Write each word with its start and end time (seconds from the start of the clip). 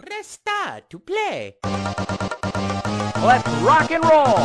Press 0.00 0.26
star 0.28 0.80
to 0.90 0.98
play. 1.00 1.56
Let's 3.20 3.48
rock 3.66 3.90
and 3.90 4.04
roll! 4.04 4.38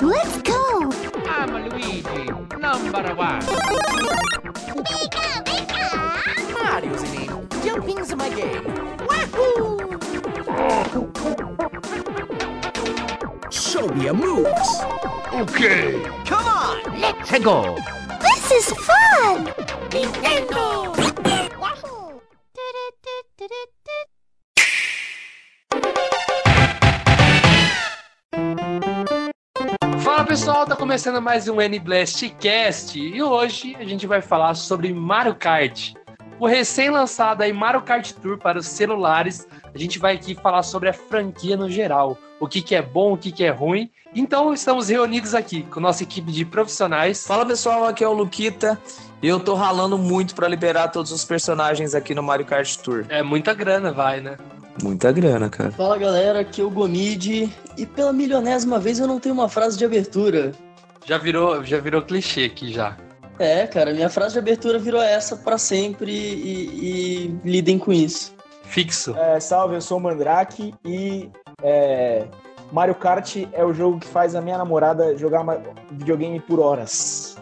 Let's 0.00 0.40
go! 0.42 0.92
I'm 1.28 1.50
Luigi, 1.68 2.02
number 2.60 3.14
one. 3.14 3.40
Mario's 6.54 7.02
ah, 7.02 7.02
the 7.02 7.08
name. 7.12 7.48
Jumping's 7.64 8.14
my 8.14 8.28
game. 8.28 8.64
Wahoo! 9.08 9.98
Show 13.50 13.88
me 13.88 14.04
your 14.04 14.14
moves. 14.14 14.80
Okay, 15.32 16.04
Come 16.24 16.46
on! 16.46 17.00
let's 17.00 17.38
go! 17.40 17.76
This 18.20 18.50
is 18.52 18.70
fun! 18.86 19.46
Nintendo! 19.90 21.13
Pessoal, 30.34 30.66
tá 30.66 30.74
começando 30.74 31.22
mais 31.22 31.46
um 31.46 31.60
N-Blast 31.60 32.28
Cast 32.40 32.98
e 32.98 33.22
hoje 33.22 33.76
a 33.78 33.84
gente 33.84 34.04
vai 34.04 34.20
falar 34.20 34.56
sobre 34.56 34.92
Mario 34.92 35.36
Kart. 35.36 35.94
O 36.40 36.46
recém-lançado 36.48 37.44
aí 37.44 37.52
Mario 37.52 37.82
Kart 37.82 38.10
Tour 38.14 38.36
para 38.36 38.58
os 38.58 38.66
celulares. 38.66 39.46
A 39.72 39.78
gente 39.78 39.96
vai 40.00 40.16
aqui 40.16 40.34
falar 40.34 40.64
sobre 40.64 40.88
a 40.88 40.92
franquia 40.92 41.56
no 41.56 41.70
geral, 41.70 42.18
o 42.40 42.48
que, 42.48 42.60
que 42.60 42.74
é 42.74 42.82
bom, 42.82 43.12
o 43.12 43.16
que, 43.16 43.30
que 43.30 43.44
é 43.44 43.50
ruim. 43.50 43.88
Então 44.12 44.52
estamos 44.52 44.88
reunidos 44.88 45.36
aqui 45.36 45.62
com 45.62 45.78
nossa 45.78 46.02
equipe 46.02 46.32
de 46.32 46.44
profissionais. 46.44 47.24
Fala 47.24 47.46
pessoal, 47.46 47.86
aqui 47.86 48.02
é 48.02 48.08
o 48.08 48.12
Luquita. 48.12 48.76
E 49.24 49.26
eu 49.26 49.40
tô 49.40 49.54
ralando 49.54 49.96
muito 49.96 50.34
pra 50.34 50.46
liberar 50.46 50.88
todos 50.88 51.10
os 51.10 51.24
personagens 51.24 51.94
aqui 51.94 52.14
no 52.14 52.22
Mario 52.22 52.44
Kart 52.44 52.76
Tour. 52.76 53.06
É 53.08 53.22
muita 53.22 53.54
grana, 53.54 53.90
vai, 53.90 54.20
né? 54.20 54.36
Muita 54.82 55.10
grana, 55.12 55.48
cara. 55.48 55.70
Fala 55.70 55.96
galera, 55.96 56.40
aqui 56.40 56.60
é 56.60 56.64
o 56.64 56.68
Gomid 56.68 57.50
e 57.74 57.86
pela 57.86 58.12
milionésima 58.12 58.78
vez 58.78 58.98
eu 58.98 59.06
não 59.06 59.18
tenho 59.18 59.34
uma 59.34 59.48
frase 59.48 59.78
de 59.78 59.84
abertura. 59.86 60.52
Já 61.06 61.16
virou, 61.16 61.64
já 61.64 61.80
virou 61.80 62.02
clichê 62.02 62.44
aqui 62.44 62.70
já. 62.70 62.98
É, 63.38 63.66
cara, 63.66 63.94
minha 63.94 64.10
frase 64.10 64.34
de 64.34 64.40
abertura 64.40 64.78
virou 64.78 65.00
essa 65.00 65.34
pra 65.38 65.56
sempre 65.56 66.12
e, 66.12 67.32
e 67.32 67.40
lidem 67.48 67.78
com 67.78 67.94
isso. 67.94 68.34
Fixo. 68.64 69.16
É, 69.16 69.40
salve, 69.40 69.76
eu 69.76 69.80
sou 69.80 69.96
o 69.96 70.00
Mandrake 70.02 70.74
e 70.84 71.30
é, 71.62 72.26
Mario 72.70 72.94
Kart 72.94 73.36
é 73.54 73.64
o 73.64 73.72
jogo 73.72 74.00
que 74.00 74.06
faz 74.06 74.34
a 74.34 74.42
minha 74.42 74.58
namorada 74.58 75.16
jogar 75.16 75.42
videogame 75.92 76.40
por 76.40 76.60
horas. 76.60 77.33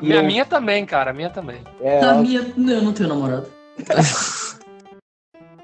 E 0.00 0.06
Minha, 0.06 0.16
eu- 0.16 0.24
minha 0.24 0.44
também, 0.46 0.84
cara, 0.86 1.10
a 1.10 1.14
minha 1.14 1.30
também. 1.30 1.62
É, 1.80 2.00
A 2.04 2.14
minha, 2.14 2.40
eu 2.56 2.82
não 2.82 2.92
tenho 2.92 3.08
namorado. 3.08 3.46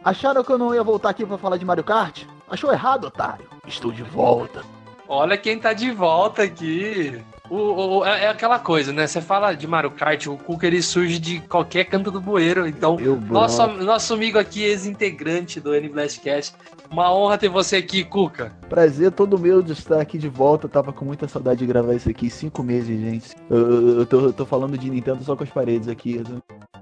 Acharam 0.04 0.44
que 0.44 0.52
eu 0.52 0.58
não 0.58 0.74
ia 0.74 0.82
voltar 0.84 1.10
aqui 1.10 1.26
pra 1.26 1.36
falar 1.38 1.56
de 1.56 1.64
Mario 1.64 1.82
Kart? 1.82 2.22
Achou 2.48 2.72
errado, 2.72 3.06
otário. 3.08 3.46
Estou 3.66 3.90
de 3.90 4.02
volta. 4.04 4.62
Olha 5.08 5.36
quem 5.36 5.58
tá 5.58 5.72
de 5.72 5.90
volta 5.90 6.42
aqui. 6.44 7.20
O, 7.50 7.98
o- 7.98 8.04
é 8.04 8.24
é 8.24 8.28
aquela 8.28 8.58
coisa, 8.58 8.92
né? 8.92 9.06
Você 9.06 9.20
fala 9.20 9.52
de 9.54 9.66
Mario 9.66 9.90
Kart, 9.90 10.26
o 10.26 10.36
Cuca 10.36 10.66
ele 10.66 10.82
surge 10.82 11.18
de 11.18 11.40
qualquer 11.40 11.84
canto 11.84 12.10
do 12.10 12.20
bueiro. 12.20 12.66
Então, 12.66 12.98
Eu, 13.00 13.16
nosso, 13.20 13.66
nosso 13.68 14.14
amigo 14.14 14.38
aqui, 14.38 14.62
ex-integrante 14.62 15.60
do 15.60 15.74
N 15.74 15.88
Blastcast. 15.88 16.54
Uma 16.90 17.12
honra 17.12 17.36
ter 17.38 17.48
você 17.48 17.76
aqui, 17.76 18.04
Cuca. 18.04 18.52
Prazer 18.68 19.10
todo 19.12 19.38
meu 19.38 19.60
de 19.62 19.72
estar 19.72 20.00
aqui 20.00 20.18
de 20.18 20.28
volta. 20.28 20.68
Tava 20.68 20.92
com 20.92 21.04
muita 21.04 21.26
saudade 21.28 21.58
de 21.60 21.66
gravar 21.66 21.94
isso 21.94 22.08
aqui. 22.08 22.30
Cinco 22.30 22.62
meses, 22.62 22.98
gente. 23.00 23.34
Eu, 23.50 23.58
eu- 23.58 23.98
eu 24.00 24.06
tô, 24.06 24.20
eu 24.20 24.32
tô 24.32 24.46
falando 24.46 24.76
de 24.78 24.88
Nintendo 24.90 25.22
só 25.24 25.34
com 25.36 25.42
as 25.44 25.50
paredes 25.50 25.88
aqui. 25.88 26.22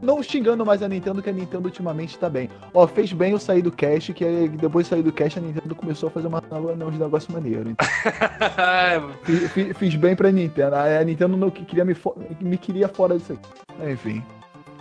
Não 0.03 0.23
xingando 0.23 0.65
mais 0.67 0.83
a 0.83 0.89
Nintendo, 0.89 1.23
que 1.23 1.31
a 1.31 1.33
Nintendo 1.33 1.65
ultimamente 1.67 2.19
tá 2.19 2.29
bem. 2.29 2.51
Ó, 2.73 2.87
fez 2.87 3.13
bem 3.13 3.33
eu 3.33 3.39
sair 3.39 3.63
do 3.63 3.73
cast, 3.73 4.13
que 4.13 4.49
depois 4.49 4.87
de 4.87 4.91
sair 4.91 5.03
do 5.03 5.13
cast 5.13 5.39
a 5.39 5.43
Nintendo 5.43 5.75
começou 5.75 6.09
a 6.09 6.11
fazer 6.13 6.27
uma, 6.27 6.43
uns 6.87 6.99
negócios 6.99 7.33
maneiros. 7.35 7.73
Então, 7.73 7.87
fi- 9.25 9.49
fi- 9.49 9.75
fiz, 9.75 9.95
bem 9.97 10.15
pra 10.15 10.31
Nintendo. 10.31 10.77
A, 10.77 11.03
Nintendo 11.05 11.37
não 11.37 11.51
que- 11.51 11.65
queria 11.65 11.85
me, 11.85 11.95
fo- 11.95 12.15
me 12.41 12.59
queria 12.59 12.89
fora 12.89 13.17
disso 13.19 13.33
aqui. 13.33 13.91
Enfim. 13.93 14.23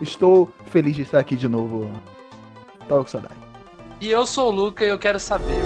Estou 0.01 0.51
feliz 0.65 0.95
de 0.95 1.03
estar 1.03 1.19
aqui 1.19 1.35
de 1.35 1.47
novo. 1.47 1.89
Tava 2.89 3.01
com 3.03 3.09
saudade. 3.09 3.35
e 4.01 4.09
eu 4.11 4.25
sou 4.25 4.49
o 4.51 4.51
Luca 4.51 4.83
e 4.83 4.89
eu 4.89 4.99
quero 4.99 5.19
saber. 5.19 5.61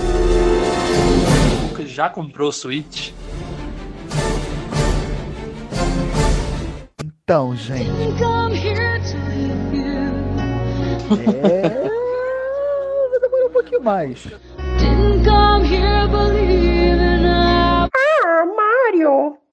O 1.64 1.68
Luca 1.70 1.86
já 1.86 2.10
comprou 2.10 2.50
o 2.50 2.52
Switch? 2.52 3.12
Então, 7.04 7.56
gente. 7.56 7.90
É. 11.14 11.70
Vai 13.10 13.20
demorar 13.20 13.46
um 13.48 13.52
pouquinho 13.52 13.82
mais. 13.84 14.28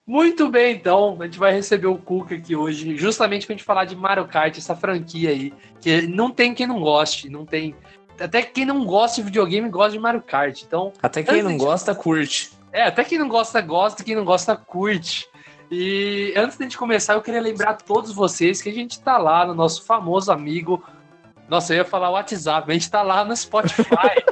Muito 0.06 0.48
bem, 0.50 0.74
então. 0.76 1.16
A 1.20 1.24
gente 1.24 1.38
vai 1.38 1.52
receber 1.52 1.86
o 1.86 1.96
Cuca 1.96 2.34
aqui 2.34 2.54
hoje, 2.54 2.96
justamente 2.96 3.46
pra 3.46 3.54
gente 3.54 3.64
falar 3.64 3.84
de 3.84 3.96
Mario 3.96 4.26
Kart, 4.26 4.56
essa 4.58 4.76
franquia 4.76 5.30
aí. 5.30 5.52
Que 5.80 6.06
não 6.06 6.30
tem 6.30 6.54
quem 6.54 6.66
não 6.66 6.80
goste, 6.80 7.28
não 7.30 7.46
tem. 7.46 7.74
Até 8.20 8.42
quem 8.42 8.64
não 8.64 8.84
gosta 8.84 9.16
de 9.16 9.22
videogame 9.22 9.68
gosta 9.68 9.92
de 9.92 9.98
Mario 9.98 10.22
Kart. 10.22 10.62
Então, 10.62 10.92
Até 11.02 11.22
quem 11.22 11.42
não 11.42 11.52
de- 11.52 11.58
gosta, 11.58 11.94
curte. 11.94 12.50
é, 12.72 12.82
até 12.82 13.02
quem 13.02 13.18
não 13.18 13.28
gosta, 13.28 13.60
gosta, 13.60 14.04
quem 14.04 14.14
não 14.14 14.24
gosta, 14.24 14.54
curte. 14.54 15.26
E 15.70 16.32
antes 16.36 16.56
de 16.58 16.62
a 16.62 16.66
gente 16.66 16.78
começar, 16.78 17.14
eu 17.14 17.22
queria 17.22 17.40
lembrar 17.40 17.70
a 17.70 17.74
todos 17.74 18.12
vocês 18.12 18.60
que 18.60 18.68
a 18.68 18.72
gente 18.72 19.00
tá 19.00 19.16
lá 19.16 19.46
no 19.46 19.54
nosso 19.54 19.84
famoso 19.84 20.30
amigo. 20.30 20.84
Nossa, 21.54 21.72
eu 21.72 21.76
ia 21.78 21.84
falar 21.84 22.10
WhatsApp, 22.10 22.68
a 22.68 22.74
gente 22.74 22.90
tá 22.90 23.00
lá 23.02 23.24
no 23.24 23.36
Spotify. 23.36 24.24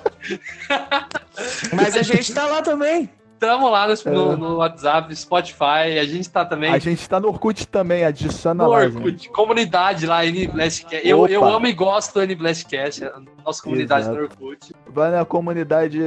Mas 1.72 1.96
a 1.96 2.02
gente 2.02 2.34
tá 2.34 2.46
lá 2.46 2.62
também. 2.62 3.08
Tamo 3.38 3.68
lá 3.68 3.86
no, 3.88 3.94
no- 4.12 4.36
no 4.36 4.56
WhatsApp, 4.56 5.14
Spotify, 5.16 5.98
a 6.00 6.04
gente 6.04 6.28
tá 6.30 6.44
também 6.44 6.72
A 6.72 6.78
gente 6.78 7.08
tá 7.08 7.18
no 7.20 7.28
Orkut 7.28 7.66
também, 7.66 8.04
adiciona 8.04 8.64
no 8.64 8.70
lá. 8.70 8.78
Orkut, 8.78 9.28
comunidade 9.30 10.04
lá, 10.06 10.24
N-Blastcast. 10.26 11.06
Eu, 11.06 11.26
eu 11.28 11.44
amo 11.44 11.66
e 11.66 11.72
gosto 11.72 12.14
do 12.14 12.22
N-Blastcast, 12.22 13.04
nossa 13.44 13.62
comunidade 13.62 14.02
Exato. 14.02 14.16
no 14.16 14.22
Orkut. 14.24 14.72
Vai 14.88 15.10
na 15.12 15.24
comunidade 15.24 15.98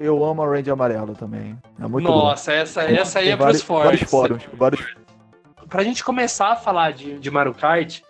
Eu 0.00 0.22
Amo 0.24 0.42
a 0.42 0.46
Range 0.46 0.70
Amarelo 0.70 1.14
também. 1.14 1.58
É 1.78 1.86
muito 1.86 2.06
bom. 2.06 2.24
Nossa, 2.24 2.52
essa, 2.52 2.82
essa 2.82 3.18
aí 3.20 3.26
Tem 3.26 3.32
é 3.34 3.36
vários, 3.36 3.62
pros 3.62 3.66
fortes. 3.66 3.84
vários 3.90 4.10
fóruns. 4.10 4.42
Vários... 4.54 4.86
Pra 5.68 5.82
gente 5.82 6.02
começar 6.04 6.52
a 6.52 6.56
falar 6.56 6.92
de, 6.92 7.18
de 7.18 7.30
Mario 7.30 7.52
Kart, 7.54 8.00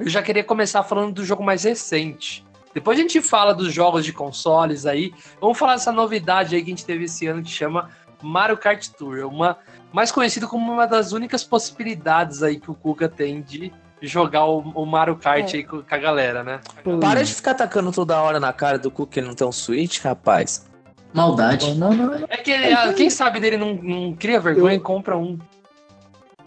eu 0.00 0.08
já 0.08 0.22
queria 0.22 0.42
começar 0.42 0.82
falando 0.82 1.12
do 1.12 1.24
jogo 1.24 1.42
mais 1.42 1.64
recente. 1.64 2.44
Depois 2.72 2.98
a 2.98 3.02
gente 3.02 3.20
fala 3.20 3.52
dos 3.52 3.72
jogos 3.72 4.04
de 4.04 4.12
consoles 4.12 4.86
aí. 4.86 5.12
Vamos 5.40 5.58
falar 5.58 5.74
dessa 5.74 5.92
novidade 5.92 6.54
aí 6.54 6.62
que 6.62 6.70
a 6.70 6.74
gente 6.74 6.84
teve 6.84 7.04
esse 7.04 7.26
ano 7.26 7.42
que 7.42 7.50
chama 7.50 7.90
Mario 8.22 8.56
Kart 8.56 8.88
Tour. 8.96 9.18
É 9.18 9.24
Uma, 9.24 9.58
mais 9.92 10.10
conhecido 10.10 10.48
como 10.48 10.72
uma 10.72 10.86
das 10.86 11.12
únicas 11.12 11.44
possibilidades 11.44 12.42
aí 12.42 12.58
que 12.58 12.70
o 12.70 12.74
Kuka 12.74 13.08
tem 13.08 13.42
de 13.42 13.72
jogar 14.00 14.46
o, 14.46 14.60
o 14.60 14.86
Mario 14.86 15.16
Kart 15.16 15.52
aí 15.52 15.64
com, 15.64 15.82
com 15.82 15.94
a 15.94 15.98
galera, 15.98 16.42
né? 16.42 16.60
Para 17.00 17.22
de 17.22 17.34
ficar 17.34 17.50
atacando 17.50 17.92
toda 17.92 18.20
hora 18.22 18.40
na 18.40 18.52
cara 18.52 18.78
do 18.78 18.90
Cu 18.90 19.06
que 19.06 19.20
ele 19.20 19.26
não 19.26 19.34
tem 19.34 19.46
um 19.46 19.52
Switch, 19.52 20.00
rapaz. 20.00 20.66
Maldade. 21.12 21.74
Não, 21.74 21.92
não, 21.92 22.06
não. 22.06 22.26
É 22.28 22.36
que 22.36 22.52
ele, 22.52 22.72
ah, 22.72 22.92
quem 22.94 23.10
sabe 23.10 23.40
dele 23.40 23.56
não, 23.56 23.74
não 23.74 24.12
cria 24.14 24.38
vergonha 24.38 24.76
e 24.76 24.80
compra 24.80 25.18
um. 25.18 25.38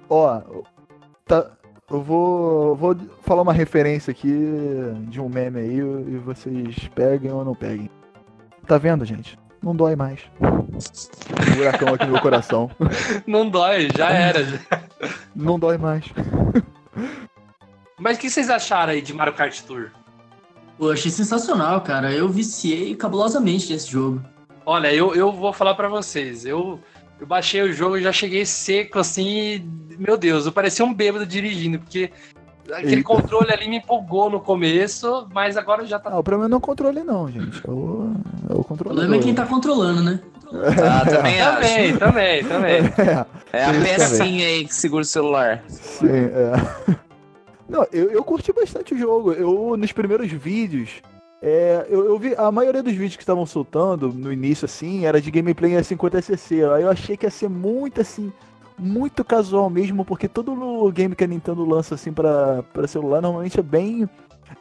Ó, 0.09 0.41
tá, 1.25 1.51
eu 1.89 2.01
vou, 2.01 2.75
vou 2.75 2.95
falar 3.21 3.41
uma 3.41 3.53
referência 3.53 4.11
aqui 4.11 4.33
de 5.07 5.19
um 5.19 5.29
meme 5.29 5.59
aí 5.59 5.77
e 5.77 6.17
vocês 6.17 6.87
peguem 6.95 7.31
ou 7.31 7.43
não 7.43 7.55
peguem. 7.55 7.89
Tá 8.67 8.77
vendo, 8.77 9.03
gente? 9.05 9.37
Não 9.61 9.75
dói 9.75 9.95
mais. 9.95 10.19
Um 10.41 11.55
buracão 11.55 11.93
aqui 11.93 12.05
no 12.05 12.11
meu 12.13 12.21
coração. 12.21 12.69
Não 13.25 13.49
dói, 13.49 13.87
já 13.95 14.09
era. 14.09 14.43
já. 14.43 14.59
Não 15.33 15.57
dói 15.57 15.77
mais. 15.77 16.03
Mas 17.97 18.17
o 18.17 18.19
que 18.19 18.29
vocês 18.29 18.49
acharam 18.49 18.91
aí 18.91 19.01
de 19.01 19.13
Mario 19.13 19.33
Kart 19.33 19.61
Tour? 19.61 19.91
Pô, 20.77 20.91
achei 20.91 21.09
sensacional, 21.09 21.79
cara. 21.79 22.11
Eu 22.11 22.27
viciei 22.27 22.93
cabulosamente 22.93 23.71
nesse 23.71 23.89
jogo. 23.89 24.21
Olha, 24.65 24.93
eu, 24.93 25.15
eu 25.15 25.31
vou 25.31 25.53
falar 25.53 25.75
pra 25.75 25.87
vocês. 25.87 26.45
Eu, 26.45 26.79
eu 27.19 27.27
baixei 27.27 27.61
o 27.61 27.73
jogo 27.73 27.97
e 27.97 28.01
já 28.01 28.11
cheguei 28.11 28.45
seco 28.45 28.99
assim. 28.99 29.27
E, 29.27 29.67
meu 29.97 30.17
Deus, 30.17 30.45
eu 30.45 30.51
parecia 30.51 30.85
um 30.85 30.93
bêbado 30.93 31.25
dirigindo, 31.25 31.79
porque 31.79 32.11
aquele 32.71 32.97
Eita. 32.97 33.03
controle 33.03 33.51
ali 33.51 33.67
me 33.67 33.77
empolgou 33.77 34.29
no 34.29 34.39
começo, 34.39 35.27
mas 35.33 35.57
agora 35.57 35.85
já 35.85 35.99
tá. 35.99 36.09
Ah, 36.11 36.19
o 36.19 36.23
problema 36.23 36.49
não 36.49 36.55
é 36.55 36.59
o 36.59 36.61
controle 36.61 37.03
não, 37.03 37.29
gente. 37.29 37.61
É 37.67 37.71
o, 37.71 38.13
é 38.49 38.53
o 38.53 38.63
problema 38.63 39.15
é 39.15 39.19
quem 39.19 39.33
tá 39.33 39.45
controlando, 39.45 40.03
né? 40.03 40.19
Ah, 40.53 41.05
também 41.09 41.41
acho. 41.41 41.99
Também, 41.99 42.43
também, 42.43 42.43
também. 42.43 42.75
É, 43.51 43.57
É 43.57 43.65
a 43.65 43.73
pecinha 43.73 44.47
aí 44.47 44.65
que 44.65 44.75
segura 44.75 45.01
o 45.01 45.05
celular. 45.05 45.63
sim, 45.67 46.07
é. 46.07 46.93
Não, 47.67 47.87
eu, 47.91 48.11
eu 48.11 48.23
curti 48.23 48.51
bastante 48.51 48.93
o 48.93 48.97
jogo. 48.97 49.31
Eu, 49.31 49.75
nos 49.77 49.91
primeiros 49.91 50.29
vídeos, 50.31 51.01
é, 51.45 51.85
eu, 51.89 52.05
eu 52.05 52.17
vi 52.17 52.33
a 52.37 52.49
maioria 52.49 52.81
dos 52.81 52.93
vídeos 52.93 53.17
que 53.17 53.21
estavam 53.21 53.45
soltando 53.45 54.07
no 54.13 54.31
início, 54.31 54.63
assim, 54.63 55.05
era 55.05 55.19
de 55.19 55.29
gameplay 55.29 55.73
em 55.73 55.81
50cc. 55.81 56.71
Aí 56.71 56.83
eu 56.83 56.89
achei 56.89 57.17
que 57.17 57.25
ia 57.25 57.29
ser 57.29 57.49
muito, 57.49 57.99
assim, 57.99 58.31
muito 58.79 59.25
casual 59.25 59.69
mesmo, 59.69 60.05
porque 60.05 60.29
todo 60.29 60.53
o 60.53 60.89
game 60.89 61.13
que 61.13 61.23
a 61.25 61.27
Nintendo 61.27 61.65
lança, 61.65 61.95
assim, 61.95 62.13
pra, 62.13 62.63
pra 62.71 62.87
celular, 62.87 63.21
normalmente 63.21 63.59
é 63.59 63.63
bem 63.63 64.09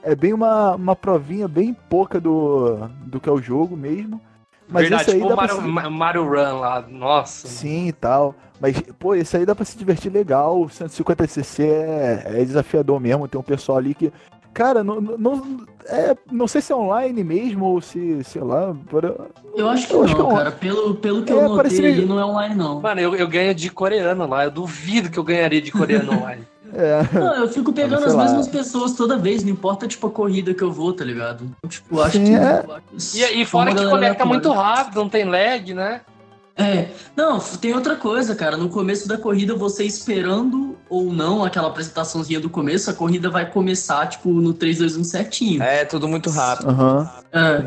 é 0.03 0.17
bem 0.17 0.33
uma, 0.33 0.75
uma 0.75 0.97
provinha 0.97 1.47
bem 1.47 1.73
pouca 1.89 2.21
do, 2.21 2.89
do 3.07 3.21
que 3.21 3.29
é 3.29 3.33
o 3.33 3.41
jogo 3.41 3.77
mesmo. 3.77 4.21
Mas 4.69 4.89
Verdade, 4.89 5.03
esse 5.03 5.11
aí 5.13 5.17
tipo 5.19 5.29
dá 5.29 5.35
o 5.35 5.47
pra 5.47 5.61
Mario, 5.61 5.91
Mario 5.91 6.25
Run 6.25 6.59
lá, 6.59 6.85
nossa. 6.89 7.47
Sim 7.47 7.89
e 7.89 7.93
tal. 7.93 8.35
Mas, 8.61 8.81
pô, 8.99 9.15
esse 9.15 9.37
aí 9.37 9.47
dá 9.47 9.55
pra 9.55 9.65
se 9.65 9.79
divertir 9.79 10.11
legal. 10.11 10.63
O 10.63 10.67
150cc 10.67 11.63
é, 11.65 12.41
é 12.41 12.45
desafiador 12.45 12.99
mesmo. 12.99 13.29
Tem 13.29 13.41
um 13.41 13.45
pessoal 13.45 13.79
ali 13.79 13.95
que. 13.95 14.13
Cara, 14.55 14.85
não, 14.85 15.01
não, 15.01 15.61
é, 15.87 16.15
não 16.31 16.47
sei 16.47 16.61
se 16.61 16.73
é 16.73 16.77
online 16.77 17.25
mesmo 17.25 17.65
ou 17.65 17.81
se, 17.81 18.23
sei 18.25 18.43
lá. 18.43 18.75
por- 18.89 19.31
Eu 19.57 19.69
acho 19.71 19.87
que 19.89 19.95
Eu 19.95 19.99
não, 19.99 20.05
acho 20.05 20.15
que 20.17 20.21
é 20.23 20.27
cara. 20.37 20.53
Pelo, 20.53 20.95
pelo 20.97 21.23
que 21.23 21.33
É, 21.33 21.37
eu 21.37 21.43
notei 21.43 21.57
parece 21.57 21.85
ali, 21.87 22.05
não 22.05 22.19
é 22.21 22.25
online, 22.25 22.55
não. 22.55 22.81
Mano, 22.81 23.01
eu, 23.01 23.15
eu 23.17 23.27
ganho 23.29 23.55
de 23.55 23.71
coreano 23.71 24.27
lá. 24.29 24.45
Eu 24.45 24.51
duvido 24.51 25.11
que 25.11 25.19
eu 25.19 25.25
ganharia 25.25 25.61
de 25.63 25.73
coreano 25.73 26.13
online. 26.19 26.43
É, 26.75 27.03
Não, 27.19 27.35
eu 27.35 27.49
fico 27.51 27.71
pegando 27.71 28.07
as 28.07 28.15
lá. 28.15 28.23
mesmas 28.25 28.49
pessoas 28.49 28.93
toda 28.95 29.19
vez, 29.19 29.45
não 29.45 29.51
importa, 29.51 29.87
tipo, 29.87 30.07
a 30.07 30.11
corrida 30.11 30.55
que 30.55 30.63
eu 30.63 30.73
vou, 30.73 30.91
tá 30.95 31.05
ligado? 31.05 31.45
Eu, 31.63 31.69
tipo, 31.69 32.01
acho 32.01 32.17
Sim, 32.17 32.25
que... 32.25 32.35
é. 32.35 32.65
E, 33.35 33.43
e 33.43 33.45
fora 33.45 33.75
que 33.75 33.85
conecta 33.87 34.25
muito 34.25 34.51
rápido, 34.51 34.97
não 34.97 35.09
tem 35.09 35.25
lag, 35.25 35.75
né? 35.75 36.01
É, 36.57 36.89
não, 37.17 37.39
tem 37.39 37.75
outra 37.75 37.97
coisa, 37.97 38.35
cara. 38.35 38.57
No 38.57 38.69
começo 38.69 39.09
da 39.09 39.17
corrida, 39.17 39.55
você 39.55 39.85
esperando 39.85 40.77
ou 40.89 41.13
não 41.13 41.43
aquela 41.45 41.69
apresentaçãozinha 41.69 42.39
do 42.41 42.51
começo, 42.51 42.91
a 42.91 42.95
corrida 42.95 43.31
vai 43.31 43.51
começar, 43.51 44.07
tipo, 44.07 44.29
no 44.31 44.53
3, 44.53 44.79
2, 44.79 44.97
1 44.97 45.05
certinho. 45.05 45.63
É, 45.63 45.85
tudo 45.85 46.07
muito 46.07 46.29
rápido. 46.31 46.69
aham. 46.71 47.11
É. 47.33 47.59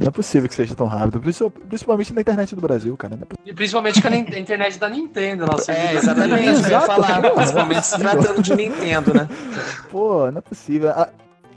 Não 0.00 0.08
é 0.08 0.10
possível 0.10 0.48
que 0.48 0.54
seja 0.54 0.74
tão 0.74 0.86
rápido. 0.86 1.20
Princi- 1.20 1.48
Principalmente 1.68 2.12
na 2.12 2.20
internet 2.20 2.54
do 2.54 2.60
Brasil, 2.60 2.96
cara. 2.96 3.16
Não 3.16 3.22
é. 3.22 3.48
E 3.50 3.54
principalmente 3.54 4.02
com 4.02 4.08
a 4.08 4.16
internet 4.38 4.78
da 4.78 4.88
Nintendo. 4.88 5.46
Nossa, 5.46 5.72
É, 5.72 5.94
exatamente. 5.94 6.62
Eu 6.64 6.70
ia 6.70 6.80
falar, 6.82 7.22
principalmente 7.30 7.86
se 7.86 7.98
tratando 7.98 8.42
de 8.42 8.54
Nintendo, 8.54 9.14
né? 9.14 9.28
Pô, 9.90 10.30
não 10.30 10.38
é 10.38 10.40
possível. 10.40 10.90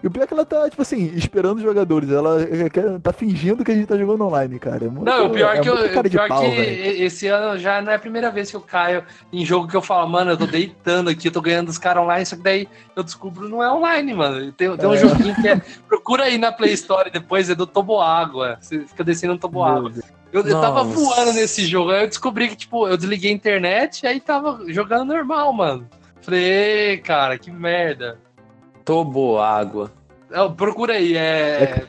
E 0.03 0.07
o 0.07 0.11
pior 0.11 0.23
é 0.23 0.27
que 0.27 0.33
ela 0.33 0.45
tá, 0.45 0.69
tipo 0.69 0.81
assim, 0.81 1.05
esperando 1.15 1.57
os 1.59 1.63
jogadores. 1.63 2.11
Ela 2.11 2.45
quer- 2.69 2.99
tá 2.99 3.13
fingindo 3.13 3.63
que 3.63 3.71
a 3.71 3.73
gente 3.73 3.87
tá 3.87 3.97
jogando 3.97 4.25
online, 4.25 4.59
cara. 4.59 4.83
É 4.83 4.89
muito, 4.89 5.05
Não, 5.05 5.27
o 5.27 5.29
pior, 5.29 5.55
é 5.55 5.61
que, 5.61 5.69
eu, 5.69 5.75
o 5.75 6.03
de 6.03 6.09
pior 6.09 6.27
pau, 6.27 6.41
que 6.41 6.47
esse 6.49 7.25
ano 7.27 7.57
já 7.57 7.81
não 7.81 7.89
é 7.89 7.95
a 7.95 7.99
primeira 7.99 8.29
vez 8.29 8.49
que 8.51 8.55
eu 8.57 8.59
caio 8.59 9.05
em 9.31 9.45
jogo 9.45 9.65
que 9.69 9.77
eu 9.77 9.81
falo, 9.81 10.09
mano, 10.09 10.31
eu 10.31 10.37
tô 10.37 10.45
deitando 10.45 11.09
aqui, 11.09 11.29
eu 11.29 11.31
tô 11.31 11.39
ganhando 11.39 11.67
dos 11.67 11.77
caras 11.77 12.03
online, 12.03 12.25
só 12.25 12.35
que 12.35 12.41
daí 12.41 12.67
eu 12.97 13.01
descubro 13.01 13.47
não 13.47 13.63
é 13.63 13.71
online, 13.71 14.13
mano. 14.13 14.51
Tem, 14.51 14.75
tem 14.75 14.89
um 14.89 14.93
É. 14.93 14.97
joguinho 14.97 15.35
que 15.35 15.47
é. 15.47 15.61
Procura 15.87 16.25
aí 16.25 16.37
na 16.37 16.51
Play 16.51 16.73
Store 16.73 17.09
depois, 17.09 17.49
é 17.49 17.55
do 17.55 17.65
Toboágua. 17.65 18.57
Você 18.59 18.81
fica 18.81 19.05
descendo 19.05 19.33
no 19.35 19.39
Toboágua. 19.39 19.89
Eu, 20.33 20.41
eu 20.45 20.59
tava 20.59 20.83
voando 20.83 21.31
nesse 21.31 21.65
jogo, 21.65 21.91
aí 21.91 22.01
eu 22.03 22.07
descobri 22.09 22.49
que, 22.49 22.57
tipo, 22.57 22.89
eu 22.89 22.97
desliguei 22.97 23.31
a 23.31 23.33
internet 23.33 24.01
e 24.03 24.07
aí 24.07 24.19
tava 24.19 24.59
jogando 24.67 25.05
normal, 25.13 25.53
mano. 25.53 25.87
Falei, 26.21 26.43
"Ê, 26.43 26.97
cara, 26.97 27.37
que 27.37 27.49
merda. 27.51 28.17
Tobo 28.85 29.39
água. 29.39 29.91
Eu, 30.29 30.51
procura 30.51 30.93
aí, 30.93 31.15
é. 31.15 31.85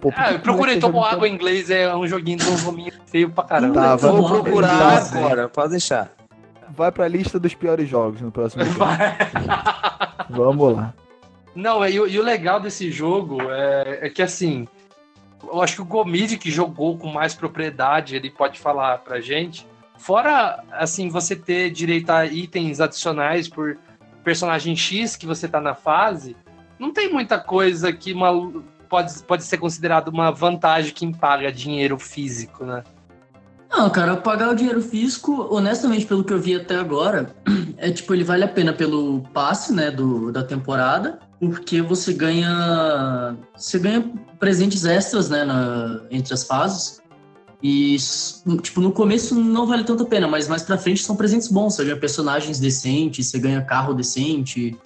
Pô, 0.00 0.10
por 0.12 0.14
Ah, 0.18 0.34
tá 0.74 0.80
Toboágua 0.80 1.10
jogando 1.12 1.26
em 1.26 1.34
inglês, 1.34 1.70
é 1.70 1.94
um 1.96 2.06
joguinho 2.06 2.38
de 2.38 2.48
um 2.48 2.56
rominho 2.56 2.92
feio 3.06 3.30
pra 3.30 3.44
caramba. 3.44 3.74
Tá, 3.74 3.96
vai- 3.96 4.10
Vou 4.10 4.28
procurar 4.42 4.98
agora, 4.98 5.48
pode 5.48 5.70
deixar. 5.70 6.10
Vai 6.76 6.90
pra 6.92 7.06
lista 7.08 7.38
dos 7.38 7.54
piores 7.54 7.88
jogos 7.88 8.20
no 8.20 8.30
próximo. 8.32 8.64
Vamos 10.28 10.76
lá. 10.76 10.92
Não, 11.54 11.86
e, 11.86 12.00
o- 12.00 12.06
e 12.06 12.18
o 12.18 12.22
legal 12.22 12.58
desse 12.60 12.90
jogo 12.90 13.38
é, 13.50 14.00
é 14.06 14.10
que 14.10 14.20
assim, 14.22 14.66
eu 15.42 15.62
acho 15.62 15.76
que 15.76 15.82
o 15.82 15.84
Gomid 15.84 16.36
que 16.36 16.50
jogou 16.50 16.98
com 16.98 17.08
mais 17.08 17.34
propriedade, 17.34 18.16
ele 18.16 18.30
pode 18.30 18.58
falar 18.58 18.98
pra 18.98 19.20
gente. 19.20 19.66
Fora, 19.96 20.62
assim, 20.72 21.08
você 21.08 21.36
ter 21.36 21.70
direito 21.70 22.10
a 22.10 22.26
itens 22.26 22.80
adicionais 22.80 23.48
por 23.48 23.78
personagem 24.24 24.74
X 24.74 25.14
que 25.16 25.26
você 25.26 25.46
tá 25.46 25.60
na 25.60 25.74
fase, 25.74 26.36
não 26.78 26.92
tem 26.92 27.12
muita 27.12 27.38
coisa 27.38 27.92
que 27.92 28.12
uma, 28.12 28.52
pode, 28.88 29.22
pode 29.22 29.44
ser 29.44 29.58
considerado 29.58 30.08
uma 30.08 30.32
vantagem 30.32 30.92
quem 30.92 31.12
paga 31.12 31.52
dinheiro 31.52 31.98
físico, 31.98 32.64
né? 32.64 32.82
Não, 33.70 33.90
cara, 33.90 34.16
pagar 34.16 34.50
o 34.50 34.54
dinheiro 34.54 34.80
físico, 34.80 35.48
honestamente, 35.50 36.06
pelo 36.06 36.22
que 36.22 36.32
eu 36.32 36.38
vi 36.40 36.54
até 36.54 36.76
agora, 36.76 37.34
é 37.76 37.90
tipo, 37.90 38.14
ele 38.14 38.22
vale 38.22 38.44
a 38.44 38.48
pena 38.48 38.72
pelo 38.72 39.22
passe, 39.32 39.72
né, 39.72 39.90
do, 39.90 40.30
da 40.30 40.44
temporada, 40.44 41.18
porque 41.40 41.82
você 41.82 42.12
ganha. 42.12 43.36
Você 43.56 43.78
ganha 43.78 44.12
presentes 44.38 44.84
extras, 44.84 45.28
né, 45.28 45.44
na- 45.44 46.02
entre 46.10 46.32
as 46.32 46.44
fases. 46.44 47.02
E, 47.62 47.96
tipo, 48.62 48.80
no 48.80 48.92
começo 48.92 49.34
não 49.34 49.66
vale 49.66 49.84
tanto 49.84 50.02
a 50.02 50.06
pena, 50.06 50.28
mas 50.28 50.48
mais 50.48 50.62
pra 50.62 50.76
frente 50.76 51.02
são 51.02 51.16
presentes 51.16 51.48
bons. 51.48 51.74
Você 51.74 51.84
ganha 51.84 51.96
personagens 51.96 52.58
decentes, 52.58 53.28
você 53.28 53.38
ganha 53.38 53.62
carro 53.62 53.94
decente, 53.94 54.76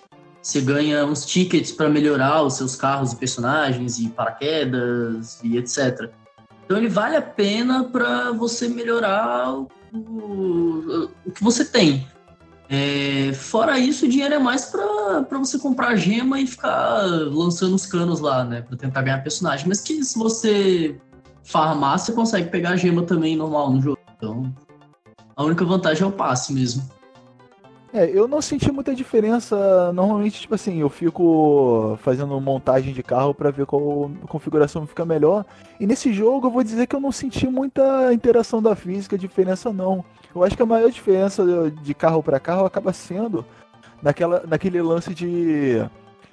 você 0.40 0.60
ganha 0.60 1.04
uns 1.04 1.26
tickets 1.26 1.72
pra 1.72 1.88
melhorar 1.88 2.42
os 2.42 2.54
seus 2.54 2.76
carros 2.76 3.12
e 3.12 3.16
personagens, 3.16 3.98
e 3.98 4.08
paraquedas, 4.08 5.40
e 5.42 5.56
etc. 5.56 6.10
Então 6.64 6.76
ele 6.76 6.88
vale 6.88 7.16
a 7.16 7.22
pena 7.22 7.84
para 7.84 8.30
você 8.32 8.68
melhorar 8.68 9.54
o, 9.54 9.68
o, 9.92 11.10
o 11.26 11.32
que 11.32 11.42
você 11.42 11.64
tem. 11.64 12.06
É, 12.70 13.32
fora 13.32 13.78
isso, 13.78 14.04
o 14.04 14.08
dinheiro 14.08 14.34
é 14.34 14.38
mais 14.38 14.66
para 14.66 15.38
você 15.38 15.58
comprar 15.58 15.96
gema 15.96 16.38
e 16.38 16.46
ficar 16.46 17.00
lançando 17.02 17.74
os 17.74 17.86
canos 17.86 18.20
lá, 18.20 18.44
né? 18.44 18.60
Pra 18.60 18.76
tentar 18.76 19.02
ganhar 19.02 19.22
personagem. 19.22 19.66
Mas 19.66 19.80
que 19.80 20.04
se 20.04 20.18
você 20.18 21.00
você 21.50 22.12
consegue 22.12 22.50
pegar 22.50 22.70
a 22.70 22.76
gema 22.76 23.02
também 23.02 23.36
normal 23.36 23.72
no 23.72 23.80
jogo. 23.80 23.98
Então, 24.16 24.52
a 25.36 25.44
única 25.44 25.64
vantagem 25.64 26.02
é 26.02 26.06
o 26.06 26.12
passe 26.12 26.52
mesmo. 26.52 26.82
É, 27.92 28.10
eu 28.10 28.28
não 28.28 28.42
senti 28.42 28.70
muita 28.70 28.94
diferença. 28.94 29.92
Normalmente, 29.92 30.40
tipo 30.42 30.54
assim, 30.54 30.78
eu 30.80 30.90
fico 30.90 31.98
fazendo 32.02 32.38
montagem 32.40 32.92
de 32.92 33.02
carro 33.02 33.32
pra 33.32 33.50
ver 33.50 33.64
qual 33.64 34.10
configuração 34.28 34.86
fica 34.86 35.04
melhor. 35.06 35.44
E 35.80 35.86
nesse 35.86 36.12
jogo 36.12 36.46
eu 36.46 36.50
vou 36.50 36.62
dizer 36.62 36.86
que 36.86 36.94
eu 36.94 37.00
não 37.00 37.10
senti 37.10 37.46
muita 37.46 38.12
interação 38.12 38.60
da 38.62 38.76
física, 38.76 39.16
diferença 39.16 39.72
não. 39.72 40.04
Eu 40.34 40.44
acho 40.44 40.54
que 40.54 40.62
a 40.62 40.66
maior 40.66 40.90
diferença 40.90 41.42
de 41.82 41.94
carro 41.94 42.22
pra 42.22 42.38
carro 42.38 42.66
acaba 42.66 42.92
sendo 42.92 43.44
naquela, 44.02 44.42
naquele 44.46 44.82
lance 44.82 45.14
de 45.14 45.82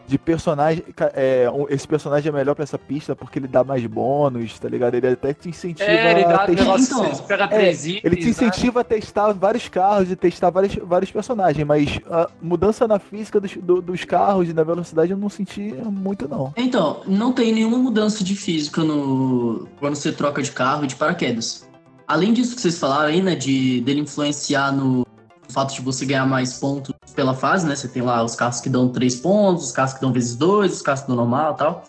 de 0.07 0.17
personagem, 0.19 0.83
é, 1.13 1.47
esse 1.69 1.87
personagem 1.87 2.29
é 2.29 2.31
melhor 2.31 2.53
pra 2.53 2.63
essa 2.63 2.77
pista 2.77 3.15
porque 3.15 3.39
ele 3.39 3.47
dá 3.47 3.63
mais 3.63 3.85
bônus, 3.87 4.59
tá 4.59 4.69
ligado? 4.69 4.93
Ele 4.95 5.07
até 5.07 5.33
te 5.33 5.49
incentiva 5.49 5.89
É, 5.89 6.11
ele 6.11 6.23
a 6.25 6.39
testar- 6.45 6.47
negócio, 6.63 6.97
então, 6.97 7.25
pega 7.27 7.43
é, 7.51 7.71
itens, 7.71 7.85
Ele 8.03 8.15
te 8.15 8.23
né? 8.25 8.29
incentiva 8.29 8.81
a 8.81 8.83
testar 8.83 9.31
vários 9.33 9.67
carros 9.67 10.11
e 10.11 10.15
testar 10.15 10.49
vários, 10.51 10.75
vários 10.75 11.11
personagens, 11.11 11.65
mas 11.65 11.99
a 12.09 12.29
mudança 12.41 12.87
na 12.87 12.99
física 12.99 13.39
dos, 13.39 13.55
do- 13.57 13.81
dos 13.81 14.05
carros 14.05 14.47
e 14.49 14.53
na 14.53 14.63
velocidade 14.63 15.11
eu 15.11 15.17
não 15.17 15.29
senti 15.29 15.73
muito, 15.85 16.27
não. 16.27 16.53
Então, 16.55 17.01
não 17.07 17.33
tem 17.33 17.51
nenhuma 17.51 17.77
mudança 17.77 18.23
de 18.23 18.35
física 18.35 18.83
no 18.83 19.67
quando 19.79 19.95
você 19.95 20.11
troca 20.11 20.41
de 20.41 20.51
carro 20.51 20.83
e 20.83 20.87
de 20.87 20.95
paraquedas. 20.95 21.67
Além 22.07 22.31
disso 22.33 22.55
que 22.55 22.61
vocês 22.61 22.77
falaram 22.77 23.09
aí, 23.09 23.21
né, 23.21 23.33
de 23.35 23.81
dele 23.81 24.01
influenciar 24.01 24.71
no 24.71 25.03
fato 25.51 25.73
de 25.73 25.81
você 25.81 26.05
ganhar 26.05 26.25
mais 26.25 26.53
pontos 26.59 26.93
pela 27.15 27.33
fase, 27.33 27.67
né? 27.67 27.75
Você 27.75 27.87
tem 27.87 28.01
lá 28.01 28.23
os 28.23 28.35
carros 28.35 28.59
que 28.59 28.69
dão 28.69 28.89
3 28.89 29.15
pontos, 29.17 29.65
os 29.65 29.71
carros 29.71 29.93
que 29.93 30.01
dão 30.01 30.11
vezes 30.11 30.35
2, 30.35 30.73
os 30.73 30.81
carros 30.81 31.01
que 31.01 31.07
dão 31.07 31.15
normal 31.15 31.53
e 31.53 31.57
tal. 31.57 31.83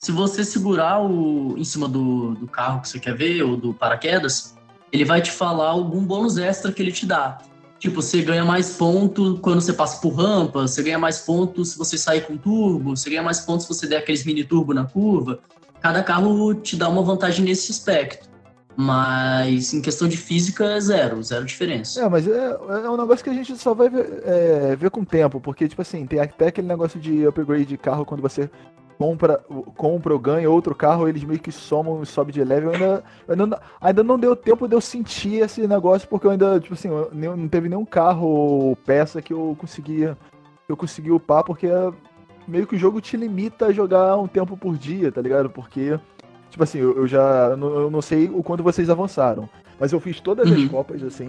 Se 0.00 0.12
você 0.12 0.44
segurar 0.44 1.00
o 1.02 1.56
em 1.56 1.64
cima 1.64 1.88
do, 1.88 2.34
do 2.34 2.46
carro 2.46 2.80
que 2.82 2.88
você 2.88 2.98
quer 2.98 3.16
ver, 3.16 3.42
ou 3.42 3.56
do 3.56 3.72
paraquedas, 3.72 4.54
ele 4.92 5.04
vai 5.04 5.22
te 5.22 5.30
falar 5.30 5.70
algum 5.70 6.04
bônus 6.04 6.36
extra 6.36 6.70
que 6.70 6.82
ele 6.82 6.92
te 6.92 7.06
dá. 7.06 7.38
Tipo, 7.78 8.00
você 8.00 8.22
ganha 8.22 8.44
mais 8.44 8.76
pontos 8.76 9.38
quando 9.40 9.60
você 9.60 9.72
passa 9.72 10.00
por 10.00 10.14
rampa, 10.14 10.62
você 10.62 10.82
ganha 10.82 10.98
mais 10.98 11.18
pontos 11.18 11.70
se 11.70 11.78
você 11.78 11.98
sair 11.98 12.26
com 12.26 12.36
turbo, 12.36 12.96
você 12.96 13.10
ganha 13.10 13.22
mais 13.22 13.40
pontos 13.40 13.66
se 13.66 13.74
você 13.74 13.86
der 13.86 13.98
aqueles 13.98 14.24
mini 14.24 14.44
turbo 14.44 14.72
na 14.72 14.84
curva. 14.84 15.40
Cada 15.80 16.02
carro 16.02 16.54
te 16.54 16.76
dá 16.76 16.88
uma 16.88 17.02
vantagem 17.02 17.44
nesse 17.44 17.70
aspecto. 17.72 18.28
Mas 18.76 19.72
em 19.72 19.80
questão 19.80 20.08
de 20.08 20.16
física 20.16 20.80
zero, 20.80 21.22
zero 21.22 21.44
diferença. 21.44 22.00
É, 22.00 22.08
mas 22.08 22.26
é, 22.26 22.50
é 22.84 22.90
um 22.90 22.96
negócio 22.96 23.22
que 23.22 23.30
a 23.30 23.34
gente 23.34 23.56
só 23.56 23.72
vai 23.72 23.88
ver, 23.88 24.22
é, 24.24 24.76
ver 24.76 24.90
com 24.90 25.00
o 25.00 25.06
tempo, 25.06 25.40
porque, 25.40 25.68
tipo 25.68 25.80
assim, 25.80 26.06
tem 26.06 26.18
até 26.18 26.48
aquele 26.48 26.66
negócio 26.66 26.98
de 26.98 27.26
upgrade 27.26 27.66
de 27.66 27.76
carro 27.76 28.04
quando 28.04 28.20
você 28.20 28.50
compra, 28.98 29.38
compra 29.76 30.12
ou 30.12 30.18
ganha 30.18 30.50
outro 30.50 30.74
carro, 30.74 31.08
eles 31.08 31.24
meio 31.24 31.40
que 31.40 31.52
somam 31.52 32.02
e 32.02 32.06
sobe 32.06 32.32
de 32.32 32.42
level. 32.42 32.72
Ainda, 32.72 33.04
ainda, 33.28 33.62
ainda 33.80 34.02
não 34.02 34.18
deu 34.18 34.34
tempo 34.34 34.66
de 34.66 34.74
eu 34.74 34.80
sentir 34.80 35.42
esse 35.42 35.66
negócio, 35.66 36.08
porque 36.08 36.26
eu 36.26 36.30
ainda, 36.30 36.58
tipo 36.60 36.74
assim, 36.74 36.88
não 37.12 37.48
teve 37.48 37.68
nenhum 37.68 37.84
carro 37.84 38.26
ou 38.26 38.76
peça 38.76 39.22
que 39.22 39.32
eu 39.32 39.56
conseguia, 39.58 40.16
eu 40.68 40.76
consegui 40.76 41.10
upar, 41.10 41.44
porque 41.44 41.68
meio 42.46 42.66
que 42.66 42.76
o 42.76 42.78
jogo 42.78 43.00
te 43.00 43.16
limita 43.16 43.66
a 43.66 43.72
jogar 43.72 44.16
um 44.16 44.26
tempo 44.26 44.56
por 44.56 44.76
dia, 44.76 45.10
tá 45.10 45.20
ligado? 45.20 45.50
Porque, 45.50 45.98
tipo 46.54 46.62
assim, 46.62 46.78
eu, 46.78 46.96
eu 46.96 47.06
já, 47.06 47.48
eu 47.50 47.90
não, 47.90 48.00
sei 48.00 48.30
o 48.32 48.40
quanto 48.40 48.62
vocês 48.62 48.88
avançaram, 48.88 49.48
mas 49.78 49.92
eu 49.92 49.98
fiz 49.98 50.20
todas 50.20 50.50
as 50.50 50.56
Uhum. 50.56 50.68
copas, 50.68 51.02
assim, 51.02 51.28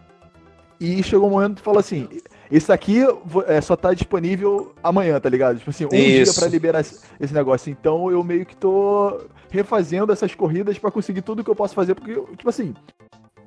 e 0.79 1.01
chegou 1.01 1.27
um 1.27 1.32
momento 1.32 1.55
que 1.55 1.62
falou 1.63 1.79
assim, 1.79 2.08
esse 2.51 2.72
aqui 2.72 3.00
é, 3.48 3.60
só 3.60 3.75
tá 3.75 3.91
disponível 3.91 4.74
amanhã, 4.84 5.20
tá 5.20 5.27
ligado? 5.27 5.58
Tipo 5.58 5.72
assim, 5.72 5.86
um 5.86 5.89
dia 5.89 6.22
Isso. 6.22 6.39
pra 6.39 6.48
liberar 6.48 6.82
esse, 6.82 7.34
negócio. 7.34 7.72
Então 7.72 8.12
eu 8.12 8.24
meio 8.24 8.46
que 8.46 8.55
tô 8.55 9.20
refazendo 9.50 10.12
essas 10.13 10.36
corridas 10.36 10.77
pra 10.77 10.91
conseguir 10.91 11.24
tudo 11.24 11.44
que 11.44 11.50
eu 11.50 11.55
posso 11.55 11.74
fazer, 11.74 11.96
porque, 11.96 12.13
tipo 12.13 12.50
assim, 12.50 12.75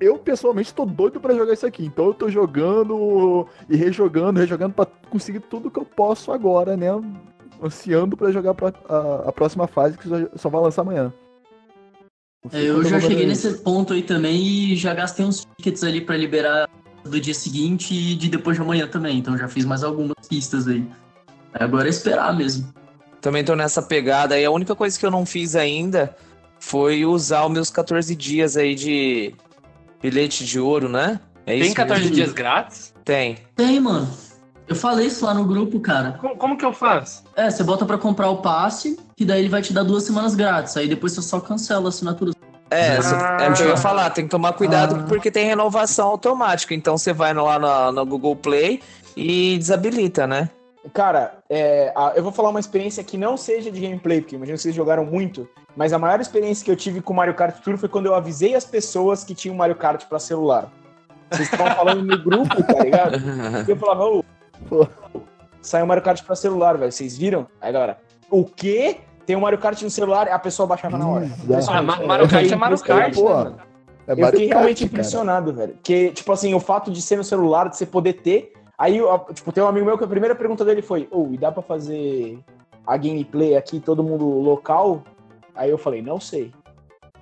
eu 0.00 0.18
pessoalmente 0.18 0.74
tô 0.74 0.84
doido 0.84 1.20
pra 1.20 1.34
jogar 1.34 1.52
isso 1.52 1.66
aqui. 1.66 1.84
Então 1.84 2.06
eu 2.06 2.14
tô 2.14 2.28
jogando 2.28 3.46
e 3.68 3.76
rejogando, 3.76 4.40
rejogando 4.40 4.74
pra 4.74 4.86
conseguir 5.08 5.40
tudo 5.40 5.70
que 5.70 5.78
eu 5.78 5.84
posso 5.84 6.32
agora, 6.32 6.76
né? 6.76 6.88
ansiando 7.62 8.16
pra 8.16 8.30
jogar 8.30 8.54
a, 8.88 9.28
a 9.28 9.32
próxima 9.32 9.66
fase 9.66 9.98
que 9.98 10.08
só, 10.08 10.16
só 10.36 10.48
vai 10.48 10.60
lançar 10.60 10.82
amanhã. 10.82 11.12
É, 12.52 12.62
eu 12.62 12.82
já 12.84 13.00
cheguei 13.00 13.16
fazer 13.16 13.26
nesse 13.26 13.48
isso. 13.48 13.62
ponto 13.62 13.92
aí 13.92 14.02
também 14.02 14.40
e 14.42 14.76
já 14.76 14.94
gastei 14.94 15.24
uns 15.24 15.44
tickets 15.56 15.82
ali 15.82 16.00
pra 16.00 16.16
liberar 16.16 16.68
do 17.04 17.20
dia 17.20 17.34
seguinte 17.34 17.94
e 17.94 18.14
de 18.14 18.28
depois 18.28 18.56
de 18.56 18.62
amanhã 18.62 18.86
também. 18.86 19.18
Então 19.18 19.36
já 19.36 19.48
fiz 19.48 19.64
mais 19.64 19.82
algumas 19.82 20.14
pistas 20.28 20.68
aí. 20.68 20.86
Agora 21.52 21.86
é 21.86 21.90
esperar 21.90 22.34
mesmo. 22.36 22.72
Também 23.20 23.44
tô 23.44 23.54
nessa 23.56 23.82
pegada. 23.82 24.38
E 24.38 24.44
a 24.44 24.50
única 24.50 24.74
coisa 24.74 24.98
que 24.98 25.04
eu 25.04 25.10
não 25.10 25.26
fiz 25.26 25.56
ainda 25.56 26.14
foi 26.60 27.04
usar 27.04 27.44
os 27.46 27.52
meus 27.52 27.70
14 27.70 28.14
dias 28.14 28.56
aí 28.56 28.74
de 28.74 29.34
bilhete 30.00 30.44
de 30.44 30.60
ouro, 30.60 30.88
né? 30.88 31.20
É 31.44 31.52
Tem 31.52 31.62
isso 31.62 31.74
14 31.74 32.00
mesmo? 32.02 32.14
dias 32.16 32.32
grátis? 32.32 32.94
Tem. 33.04 33.38
Tem, 33.56 33.80
mano. 33.80 34.08
Eu 34.68 34.76
falei 34.76 35.06
isso 35.06 35.24
lá 35.24 35.32
no 35.32 35.44
grupo, 35.44 35.80
cara. 35.80 36.12
Como, 36.20 36.36
como 36.36 36.58
que 36.58 36.64
eu 36.64 36.72
faço? 36.72 37.24
É, 37.34 37.50
você 37.50 37.64
bota 37.64 37.86
pra 37.86 37.96
comprar 37.96 38.28
o 38.28 38.36
passe, 38.42 38.98
que 39.18 39.24
daí 39.24 39.40
ele 39.40 39.48
vai 39.48 39.60
te 39.60 39.72
dar 39.72 39.82
duas 39.82 40.04
semanas 40.04 40.36
grátis. 40.36 40.76
Aí 40.76 40.86
depois 40.88 41.12
você 41.12 41.22
só 41.22 41.40
cancela 41.40 41.86
a 41.86 41.88
assinatura. 41.88 42.30
É, 42.70 43.02
só- 43.02 43.16
é 43.16 43.50
o 43.50 43.52
que 43.54 43.62
eu 43.62 43.68
ia 43.70 43.76
falar, 43.76 44.10
tem 44.10 44.24
que 44.24 44.30
tomar 44.30 44.52
cuidado 44.52 44.94
Ah. 45.00 45.04
porque 45.08 45.28
tem 45.28 45.44
renovação 45.44 46.06
automática. 46.08 46.72
Então 46.72 46.96
você 46.96 47.12
vai 47.12 47.34
lá 47.34 47.58
no, 47.58 47.92
no 47.92 48.06
Google 48.06 48.36
Play 48.36 48.80
e 49.16 49.58
desabilita, 49.58 50.24
né? 50.26 50.48
Cara, 50.94 51.38
é, 51.50 51.92
a- 51.96 52.12
eu 52.14 52.22
vou 52.22 52.30
falar 52.30 52.50
uma 52.50 52.60
experiência 52.60 53.02
que 53.02 53.18
não 53.18 53.36
seja 53.36 53.70
de 53.72 53.80
gameplay, 53.80 54.20
porque 54.20 54.36
imagino 54.36 54.56
que 54.56 54.62
vocês 54.62 54.74
jogaram 54.74 55.04
muito, 55.04 55.48
mas 55.76 55.92
a 55.92 55.98
maior 55.98 56.20
experiência 56.20 56.64
que 56.64 56.70
eu 56.70 56.76
tive 56.76 57.00
com 57.00 57.12
Mario 57.12 57.34
Kart 57.34 57.56
Tour 57.60 57.76
foi 57.76 57.88
quando 57.88 58.06
eu 58.06 58.14
avisei 58.14 58.54
as 58.54 58.64
pessoas 58.64 59.24
que 59.24 59.34
tinham 59.34 59.56
Mario 59.56 59.74
Kart 59.74 60.04
pra 60.06 60.20
celular. 60.20 60.70
Vocês 61.30 61.50
estavam 61.52 61.74
falando 61.74 62.04
no 62.04 62.18
grupo, 62.22 62.62
tá 62.62 62.84
ligado? 62.84 63.16
E 63.66 63.68
eu 63.72 63.76
falava, 63.76 64.04
ô, 64.04 64.24
Pô. 64.68 64.86
saiu 65.60 65.86
Mario 65.86 66.04
Kart 66.04 66.22
pra 66.22 66.36
celular, 66.36 66.78
velho, 66.78 66.92
vocês 66.92 67.18
viram? 67.18 67.48
Aí, 67.60 67.72
galera, 67.72 67.98
o 68.30 68.44
quê? 68.44 68.98
Tem 69.28 69.36
um 69.36 69.40
Mario 69.40 69.58
Kart 69.58 69.82
no 69.82 69.90
celular, 69.90 70.26
a 70.26 70.38
pessoa 70.38 70.66
baixava 70.66 70.96
na 70.96 71.06
hora. 71.06 71.28
Ah, 71.68 71.82
Ma- 71.82 72.00
Mario 72.00 72.26
Kart 72.26 72.50
é 72.50 72.56
Mario 72.56 72.78
Kart, 72.80 73.08
né, 73.08 73.14
pô. 73.14 73.28
mano? 73.28 73.58
É 74.06 74.12
Eu 74.12 74.26
fiquei 74.28 74.46
realmente 74.46 74.48
Kart, 74.48 74.78
cara. 74.78 74.84
impressionado, 74.86 75.52
velho. 75.52 75.74
Porque, 75.74 76.08
tipo 76.12 76.32
assim, 76.32 76.54
o 76.54 76.58
fato 76.60 76.90
de 76.90 77.02
ser 77.02 77.16
no 77.16 77.22
celular, 77.24 77.68
de 77.68 77.76
você 77.76 77.84
poder 77.84 78.14
ter. 78.14 78.54
Aí, 78.78 78.98
tipo, 79.34 79.52
tem 79.52 79.62
um 79.62 79.66
amigo 79.66 79.84
meu 79.84 79.98
que 79.98 80.04
a 80.04 80.08
primeira 80.08 80.34
pergunta 80.34 80.64
dele 80.64 80.80
foi: 80.80 81.06
Ô, 81.10 81.28
e 81.30 81.36
dá 81.36 81.52
pra 81.52 81.60
fazer 81.62 82.38
a 82.86 82.96
gameplay 82.96 83.54
aqui, 83.54 83.80
todo 83.80 84.02
mundo 84.02 84.24
local? 84.26 85.02
Aí 85.54 85.68
eu 85.68 85.76
falei: 85.76 86.00
Não 86.00 86.18
sei. 86.18 86.50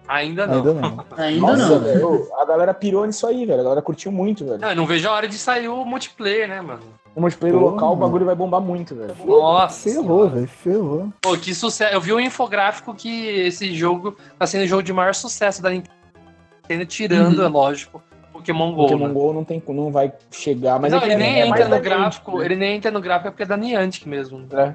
Ainda 0.06 0.46
não. 0.46 0.58
Ainda 0.58 0.74
não. 0.74 1.04
Ainda 1.18 1.40
Nossa, 1.40 1.68
não. 1.70 1.80
velho. 1.80 2.28
A 2.38 2.44
galera 2.44 2.72
pirou 2.72 3.04
nisso 3.04 3.26
aí, 3.26 3.44
velho. 3.44 3.62
A 3.62 3.64
galera 3.64 3.82
curtiu 3.82 4.12
muito, 4.12 4.44
velho. 4.44 4.60
Não, 4.60 4.68
eu 4.70 4.76
não 4.76 4.86
vejo 4.86 5.08
a 5.08 5.12
hora 5.12 5.26
de 5.26 5.36
sair 5.36 5.66
o 5.66 5.84
multiplayer, 5.84 6.48
né, 6.48 6.60
mano? 6.60 6.82
O 7.16 7.20
multiplayer 7.22 7.58
Pô, 7.58 7.64
local, 7.70 7.94
o 7.94 7.96
bagulho 7.96 8.26
vai 8.26 8.34
bombar 8.34 8.60
muito, 8.60 8.94
velho. 8.94 9.14
Nossa. 9.24 9.88
Ferrou, 9.90 10.28
velho. 10.28 10.46
Ferrou. 10.46 11.08
Pô, 11.22 11.34
que 11.38 11.54
sucesso. 11.54 11.94
Eu 11.94 12.00
vi 12.00 12.12
um 12.12 12.20
infográfico 12.20 12.94
que 12.94 13.26
esse 13.26 13.74
jogo 13.74 14.14
tá 14.38 14.46
sendo 14.46 14.64
o 14.64 14.66
jogo 14.66 14.82
de 14.82 14.92
maior 14.92 15.14
sucesso 15.14 15.62
da 15.62 15.70
Nintendo, 15.70 16.84
tirando, 16.86 17.38
Uhum. 17.38 17.44
é 17.46 17.48
lógico, 17.48 18.02
Pokémon 18.34 18.70
Go. 18.74 18.82
Pokémon 18.82 19.08
né? 19.08 19.14
Go 19.14 19.32
não, 19.32 19.44
tem, 19.44 19.62
não 19.66 19.90
vai 19.90 20.12
chegar, 20.30 20.78
mas 20.78 20.92
não, 20.92 20.98
é 20.98 21.00
que 21.00 21.06
ele 21.06 21.16
nem 21.16 21.40
é 21.40 21.46
entra 21.46 21.66
no 21.68 21.80
gráfico, 21.80 22.38
né? 22.38 22.44
ele 22.44 22.56
nem 22.56 22.76
entra 22.76 22.90
no 22.90 23.00
gráfico 23.00 23.28
é 23.28 23.30
porque 23.30 23.44
é 23.44 23.46
da 23.46 23.56
Niantic 23.56 24.06
mesmo. 24.06 24.46
É. 24.52 24.74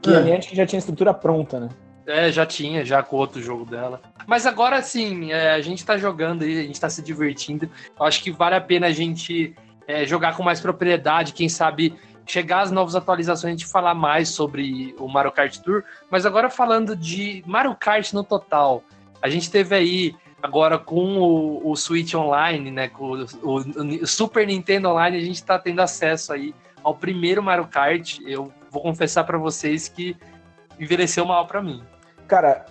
Que 0.00 0.14
a 0.14 0.20
É. 0.20 0.22
Niantic 0.22 0.54
já 0.54 0.64
tinha 0.64 0.78
estrutura 0.78 1.12
pronta, 1.12 1.58
né? 1.58 1.68
É, 2.06 2.30
já 2.30 2.46
tinha, 2.46 2.84
já 2.84 3.02
com 3.02 3.16
outro 3.16 3.42
jogo 3.42 3.64
dela. 3.64 4.00
Mas 4.28 4.46
agora 4.46 4.80
sim, 4.80 5.32
é, 5.32 5.50
a 5.52 5.60
gente 5.60 5.84
tá 5.84 5.98
jogando 5.98 6.42
aí, 6.42 6.58
a 6.60 6.62
gente 6.62 6.80
tá 6.80 6.88
se 6.88 7.02
divertindo. 7.02 7.68
Eu 7.98 8.06
acho 8.06 8.22
que 8.22 8.30
vale 8.30 8.54
a 8.54 8.60
pena 8.60 8.86
a 8.86 8.92
gente 8.92 9.54
é, 9.90 10.06
jogar 10.06 10.36
com 10.36 10.42
mais 10.42 10.60
propriedade, 10.60 11.32
quem 11.32 11.48
sabe 11.48 11.94
chegar 12.26 12.60
às 12.60 12.70
novas 12.70 12.94
atualizações, 12.94 13.52
gente 13.52 13.66
falar 13.66 13.94
mais 13.94 14.28
sobre 14.28 14.94
o 14.98 15.08
Mario 15.08 15.32
Kart 15.32 15.56
Tour. 15.58 15.82
Mas 16.10 16.24
agora 16.24 16.48
falando 16.48 16.94
de 16.94 17.42
Mario 17.46 17.74
Kart 17.74 18.12
no 18.12 18.22
total, 18.22 18.82
a 19.20 19.28
gente 19.28 19.50
teve 19.50 19.74
aí 19.74 20.14
agora 20.42 20.78
com 20.78 21.18
o, 21.18 21.70
o 21.70 21.76
Switch 21.76 22.14
Online, 22.14 22.70
né, 22.70 22.88
com 22.88 23.10
o, 23.12 23.24
o- 23.42 24.02
o 24.02 24.06
Super 24.06 24.46
Nintendo 24.46 24.88
Online, 24.88 25.16
a 25.16 25.20
gente 25.20 25.42
tá 25.42 25.58
tendo 25.58 25.80
acesso 25.80 26.32
aí 26.32 26.54
ao 26.84 26.94
primeiro 26.94 27.42
Mario 27.42 27.66
Kart. 27.66 28.18
Eu 28.24 28.52
vou 28.70 28.80
confessar 28.82 29.24
pra 29.24 29.36
vocês 29.36 29.88
que 29.88 30.16
envelheceu 30.78 31.24
mal 31.26 31.46
pra 31.46 31.60
mim. 31.60 31.82
Cara, 32.28 32.64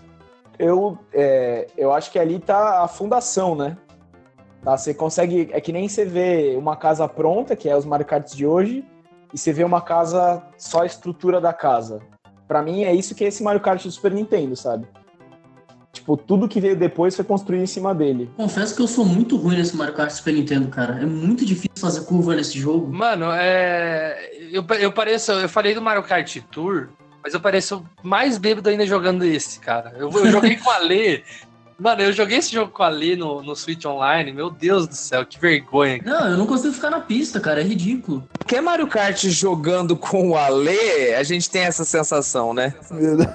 eu, 0.57 0.97
é, 1.13 1.67
eu 1.77 1.91
acho 1.93 2.11
que 2.11 2.17
ali 2.17 2.39
tá 2.39 2.81
a 2.83 2.87
fundação, 2.87 3.55
né? 3.55 3.77
Tá, 4.63 4.77
você 4.77 4.93
consegue. 4.93 5.49
É 5.51 5.61
que 5.61 5.71
nem 5.71 5.87
você 5.87 6.05
vê 6.05 6.55
uma 6.57 6.75
casa 6.75 7.07
pronta, 7.07 7.55
que 7.55 7.69
é 7.69 7.75
os 7.75 7.85
Mario 7.85 8.05
Karts 8.05 8.35
de 8.35 8.45
hoje, 8.45 8.83
e 9.33 9.37
você 9.37 9.53
vê 9.53 9.63
uma 9.63 9.81
casa, 9.81 10.43
só 10.57 10.81
a 10.81 10.85
estrutura 10.85 11.39
da 11.39 11.53
casa. 11.53 12.01
Pra 12.47 12.61
mim 12.61 12.83
é 12.83 12.93
isso 12.93 13.13
que 13.13 13.23
é 13.23 13.27
esse 13.27 13.43
Mario 13.43 13.61
Kart 13.61 13.83
do 13.83 13.91
Super 13.91 14.11
Nintendo, 14.11 14.55
sabe? 14.55 14.87
Tipo, 15.93 16.17
tudo 16.17 16.47
que 16.47 16.59
veio 16.59 16.75
depois 16.75 17.15
foi 17.15 17.25
construído 17.25 17.61
em 17.61 17.67
cima 17.67 17.93
dele. 17.93 18.29
Confesso 18.35 18.75
que 18.75 18.81
eu 18.81 18.87
sou 18.87 19.05
muito 19.05 19.37
ruim 19.37 19.57
nesse 19.57 19.75
Mario 19.75 19.93
Kart 19.93 20.09
Super 20.09 20.33
Nintendo, 20.33 20.67
cara. 20.67 20.99
É 21.01 21.05
muito 21.05 21.45
difícil 21.45 21.69
fazer 21.79 22.01
curva 22.05 22.35
nesse 22.35 22.57
jogo. 22.57 22.91
Mano, 22.91 23.31
é. 23.31 24.31
Eu, 24.51 24.65
eu 24.79 24.91
pareço. 24.91 25.31
Eu 25.31 25.49
falei 25.49 25.73
do 25.73 25.81
Mario 25.81 26.03
Kart 26.03 26.37
Tour, 26.51 26.89
mas 27.23 27.33
eu 27.33 27.39
pareço 27.39 27.85
mais 28.01 28.37
bêbado 28.37 28.69
ainda 28.69 28.85
jogando 28.85 29.23
esse, 29.23 29.59
cara. 29.59 29.93
Eu, 29.97 30.09
eu 30.09 30.31
joguei 30.31 30.57
com 30.57 30.69
a 30.69 30.79
Lê. 30.79 31.23
Mano, 31.79 32.01
eu 32.01 32.11
joguei 32.11 32.37
esse 32.39 32.51
jogo 32.51 32.71
com 32.71 32.83
a 32.83 32.89
Lê 32.89 33.15
no, 33.15 33.41
no 33.41 33.55
Switch 33.55 33.85
Online. 33.85 34.33
Meu 34.33 34.49
Deus 34.49 34.87
do 34.87 34.95
céu, 34.95 35.25
que 35.25 35.39
vergonha. 35.39 36.01
Não, 36.03 36.29
eu 36.31 36.37
não 36.37 36.45
consigo 36.45 36.73
ficar 36.73 36.89
na 36.89 36.99
pista, 36.99 37.39
cara. 37.39 37.61
É 37.61 37.63
ridículo. 37.63 38.23
Porque 38.37 38.59
Mario 38.59 38.87
Kart 38.87 39.23
jogando 39.27 39.95
com 39.95 40.31
o 40.31 40.37
Ale, 40.37 41.13
a 41.17 41.23
gente 41.23 41.49
tem 41.49 41.61
essa 41.63 41.85
sensação, 41.85 42.53
né? 42.53 42.73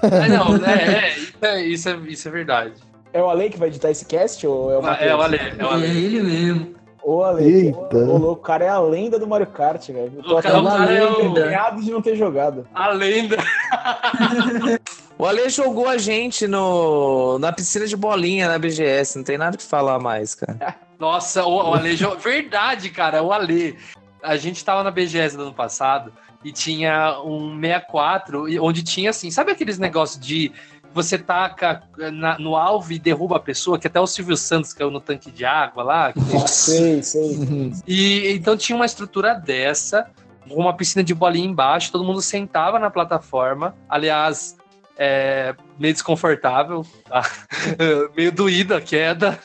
É, 0.03 0.29
não, 0.29 0.57
é, 0.65 1.09
é, 1.09 1.19
isso 1.19 1.37
é, 1.43 1.63
isso 1.65 1.89
é, 1.89 1.97
isso 2.07 2.29
é 2.29 2.31
verdade. 2.31 2.73
É 3.13 3.23
o 3.23 3.31
Ale 3.31 3.49
que 3.49 3.59
vai 3.59 3.69
editar 3.69 3.91
esse 3.91 4.05
cast? 4.05 4.47
Ou 4.47 4.73
é 4.73 4.77
o 4.79 4.83
Matheus? 4.83 5.11
É 5.11 5.15
o 5.15 5.23
Ale, 5.23 5.37
é 5.37 5.65
o 5.65 5.67
É 5.69 5.73
Ale. 5.73 5.87
ele 6.05 6.23
mesmo. 6.23 6.75
Ô, 7.03 7.23
Ale. 7.23 7.45
Eita. 7.67 7.97
Ô, 7.97 8.17
louco, 8.19 8.41
o 8.41 8.45
cara 8.45 8.65
é 8.65 8.69
a 8.69 8.79
lenda 8.81 9.19
do 9.19 9.27
Mario 9.27 9.47
Kart, 9.47 9.87
velho. 9.89 10.13
Eu 10.17 10.23
tô 10.23 10.35
O 10.35 10.39
até 10.39 10.49
cara, 10.49 10.61
o 10.61 10.65
cara 10.67 10.93
é 10.93 11.05
o, 11.05 11.81
de 11.81 11.91
não 11.91 12.03
ter 12.03 12.17
jogado. 12.17 12.67
a 12.75 12.89
lenda. 12.89 13.37
O 15.16 15.25
Ale 15.26 15.49
jogou 15.49 15.88
a 15.88 15.97
gente 15.97 16.47
no, 16.47 17.38
na 17.38 17.52
piscina 17.52 17.87
de 17.87 17.97
bolinha 17.97 18.49
na 18.49 18.59
BGS, 18.59 19.16
não 19.16 19.25
tem 19.25 19.38
nada 19.38 19.56
que 19.56 19.62
falar 19.62 19.99
mais, 20.00 20.35
cara. 20.35 20.76
Nossa, 20.99 21.44
o, 21.44 21.71
o 21.71 21.75
Ale. 21.75 21.97
Verdade, 22.23 22.90
cara, 22.90 23.23
o 23.23 23.33
Ale. 23.33 23.76
A 24.23 24.37
gente 24.37 24.64
tava 24.64 24.83
na 24.83 24.90
BGS 24.90 25.37
do 25.37 25.42
ano 25.44 25.52
passado 25.54 26.12
e 26.44 26.50
tinha 26.50 27.21
um 27.23 27.59
64, 27.61 28.49
e- 28.49 28.59
onde 28.59 28.83
tinha 28.83 29.11
assim, 29.11 29.30
sabe 29.30 29.52
aqueles 29.52 29.78
negócios 29.78 30.18
de 30.25 30.50
você 30.92 31.18
taca 31.18 31.83
na- 32.12 32.38
no 32.38 32.56
alvo 32.56 32.92
e 32.92 32.99
derruba 32.99 33.37
a 33.37 33.40
pessoa, 33.40 33.78
que 33.78 33.87
até 33.87 34.00
o 34.00 34.06
Silvio 34.06 34.37
Santos 34.37 34.73
caiu 34.73 34.90
no 34.90 35.00
tanque 35.00 35.30
de 35.30 35.44
água 35.44 35.83
lá. 35.83 36.12
Sei, 36.47 37.02
sei. 37.02 37.73
E 37.87 38.33
então 38.33 38.56
tinha 38.56 38.76
uma 38.76 38.87
estrutura 38.87 39.35
dessa, 39.35 40.09
com 40.49 40.54
uma 40.54 40.73
piscina 40.75 41.02
de 41.04 41.12
bolinha 41.14 41.47
embaixo, 41.47 41.90
todo 41.92 42.04
mundo 42.04 42.21
sentava 42.23 42.78
na 42.78 42.90
plataforma. 42.90 43.75
Aliás, 43.88 44.56
é, 44.97 45.55
meio 45.79 45.93
desconfortável, 45.93 46.87
tá? 47.05 47.23
meio 48.17 48.33
doída 48.33 48.79
a 48.79 48.81
queda. 48.81 49.39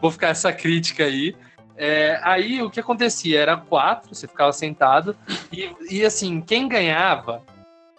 Vou 0.00 0.10
ficar 0.10 0.28
essa 0.28 0.52
crítica 0.52 1.04
aí. 1.04 1.34
É, 1.76 2.20
aí 2.22 2.62
o 2.62 2.70
que 2.70 2.80
acontecia? 2.80 3.40
Era 3.40 3.56
quatro, 3.56 4.14
você 4.14 4.28
ficava 4.28 4.52
sentado, 4.52 5.16
e, 5.52 5.70
e 5.90 6.04
assim, 6.04 6.40
quem 6.40 6.68
ganhava 6.68 7.42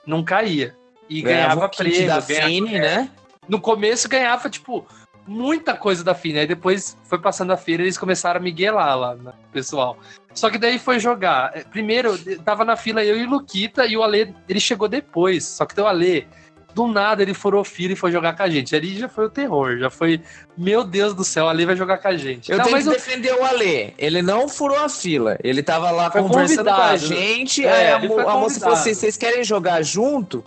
não 0.05 0.23
caía. 0.23 0.75
E 1.09 1.21
ganhava, 1.21 1.67
kit 1.69 1.77
prêmio. 1.83 2.07
da 2.07 2.19
ganhava- 2.21 2.47
Fini, 2.47 2.79
né? 2.79 3.09
no 3.47 3.59
começo 3.59 4.09
ganhava, 4.09 4.49
tipo, 4.49 4.87
muita 5.27 5.75
coisa 5.75 6.03
da 6.03 6.15
Fina. 6.15 6.39
Aí 6.39 6.47
depois 6.47 6.97
foi 7.03 7.19
passando 7.19 7.51
a 7.51 7.57
feira 7.57 7.83
e 7.83 7.85
eles 7.85 7.97
começaram 7.97 8.39
a 8.39 8.43
miguelar 8.43 8.97
lá, 8.97 9.15
né, 9.15 9.33
pessoal. 9.51 9.97
Só 10.33 10.49
que 10.49 10.57
daí 10.57 10.79
foi 10.79 10.99
jogar. 10.99 11.51
É, 11.55 11.63
Primeiro, 11.63 12.17
tava 12.43 12.65
na 12.65 12.75
fila 12.75 13.03
eu 13.03 13.17
e 13.17 13.23
o 13.23 13.29
Luquita, 13.29 13.85
e 13.85 13.95
o 13.95 14.03
Ale, 14.03 14.33
ele 14.49 14.59
chegou 14.59 14.87
depois. 14.87 15.45
Só 15.45 15.65
que 15.65 15.79
o 15.79 15.85
Ale, 15.87 16.27
do 16.75 16.87
nada, 16.87 17.23
ele 17.23 17.33
furou 17.33 17.63
fila 17.63 17.93
e 17.93 17.95
foi 17.95 18.11
jogar 18.11 18.35
com 18.35 18.43
a 18.43 18.49
gente. 18.49 18.75
Ali 18.75 18.97
já 18.99 19.07
foi 19.07 19.25
o 19.25 19.29
terror, 19.29 19.77
já 19.77 19.89
foi, 19.89 20.19
meu 20.57 20.83
Deus 20.83 21.13
do 21.13 21.23
céu, 21.23 21.45
o 21.45 21.47
Ale 21.47 21.65
vai 21.65 21.75
jogar 21.75 21.97
com 21.99 22.09
a 22.09 22.17
gente. 22.17 22.51
Eu 22.51 22.57
Não, 22.57 22.65
tenho 22.65 22.77
que 22.79 22.87
o- 22.89 22.91
defender 22.91 23.33
o 23.33 23.43
Ale. 23.45 23.93
Ele 23.97 24.21
não 24.21 24.49
furou 24.49 24.77
a 24.77 24.89
fila. 24.89 25.37
Ele 25.43 25.63
tava 25.63 25.89
lá 25.89 26.11
Foi 26.11 26.21
conversando 26.21 26.65
com 26.65 26.69
a 26.71 26.89
convidado. 26.91 26.97
gente. 27.07 27.65
É, 27.65 27.71
aí 27.71 27.91
a, 27.93 27.99
mo- 27.99 28.19
a 28.19 28.23
moça 28.23 28.23
falou 28.27 28.39
convidado. 28.41 28.73
assim: 28.73 28.93
vocês 28.93 29.15
querem 29.17 29.43
jogar 29.43 29.81
junto? 29.81 30.43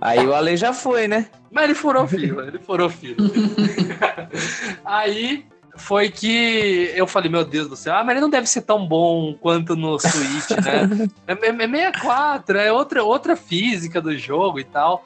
Aí 0.00 0.24
o 0.26 0.34
Ale 0.34 0.56
já 0.56 0.72
foi, 0.72 1.08
né? 1.08 1.26
Mas 1.50 1.64
ele 1.64 1.74
furou 1.74 2.06
fila, 2.06 2.46
ele 2.46 2.58
furou 2.58 2.88
fila. 2.90 3.16
Aí 4.84 5.44
foi 5.76 6.10
que 6.10 6.90
eu 6.94 7.06
falei, 7.06 7.30
meu 7.30 7.44
Deus 7.44 7.68
do 7.68 7.76
céu, 7.76 7.94
ah, 7.94 8.02
mas 8.04 8.12
ele 8.12 8.20
não 8.20 8.30
deve 8.30 8.46
ser 8.46 8.62
tão 8.62 8.86
bom 8.86 9.34
quanto 9.40 9.76
no 9.76 9.98
Switch, 9.98 10.50
né? 10.64 11.08
É, 11.26 11.32
é, 11.32 11.48
é 11.48 11.68
64, 11.68 12.58
é 12.58 12.72
outra, 12.72 13.04
outra 13.04 13.36
física 13.36 14.00
do 14.00 14.16
jogo 14.16 14.58
e 14.58 14.64
tal. 14.64 15.04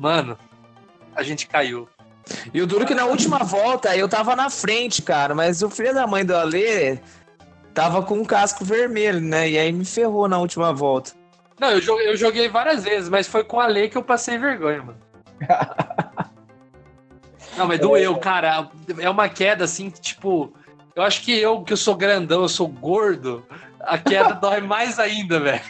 Mano, 0.00 0.38
a 1.14 1.22
gente 1.22 1.46
caiu. 1.46 1.86
E 2.54 2.62
o 2.62 2.66
duro 2.66 2.86
que 2.86 2.94
na 2.94 3.04
última 3.04 3.40
volta 3.40 3.94
eu 3.94 4.08
tava 4.08 4.34
na 4.34 4.48
frente, 4.48 5.02
cara, 5.02 5.34
mas 5.34 5.62
o 5.62 5.68
filho 5.68 5.92
da 5.92 6.06
mãe 6.06 6.24
do 6.24 6.34
Ale 6.34 6.98
tava 7.74 8.02
com 8.02 8.14
um 8.14 8.24
casco 8.24 8.64
vermelho, 8.64 9.20
né? 9.20 9.50
E 9.50 9.58
aí 9.58 9.70
me 9.70 9.84
ferrou 9.84 10.26
na 10.26 10.38
última 10.38 10.72
volta. 10.72 11.12
Não, 11.58 11.70
eu 11.70 11.82
joguei, 11.82 12.08
eu 12.08 12.16
joguei 12.16 12.48
várias 12.48 12.82
vezes, 12.82 13.10
mas 13.10 13.28
foi 13.28 13.44
com 13.44 13.60
a 13.60 13.66
lei 13.66 13.90
que 13.90 13.98
eu 13.98 14.02
passei 14.02 14.38
vergonha, 14.38 14.82
mano. 14.82 14.98
Não, 17.58 17.66
mas 17.66 17.78
doeu, 17.78 18.16
cara. 18.16 18.70
É 18.98 19.10
uma 19.10 19.28
queda 19.28 19.64
assim, 19.64 19.90
que, 19.90 20.00
tipo. 20.00 20.54
Eu 20.96 21.02
acho 21.02 21.20
que 21.22 21.38
eu, 21.38 21.62
que 21.62 21.74
eu 21.74 21.76
sou 21.76 21.94
grandão, 21.94 22.42
eu 22.42 22.48
sou 22.48 22.66
gordo, 22.66 23.44
a 23.80 23.98
queda 23.98 24.32
dói 24.40 24.62
mais 24.62 24.98
ainda, 24.98 25.38
velho. 25.38 25.60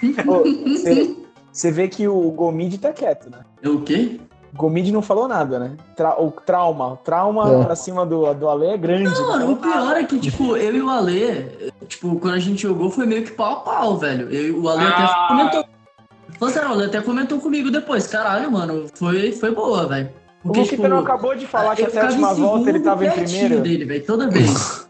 Você 1.52 1.70
vê 1.70 1.88
que 1.88 2.06
o 2.08 2.30
Gomid 2.30 2.78
tá 2.78 2.92
quieto, 2.92 3.30
né? 3.30 3.38
É 3.62 3.68
o 3.68 3.80
quê? 3.82 4.20
Gomid 4.54 4.90
não 4.92 5.00
falou 5.02 5.28
nada, 5.28 5.58
né? 5.58 5.76
Tra- 5.96 6.20
o 6.20 6.30
trauma. 6.30 6.94
O 6.94 6.96
trauma 6.96 7.52
É. 7.60 7.64
pra 7.64 7.76
cima 7.76 8.04
do, 8.04 8.32
do 8.34 8.48
Ale 8.48 8.66
é 8.66 8.76
grande. 8.76 9.04
Não, 9.04 9.20
né? 9.22 9.26
mano, 9.28 9.52
o 9.52 9.56
pior 9.56 9.96
é 9.96 10.04
que, 10.04 10.18
tipo, 10.18 10.56
eu 10.56 10.74
e 10.76 10.82
o 10.82 10.90
Ale, 10.90 11.72
tipo, 11.86 12.16
quando 12.18 12.34
a 12.34 12.38
gente 12.40 12.62
jogou 12.62 12.90
foi 12.90 13.06
meio 13.06 13.22
que 13.24 13.30
pau 13.32 13.52
a 13.52 13.56
pau, 13.60 13.96
velho. 13.96 14.28
Eu, 14.28 14.60
o 14.60 14.68
Ale 14.68 14.82
Ah. 14.82 14.88
até 14.88 15.28
comentou. 15.28 15.64
Falou 16.38 16.54
sério, 16.54 16.68
o 16.70 16.72
Ale 16.72 16.84
até 16.86 17.00
comentou 17.00 17.38
comigo 17.38 17.70
depois. 17.70 18.06
Caralho, 18.08 18.50
mano, 18.50 18.86
foi, 18.94 19.30
foi 19.32 19.54
boa, 19.54 19.86
velho. 19.86 20.10
O 20.42 20.48
Luquita 20.56 20.88
não 20.88 20.98
acabou 21.00 21.34
de 21.36 21.46
falar 21.46 21.76
que 21.76 21.82
eu 21.82 21.86
até 21.88 22.00
a 22.00 22.04
última 22.06 22.32
volta 22.34 22.70
ele 22.70 22.80
tava 22.80 23.04
em 23.06 23.10
primeiro. 23.10 23.60
dele, 23.60 23.84
velho, 23.84 24.04
toda 24.06 24.28
vez. 24.28 24.88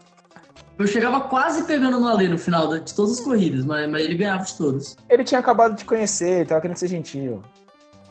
Eu 0.77 0.87
chegava 0.87 1.21
quase 1.21 1.63
pegando 1.65 1.99
no 1.99 2.07
Ale 2.07 2.27
no 2.27 2.37
final 2.37 2.67
de 2.79 2.93
todas 2.93 3.19
as 3.19 3.19
corridas, 3.19 3.65
mas, 3.65 3.89
mas 3.89 4.03
ele 4.03 4.15
ganhava 4.15 4.43
de 4.43 4.55
todas. 4.57 4.95
Ele 5.09 5.23
tinha 5.23 5.39
acabado 5.39 5.75
de 5.75 5.85
conhecer, 5.85 6.39
ele 6.39 6.45
tava 6.45 6.61
querendo 6.61 6.77
ser 6.77 6.87
gentil. 6.87 7.43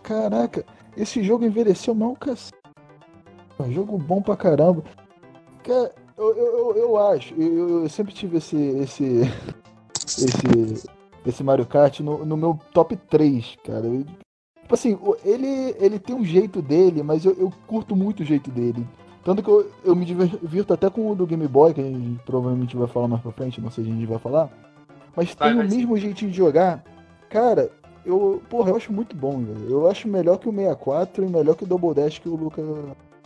Caraca, 0.02 0.64
esse 0.96 1.22
jogo 1.22 1.44
envelheceu 1.44 1.94
mal, 1.94 2.14
cacete. 2.16 2.58
É 3.58 3.62
um 3.62 3.72
jogo 3.72 3.98
bom 3.98 4.22
pra 4.22 4.36
caramba. 4.36 4.82
Cara, 5.64 5.92
eu, 6.16 6.36
eu, 6.36 6.58
eu, 6.58 6.76
eu 6.76 6.96
acho, 6.98 7.34
eu, 7.34 7.82
eu- 7.82 7.88
sempre 7.88 8.14
tive 8.14 8.38
esse. 8.38 8.56
esse. 8.56 9.20
esse. 10.06 10.88
esse 11.26 11.44
Mario 11.44 11.66
Kart 11.66 12.00
no, 12.00 12.24
no 12.24 12.36
meu 12.36 12.58
top 12.72 12.96
3, 12.96 13.56
cara. 13.64 13.82
Tipo 14.62 14.74
assim, 14.74 14.98
ele, 15.24 15.74
ele 15.78 15.98
tem 15.98 16.14
um 16.14 16.24
jeito 16.24 16.62
dele, 16.62 17.02
mas 17.02 17.24
eu, 17.24 17.32
eu 17.38 17.52
curto 17.66 17.96
muito 17.96 18.20
o 18.20 18.26
jeito 18.26 18.50
dele. 18.50 18.86
Tanto 19.24 19.42
que 19.42 19.48
eu, 19.50 19.70
eu 19.84 19.94
me 19.94 20.04
divirto 20.04 20.72
até 20.72 20.88
com 20.88 21.10
o 21.10 21.14
do 21.14 21.26
Game 21.26 21.46
Boy, 21.46 21.74
que 21.74 21.80
a 21.80 21.84
gente 21.84 22.18
provavelmente 22.24 22.76
vai 22.76 22.88
falar 22.88 23.06
mais 23.08 23.22
pra 23.22 23.32
frente, 23.32 23.60
não 23.60 23.70
sei 23.70 23.84
se 23.84 23.90
a 23.90 23.92
gente 23.92 24.06
vai 24.06 24.18
falar. 24.18 24.48
Mas 25.14 25.34
Vai, 25.34 25.48
tem 25.48 25.56
vai 25.58 25.66
o 25.66 25.70
sim. 25.70 25.76
mesmo 25.78 25.96
jeitinho 25.98 26.30
de 26.30 26.36
jogar. 26.36 26.82
Cara, 27.28 27.70
eu, 28.06 28.42
porra, 28.48 28.70
eu 28.70 28.76
acho 28.76 28.92
muito 28.92 29.14
bom, 29.14 29.42
velho. 29.44 29.68
Eu 29.70 29.90
acho 29.90 30.08
melhor 30.08 30.38
que 30.38 30.48
o 30.48 30.52
64 30.52 31.24
e 31.24 31.28
melhor 31.28 31.54
que 31.54 31.64
o 31.64 31.66
Double 31.66 31.92
Dash 31.94 32.18
que 32.18 32.28
o 32.28 32.34
Luca 32.36 32.62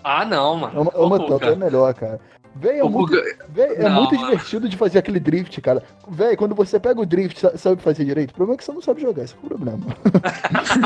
Ah, 0.02 0.24
não, 0.24 0.56
mano. 0.56 0.90
Ô, 0.94 1.04
ama 1.06 1.18
Cuca. 1.18 1.38
tanto, 1.38 1.44
é 1.52 1.56
melhor, 1.56 1.94
cara. 1.94 2.18
Véi, 2.56 2.78
é 2.78 2.82
muito, 2.84 3.12
véi, 3.48 3.74
é 3.76 3.82
Não, 3.88 4.02
muito 4.02 4.16
divertido 4.16 4.68
de 4.68 4.76
fazer 4.76 4.98
aquele 5.00 5.18
drift, 5.18 5.60
cara. 5.60 5.82
Véi, 6.08 6.36
quando 6.36 6.54
você 6.54 6.78
pega 6.78 7.00
o 7.00 7.06
drift, 7.06 7.40
sa- 7.40 7.56
sabe 7.56 7.82
fazer 7.82 8.04
direito? 8.04 8.30
O 8.30 8.34
problema 8.34 8.54
é 8.54 8.58
que 8.58 8.64
você 8.64 8.72
não 8.72 8.80
sabe 8.82 9.00
jogar, 9.02 9.24
esse 9.24 9.34
é 9.34 9.38
o 9.42 9.48
problema. 9.48 9.78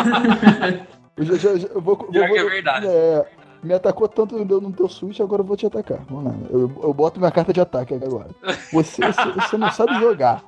eu 1.16 1.24
já, 1.24 1.34
já- 1.36 1.56
já- 1.58 1.68
eu 1.68 1.80
vou, 1.80 1.96
vou- 1.96 2.06
que 2.08 2.18
é 2.18 2.26
vou- 2.40 2.50
verdade. 2.50 2.86
é, 2.86 3.26
me 3.62 3.74
atacou 3.74 4.08
tanto 4.08 4.36
no 4.44 4.72
teu 4.72 4.88
switch, 4.88 5.20
agora 5.20 5.42
eu 5.42 5.46
vou 5.46 5.56
te 5.56 5.66
atacar. 5.66 6.00
Vamos 6.08 6.24
lá. 6.24 6.34
Eu, 6.50 6.70
eu 6.82 6.94
boto 6.94 7.18
minha 7.18 7.30
carta 7.30 7.52
de 7.52 7.60
ataque 7.60 7.94
agora. 7.94 8.28
Você, 8.72 9.02
você, 9.02 9.32
você 9.32 9.56
não 9.56 9.70
sabe 9.70 9.98
jogar. 10.00 10.42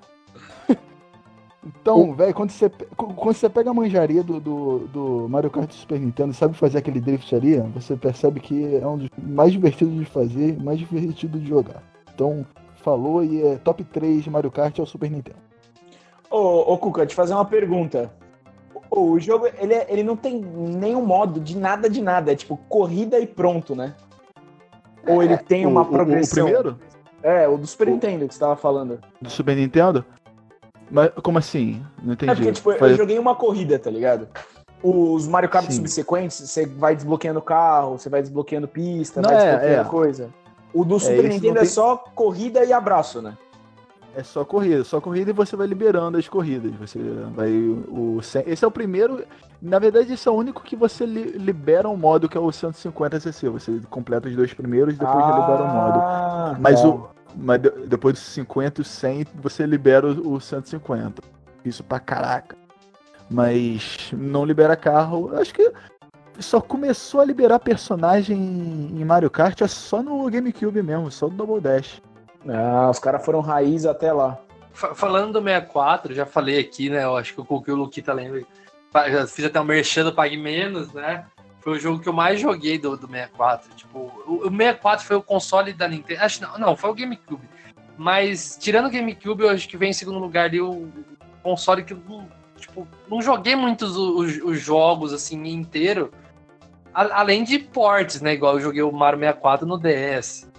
Então, 1.63 2.15
velho, 2.15 2.33
quando 2.33 2.51
você, 2.51 2.71
quando 2.97 3.35
você 3.35 3.49
pega 3.49 3.71
a 3.71 3.75
manjaria 3.75 4.23
do, 4.23 4.41
do, 4.41 4.79
do 4.89 5.29
Mario 5.29 5.51
Kart 5.51 5.69
do 5.69 5.75
Super 5.75 6.01
Nintendo 6.01 6.31
e 6.31 6.35
sabe 6.35 6.57
fazer 6.57 6.79
aquele 6.79 7.01
drift 7.01 7.35
ali, 7.35 7.59
você 7.75 7.97
percebe 7.97 8.41
que 8.41 8.77
é 8.77 8.87
um 8.87 8.97
dos 8.97 9.09
mais 9.19 9.53
divertidos 9.53 9.95
de 9.95 10.05
fazer 10.07 10.59
mais 10.63 10.79
divertido 10.79 11.39
de 11.39 11.47
jogar. 11.47 11.83
Então, 12.15 12.47
falou 12.77 13.23
e 13.23 13.43
é 13.43 13.57
top 13.57 13.85
3 13.85 14.25
de 14.25 14.31
Mario 14.31 14.51
Kart 14.51 14.79
é 14.79 14.83
o 14.83 14.87
Super 14.87 15.11
Nintendo. 15.11 15.39
Ô, 16.31 16.73
ô 16.73 16.79
Cuca, 16.79 17.05
te 17.05 17.15
fazer 17.15 17.35
uma 17.35 17.45
pergunta. 17.45 18.11
O, 18.91 19.13
o 19.13 19.21
jogo, 19.21 19.47
ele, 19.59 19.73
é- 19.75 19.87
ele 19.89 20.03
não 20.03 20.17
tem 20.17 20.41
nenhum 20.41 21.05
modo 21.05 21.39
de 21.41 21.57
nada 21.57 21.89
de 21.89 22.03
nada. 22.03 22.33
É 22.33 22.37
tipo 22.37 22.57
corrida 22.69 23.19
e 23.19 23.27
pronto, 23.27 23.75
né? 23.77 23.95
Ou 25.07 25.23
ele 25.23 25.37
tem 25.37 25.65
uma 25.67 25.81
O- 25.83 25.85
o- 25.85 25.87
progressão? 25.91 26.45
O, 26.45 26.51
primeiro? 26.51 26.79
É, 27.23 27.47
o 27.49 27.57
do 27.57 27.67
Super 27.67 27.89
O- 27.89 27.91
Nintendo 27.93 28.27
que 28.27 28.35
você 28.35 28.41
tava 28.41 28.57
falando. 28.57 28.99
Do 29.21 29.31
Super 29.31 29.57
Nintendo? 29.57 30.05
Mas 30.91 31.11
como 31.23 31.39
assim? 31.39 31.83
Não 32.03 32.15
entendi. 32.15 32.33
É 32.33 32.35
porque, 32.35 32.53
tipo, 32.53 32.73
Faz- 32.77 32.93
eu 32.93 32.97
joguei 32.99 33.19
uma 33.19 33.35
corrida, 33.35 33.79
tá 33.79 33.91
ligado? 33.91 34.29
Os 34.83 35.29
Mario 35.29 35.49
Kart 35.49 35.67
Sim. 35.67 35.73
subsequentes, 35.73 36.39
você 36.49 36.67
vai 36.67 36.97
desbloqueando 36.97 37.41
carro, 37.43 37.99
você 37.99 38.09
vai 38.09 38.23
desbloqueando 38.23 38.67
pista, 38.67 39.21
Não, 39.21 39.29
vai 39.31 39.39
é, 39.39 39.45
desbloqueando 39.51 39.81
é. 39.87 39.91
coisa. 39.91 40.31
O 40.73 40.85
do 40.85 40.99
Super 40.99 41.19
esse 41.19 41.29
Nintendo 41.29 41.55
não 41.55 41.61
é 41.61 41.65
tem- 41.65 41.69
só 41.69 41.97
corrida 41.97 42.65
e 42.65 42.73
abraço, 42.73 43.21
né? 43.23 43.37
É 44.15 44.25
só 44.25 44.45
corrida, 44.45 44.83
só 44.83 45.01
corrida 45.01 45.31
e 45.31 45.33
você 45.33 45.55
vai 45.55 45.67
liberando 45.69 46.19
as 46.19 46.29
corridas. 46.29 46.73
Você 46.81 46.99
vai 47.35 47.51
o 47.53 48.19
esse 48.47 48.65
é 48.65 48.69
o 48.69 48.71
primeiro, 48.71 49.25
na 49.63 49.79
verdade 49.79 50.13
esse 50.13 50.27
é 50.27 50.31
o 50.31 50.35
único 50.35 50.63
que 50.65 50.75
você 50.75 51.07
li- 51.07 51.31
libera 51.39 51.89
um 51.89 51.97
modo 51.97 52.29
que 52.29 52.37
é 52.37 52.41
o 52.41 52.51
150 52.51 53.21
cc. 53.21 53.49
Você 53.49 53.81
completa 53.89 54.29
os 54.29 54.35
dois 54.35 54.53
primeiros 54.53 54.95
e 54.95 54.99
depois 54.99 55.25
já 55.25 55.39
libera 55.39 55.63
o 55.63 55.69
modo. 55.69 55.99
Ah, 56.01 56.57
Mas 56.59 56.85
o 56.85 57.09
mas 57.37 57.63
de- 57.63 57.71
depois 57.87 58.15
dos 58.15 58.25
50 58.25 58.81
e 58.81 58.85
100 58.85 59.27
você 59.41 59.65
libera 59.65 60.05
o, 60.09 60.33
o 60.35 60.41
150. 60.41 61.23
Isso 61.65 61.85
pra 61.85 62.01
caraca. 62.01 62.57
Mas 63.31 64.11
não 64.13 64.45
libera 64.45 64.75
carro. 64.75 65.31
Acho 65.37 65.55
que 65.55 65.73
só 66.41 66.61
começou 66.61 67.21
a 67.21 67.25
liberar 67.25 67.61
personagem 67.61 68.37
em 68.37 69.05
Mario 69.05 69.31
Kart 69.31 69.61
é 69.61 69.69
só 69.69 70.03
no 70.03 70.29
GameCube 70.29 70.83
mesmo, 70.83 71.11
só 71.13 71.29
do 71.29 71.37
Double 71.37 71.61
Dash. 71.61 72.03
Ah, 72.49 72.89
os 72.91 72.99
caras 72.99 73.25
foram 73.25 73.41
raiz 73.41 73.85
até 73.85 74.13
lá. 74.13 74.39
Fa- 74.73 74.95
Falando 74.95 75.33
do 75.33 75.43
64, 75.43 76.15
já 76.15 76.25
falei 76.25 76.59
aqui, 76.59 76.89
né? 76.89 77.05
Eu 77.05 77.17
acho 77.17 77.35
que 77.35 77.41
eu 77.41 77.45
coloquei 77.45 77.73
o 77.73 77.77
Luquita 77.77 78.13
lembra. 78.13 78.43
Já 79.09 79.27
fiz 79.27 79.45
até 79.45 79.61
um 79.61 79.65
merchan 79.65 80.05
do 80.05 80.13
Pague 80.15 80.37
Menos, 80.37 80.93
né? 80.93 81.27
Foi 81.61 81.75
o 81.75 81.79
jogo 81.79 82.01
que 82.01 82.09
eu 82.09 82.13
mais 82.13 82.41
joguei 82.41 82.79
do, 82.79 82.97
do 82.97 83.07
64. 83.07 83.75
Tipo, 83.75 83.99
o, 84.27 84.47
o 84.47 84.51
64 84.51 85.07
foi 85.07 85.17
o 85.17 85.23
console 85.23 85.73
da 85.73 85.87
Nintendo. 85.87 86.23
Acho 86.23 86.43
não, 86.43 86.59
não, 86.59 86.77
foi 86.77 86.91
o 86.91 86.95
GameCube. 86.95 87.49
Mas, 87.97 88.57
tirando 88.59 88.87
o 88.87 88.91
GameCube, 88.91 89.43
eu 89.43 89.51
acho 89.51 89.69
que 89.69 89.77
vem 89.77 89.91
em 89.91 89.93
segundo 89.93 90.19
lugar 90.19 90.47
ali 90.47 90.61
o 90.61 90.89
console 91.43 91.85
que 91.85 91.93
eu 91.93 92.01
tipo, 92.57 92.89
não 93.09 93.21
joguei 93.21 93.55
muitos 93.55 93.95
os, 93.97 94.39
os 94.43 94.59
jogos 94.59 95.13
assim 95.13 95.47
inteiro. 95.49 96.11
A- 96.95 97.21
além 97.21 97.45
de 97.45 97.59
ports, 97.59 98.23
né? 98.23 98.33
Igual 98.33 98.55
eu 98.55 98.61
joguei 98.61 98.83
o 98.83 98.91
Mario 98.91 99.19
64 99.19 99.67
no 99.67 99.77
DS. 99.79 100.50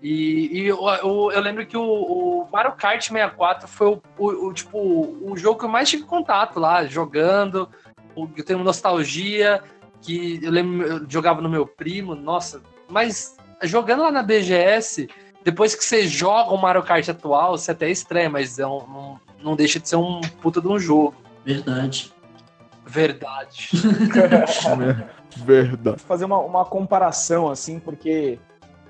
E, 0.00 0.60
e 0.60 0.66
eu, 0.66 0.78
eu- 1.02 1.32
eu 1.32 1.40
lembro 1.40 1.66
que 1.66 1.76
o, 1.76 1.82
o 1.82 2.48
Mario 2.52 2.72
Kart 2.72 3.02
64 3.02 3.66
foi 3.66 3.88
o, 3.88 4.02
o- 4.16 4.46
o, 4.48 4.52
tipo, 4.54 4.78
o 4.78 5.36
jogo 5.36 5.58
que 5.58 5.64
eu 5.64 5.68
mais 5.68 5.88
tive 5.90 6.04
contato 6.04 6.60
lá, 6.60 6.86
jogando. 6.86 7.68
Eu 8.16 8.44
tenho 8.44 8.60
nostalgia, 8.62 9.62
que 10.00 10.38
eu 10.42 10.50
lembro, 10.50 10.86
eu 10.86 11.06
jogava 11.10 11.40
no 11.40 11.48
meu 11.48 11.66
primo, 11.66 12.14
nossa. 12.14 12.62
Mas 12.88 13.36
jogando 13.62 14.02
lá 14.02 14.10
na 14.12 14.22
BGS, 14.22 15.08
depois 15.44 15.74
que 15.74 15.84
você 15.84 16.06
joga 16.06 16.52
o 16.52 16.56
Mario 16.56 16.82
Kart 16.82 17.08
atual, 17.08 17.56
você 17.58 17.72
até 17.72 17.90
estranha, 17.90 18.30
mas 18.30 18.58
é 18.58 18.66
um- 18.66 18.86
não, 18.86 19.20
não 19.42 19.56
deixa 19.56 19.80
de 19.80 19.88
ser 19.88 19.96
um 19.96 20.20
puta 20.40 20.60
de 20.60 20.68
um 20.68 20.78
jogo. 20.78 21.14
Verdade. 21.44 22.12
Verdade. 22.86 23.68
Verdade. 25.36 26.00
fazer 26.02 26.24
uma, 26.24 26.38
uma 26.38 26.64
comparação, 26.64 27.48
assim, 27.50 27.78
porque, 27.78 28.38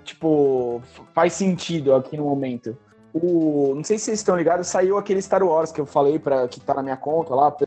tipo, 0.08 0.82
faz 1.12 1.34
sentido 1.34 1.94
aqui 1.94 2.16
no 2.16 2.24
momento. 2.24 2.76
O, 3.12 3.72
não 3.74 3.84
sei 3.84 3.98
se 3.98 4.06
vocês 4.06 4.18
estão 4.18 4.36
ligados, 4.36 4.66
saiu 4.66 4.98
aquele 4.98 5.20
Star 5.22 5.42
Wars 5.42 5.72
que 5.72 5.80
eu 5.80 5.86
falei 5.86 6.18
para 6.18 6.46
que 6.48 6.60
tá 6.60 6.74
na 6.74 6.82
minha 6.82 6.96
conta 6.96 7.34
lá, 7.34 7.50
pra 7.50 7.66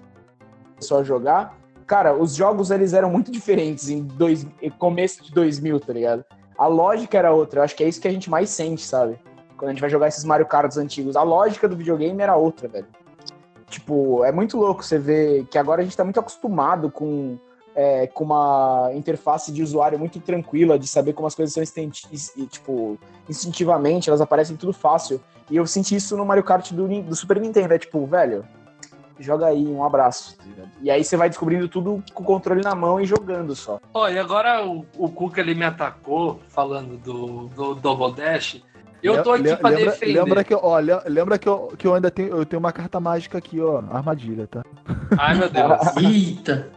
pessoal 0.75 1.03
jogar. 1.03 1.57
Cara, 1.85 2.15
os 2.15 2.35
jogos 2.35 2.71
eles 2.71 2.93
eram 2.93 3.09
muito 3.09 3.31
diferentes 3.31 3.89
em, 3.89 4.03
dois, 4.03 4.45
começo 4.77 5.23
de 5.23 5.31
2000, 5.31 5.79
tá 5.79 5.93
ligado? 5.93 6.25
A 6.57 6.67
lógica 6.67 7.17
era 7.17 7.31
outra, 7.31 7.59
eu 7.59 7.63
acho 7.63 7.75
que 7.75 7.83
é 7.83 7.87
isso 7.87 7.99
que 7.99 8.07
a 8.07 8.11
gente 8.11 8.29
mais 8.29 8.49
sente, 8.49 8.83
sabe? 8.83 9.19
Quando 9.57 9.69
a 9.69 9.73
gente 9.73 9.81
vai 9.81 9.89
jogar 9.89 10.07
esses 10.07 10.23
Mario 10.23 10.45
Karts 10.45 10.77
antigos. 10.77 11.15
A 11.15 11.23
lógica 11.23 11.67
do 11.67 11.75
videogame 11.75 12.21
era 12.21 12.35
outra, 12.35 12.67
velho. 12.67 12.87
Tipo, 13.67 14.23
é 14.23 14.31
muito 14.31 14.57
louco 14.57 14.83
você 14.83 14.97
ver 14.97 15.45
que 15.45 15.57
agora 15.57 15.81
a 15.81 15.83
gente 15.83 15.95
tá 15.95 16.03
muito 16.03 16.19
acostumado 16.19 16.89
com 16.91 17.37
é, 17.75 18.07
com 18.07 18.23
uma 18.25 18.89
interface 18.93 19.51
de 19.51 19.63
usuário 19.63 19.97
muito 19.97 20.19
tranquila, 20.19 20.77
de 20.77 20.87
saber 20.87 21.13
como 21.13 21.27
as 21.27 21.35
coisas 21.35 21.53
são 21.53 21.63
e, 22.11 22.45
tipo, 22.47 22.97
instintivamente, 23.29 24.09
elas 24.09 24.21
aparecem 24.21 24.55
tudo 24.57 24.73
fácil. 24.73 25.21
E 25.49 25.55
eu 25.55 25.65
senti 25.65 25.95
isso 25.95 26.15
no 26.15 26.25
Mario 26.25 26.43
Kart 26.43 26.71
do, 26.71 26.87
do 27.01 27.15
Super 27.15 27.39
Nintendo, 27.39 27.73
é 27.73 27.79
tipo, 27.79 28.05
velho, 28.05 28.45
joga 29.19 29.47
aí, 29.47 29.65
um 29.67 29.83
abraço. 29.83 30.37
E 30.81 30.89
aí 30.89 31.03
você 31.03 31.15
vai 31.17 31.29
descobrindo 31.29 31.67
tudo 31.67 32.03
com 32.13 32.23
o 32.23 32.25
controle 32.25 32.61
na 32.61 32.73
mão 32.73 32.99
e 32.99 33.05
jogando 33.05 33.55
só. 33.55 33.79
Ó, 33.93 34.07
e 34.09 34.17
agora 34.17 34.65
o, 34.65 34.85
o 34.97 35.09
Cuca 35.09 35.41
ele 35.41 35.53
me 35.53 35.65
atacou 35.65 36.39
falando 36.47 36.97
do, 36.97 37.47
do 37.49 37.75
Double 37.75 38.13
Dash. 38.13 38.61
Eu 39.03 39.23
tô 39.23 39.31
aqui 39.31 39.43
Le- 39.43 39.55
pra 39.57 39.69
lembra, 39.71 39.91
defender. 39.91 40.13
Lembra 40.23 40.43
que, 40.43 40.53
ó, 40.55 40.77
le- 40.79 41.01
lembra 41.07 41.37
que 41.39 41.49
eu, 41.49 41.73
que 41.77 41.87
eu 41.87 41.95
ainda 41.95 42.11
tenho, 42.11 42.29
eu 42.29 42.45
tenho 42.45 42.59
uma 42.59 42.71
carta 42.71 42.99
mágica 42.99 43.37
aqui, 43.39 43.59
ó, 43.59 43.79
armadilha, 43.91 44.47
tá? 44.47 44.63
Ai, 45.17 45.35
meu 45.35 45.49
Deus. 45.49 45.71
Eita. 45.97 46.69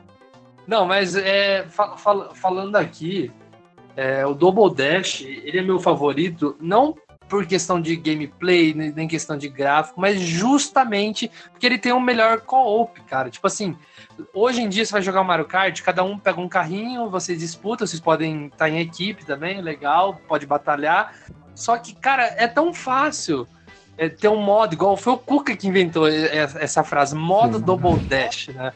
Não, 0.66 0.87
mas 0.87 1.14
é, 1.14 1.64
fa- 1.68 1.96
fal- 1.96 2.35
falando 2.35 2.77
aqui, 2.77 3.31
é, 3.96 4.24
o 4.27 4.35
Double 4.35 4.74
Dash, 4.74 5.20
ele 5.22 5.59
é 5.59 5.62
meu 5.62 5.79
favorito, 5.79 6.57
não 6.61 6.96
por 7.29 7.46
questão 7.46 7.81
de 7.81 7.96
gameplay, 7.96 8.74
nem 8.74 9.09
questão 9.09 9.37
de 9.37 9.48
gráfico, 9.48 9.98
mas 10.00 10.20
justamente 10.20 11.31
porque 11.50 11.64
ele 11.66 11.79
tem 11.79 11.92
um 11.92 11.98
melhor 11.98 12.42
co-op, 12.42 13.00
cara. 13.03 13.31
Tipo 13.31 13.46
assim, 13.46 13.77
hoje 14.33 14.61
em 14.61 14.68
dia 14.68 14.85
você 14.85 14.92
vai 14.92 15.03
jogar 15.03 15.22
o 15.22 15.24
Mario 15.24 15.46
Kart, 15.46 15.81
cada 15.83 16.05
um 16.05 16.18
pega 16.18 16.40
um 16.40 16.48
carrinho, 16.48 17.09
vocês 17.09 17.38
disputam, 17.40 17.87
vocês 17.87 18.00
podem 18.00 18.46
estar 18.46 18.68
em 18.68 18.79
equipe 18.79 19.24
também, 19.24 19.61
legal, 19.62 20.20
pode 20.29 20.46
batalhar. 20.46 21.14
Só 21.55 21.79
que, 21.79 21.94
cara, 21.94 22.24
é 22.37 22.46
tão 22.46 22.74
fácil 22.74 23.48
é, 23.96 24.09
ter 24.09 24.29
um 24.29 24.42
modo, 24.42 24.74
igual 24.74 24.96
foi 24.96 25.14
o 25.14 25.18
Kuka 25.18 25.57
que 25.57 25.66
inventou 25.66 26.07
essa 26.07 26.85
frase, 26.85 27.16
modo. 27.16 27.59
Double 27.59 27.98
Dash, 28.00 28.48
né? 28.48 28.72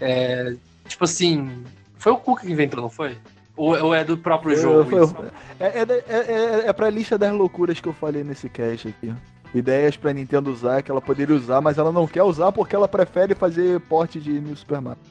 É, 0.00 0.56
tipo 0.86 1.04
assim, 1.04 1.64
foi 1.98 2.12
o 2.12 2.16
Kuka 2.16 2.42
que 2.46 2.52
inventou, 2.52 2.80
não 2.82 2.90
foi? 2.90 3.16
Ou, 3.56 3.78
ou 3.84 3.94
é 3.94 4.02
do 4.04 4.16
próprio 4.16 4.56
jogo? 4.56 4.90
Foi- 4.90 5.04
isso? 5.04 5.16
É, 5.60 5.66
é, 5.66 5.82
é, 5.82 6.16
é, 6.16 6.68
é 6.68 6.72
pra 6.72 6.90
lista 6.90 7.18
das 7.18 7.32
loucuras 7.32 7.80
que 7.80 7.88
eu 7.88 7.92
falei 7.92 8.24
nesse 8.24 8.48
cast 8.48 8.88
aqui. 8.88 9.12
Ideias 9.54 9.96
pra 9.96 10.12
Nintendo 10.12 10.50
usar, 10.50 10.82
que 10.82 10.90
ela 10.90 11.00
poderia 11.00 11.36
usar, 11.36 11.60
mas 11.60 11.76
ela 11.76 11.92
não 11.92 12.06
quer 12.06 12.22
usar 12.22 12.50
porque 12.52 12.74
ela 12.74 12.88
prefere 12.88 13.34
fazer 13.34 13.78
porte 13.80 14.18
de 14.18 14.32
New 14.40 14.56
Super 14.56 14.80
Mario. 14.80 15.02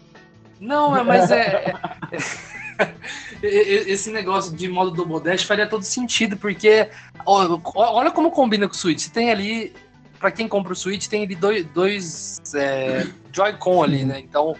Não, 0.59 0.95
é- 0.97 1.03
mas 1.03 1.29
é. 1.31 1.73
é- 3.43 3.91
Esse 3.91 4.11
negócio 4.11 4.55
de 4.55 4.67
modo 4.67 4.91
Double 4.91 5.21
Dash 5.21 5.43
faria 5.43 5.67
todo 5.67 5.83
sentido, 5.83 6.35
porque 6.37 6.89
olha 7.25 8.11
como 8.11 8.31
combina 8.31 8.67
com 8.67 8.73
o 8.73 8.77
Switch. 8.77 9.01
Você 9.01 9.11
tem 9.11 9.29
ali, 9.31 9.73
pra 10.19 10.31
quem 10.31 10.47
compra 10.47 10.73
o 10.73 10.75
Switch, 10.75 11.07
tem 11.07 11.23
ali 11.23 11.35
dois, 11.35 11.65
dois 11.67 12.41
é, 12.55 13.07
Joy-Con 13.31 13.83
ali, 13.83 14.03
né? 14.03 14.19
Então 14.19 14.55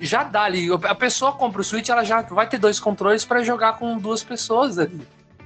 já 0.00 0.22
dá 0.24 0.42
ali. 0.42 0.68
A 0.84 0.94
pessoa 0.94 1.32
compra 1.32 1.60
o 1.60 1.64
Switch, 1.64 1.88
ela 1.88 2.04
já 2.04 2.22
vai 2.22 2.48
ter 2.48 2.58
dois 2.58 2.78
controles 2.80 3.24
pra 3.24 3.42
jogar 3.42 3.74
com 3.78 3.96
duas 3.98 4.22
pessoas 4.22 4.78
ali. 4.78 5.00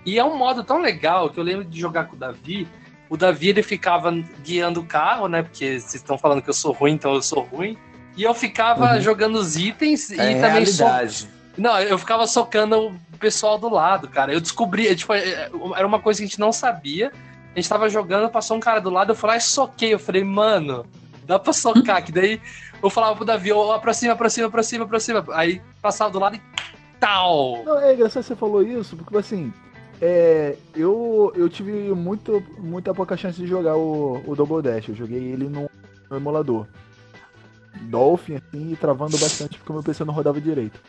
E 0.04 0.18
é 0.18 0.24
um 0.24 0.36
modo 0.36 0.64
tão 0.64 0.80
legal 0.80 1.30
que 1.30 1.38
eu 1.38 1.44
lembro 1.44 1.64
de 1.64 1.78
jogar 1.78 2.04
com 2.06 2.16
o 2.16 2.18
Davi. 2.18 2.66
O 3.08 3.16
Davi 3.16 3.48
ele 3.48 3.62
ficava 3.62 4.10
guiando 4.42 4.80
o 4.80 4.84
carro, 4.84 5.28
né? 5.28 5.42
Porque 5.42 5.78
vocês 5.78 5.94
estão 5.96 6.16
falando 6.16 6.40
que 6.42 6.48
eu 6.50 6.54
sou 6.54 6.72
ruim, 6.72 6.92
então 6.92 7.14
eu 7.14 7.22
sou 7.22 7.42
ruim. 7.42 7.76
E 8.16 8.22
eu 8.22 8.34
ficava 8.34 8.94
Uhum. 8.94 9.00
jogando 9.00 9.36
os 9.36 9.56
itens 9.56 10.10
e 10.10 10.20
É 10.20 10.40
também 10.40 10.66
so... 10.66 10.82
realidade. 10.84 11.28
Não, 11.56 11.78
eu 11.80 11.98
ficava 11.98 12.26
socando 12.26 12.88
o 12.88 13.18
pessoal 13.18 13.58
do 13.58 13.68
lado, 13.68 14.08
cara. 14.08 14.32
Eu 14.32 14.40
descobri, 14.40 14.94
tipo, 14.96 15.12
é, 15.12 15.50
era 15.76 15.86
uma 15.86 15.98
coisa 16.00 16.18
que 16.20 16.24
a 16.24 16.26
gente 16.28 16.40
não 16.40 16.52
sabia. 16.52 17.12
A 17.54 17.58
gente 17.60 17.68
tava 17.68 17.88
jogando, 17.88 18.30
passou 18.30 18.56
um 18.56 18.60
cara 18.60 18.80
do 18.80 18.88
lado, 18.90 19.10
eu 19.12 19.16
falei, 19.16 19.36
ah, 19.36 19.40
soquei. 19.40 19.92
Eu 19.92 19.98
falei, 19.98 20.24
mano, 20.24 20.86
dá 21.26 21.38
pra 21.38 21.52
socar. 21.52 22.02
que 22.04 22.12
daí 22.12 22.40
eu 22.82 22.90
falava 22.90 23.16
pro 23.16 23.24
Davi, 23.24 23.52
ó, 23.52 23.72
aproxima, 23.72 24.12
aproxima, 24.12 24.46
aproxima, 24.46 24.84
aproxima. 24.84 25.24
Aí 25.32 25.60
passava 25.82 26.10
do 26.10 26.18
lado 26.18 26.36
e 26.36 26.42
tal. 26.98 27.62
Não, 27.64 27.78
é 27.78 27.94
engraçado 27.94 28.22
você 28.22 28.36
falou 28.36 28.62
isso, 28.62 28.96
porque 28.96 29.16
assim, 29.16 29.52
é, 30.00 30.56
eu, 30.74 31.32
eu 31.36 31.48
tive 31.48 31.72
muito, 31.94 32.42
muita 32.58 32.94
pouca 32.94 33.16
chance 33.16 33.40
de 33.40 33.46
jogar 33.46 33.76
o, 33.76 34.22
o 34.26 34.34
Double 34.34 34.62
Dash. 34.62 34.88
Eu 34.88 34.94
joguei 34.94 35.18
ele 35.18 35.48
no, 35.48 35.70
no 36.10 36.16
emulador. 36.16 36.66
Dolphin, 37.82 38.36
assim, 38.36 38.72
e 38.72 38.76
travando 38.76 39.16
bastante 39.18 39.58
porque 39.58 39.70
o 39.70 39.74
meu 39.74 39.82
PC 39.82 40.04
não 40.04 40.14
rodava 40.14 40.40
direito. 40.40 40.80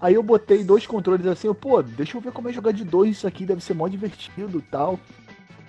Aí 0.00 0.14
eu 0.14 0.22
botei 0.22 0.62
dois 0.62 0.86
controles 0.86 1.26
assim, 1.26 1.46
eu, 1.46 1.54
pô, 1.54 1.82
deixa 1.82 2.16
eu 2.16 2.20
ver 2.20 2.32
como 2.32 2.48
é 2.48 2.52
jogar 2.52 2.72
de 2.72 2.84
dois 2.84 3.12
isso 3.12 3.26
aqui, 3.26 3.46
deve 3.46 3.62
ser 3.62 3.74
mó 3.74 3.88
divertido 3.88 4.62
tal. 4.70 4.98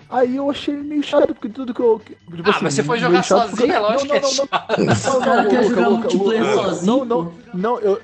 Aí 0.08 0.36
eu 0.36 0.48
achei 0.50 0.74
meio 0.76 1.02
chato, 1.02 1.34
porque 1.34 1.48
tudo 1.48 1.74
que 1.74 1.80
eu. 1.80 2.00
Tipo, 2.04 2.50
Ah, 2.50 2.58
mas 2.62 2.74
você 2.74 2.82
foi 2.82 2.98
jogar 2.98 3.22
sozinho, 3.24 3.72
é 3.72 3.78
lógico 3.78 4.06
não, 4.06 4.08
que 4.08 4.16
é 4.16 4.20
não, 4.20 4.28
não, 4.28 4.34
chato. 4.34 4.78
não, 4.78 5.20
não, 5.42 5.48
quer 5.50 5.60
Luca, 5.62 5.68
jogar 5.68 5.88
Luca, 5.88 6.00
multiplayer 6.00 6.54
sozinho. 6.54 6.96
Não, 6.96 7.04
não, 7.04 7.32
não, 7.52 7.78
eu. 7.80 8.00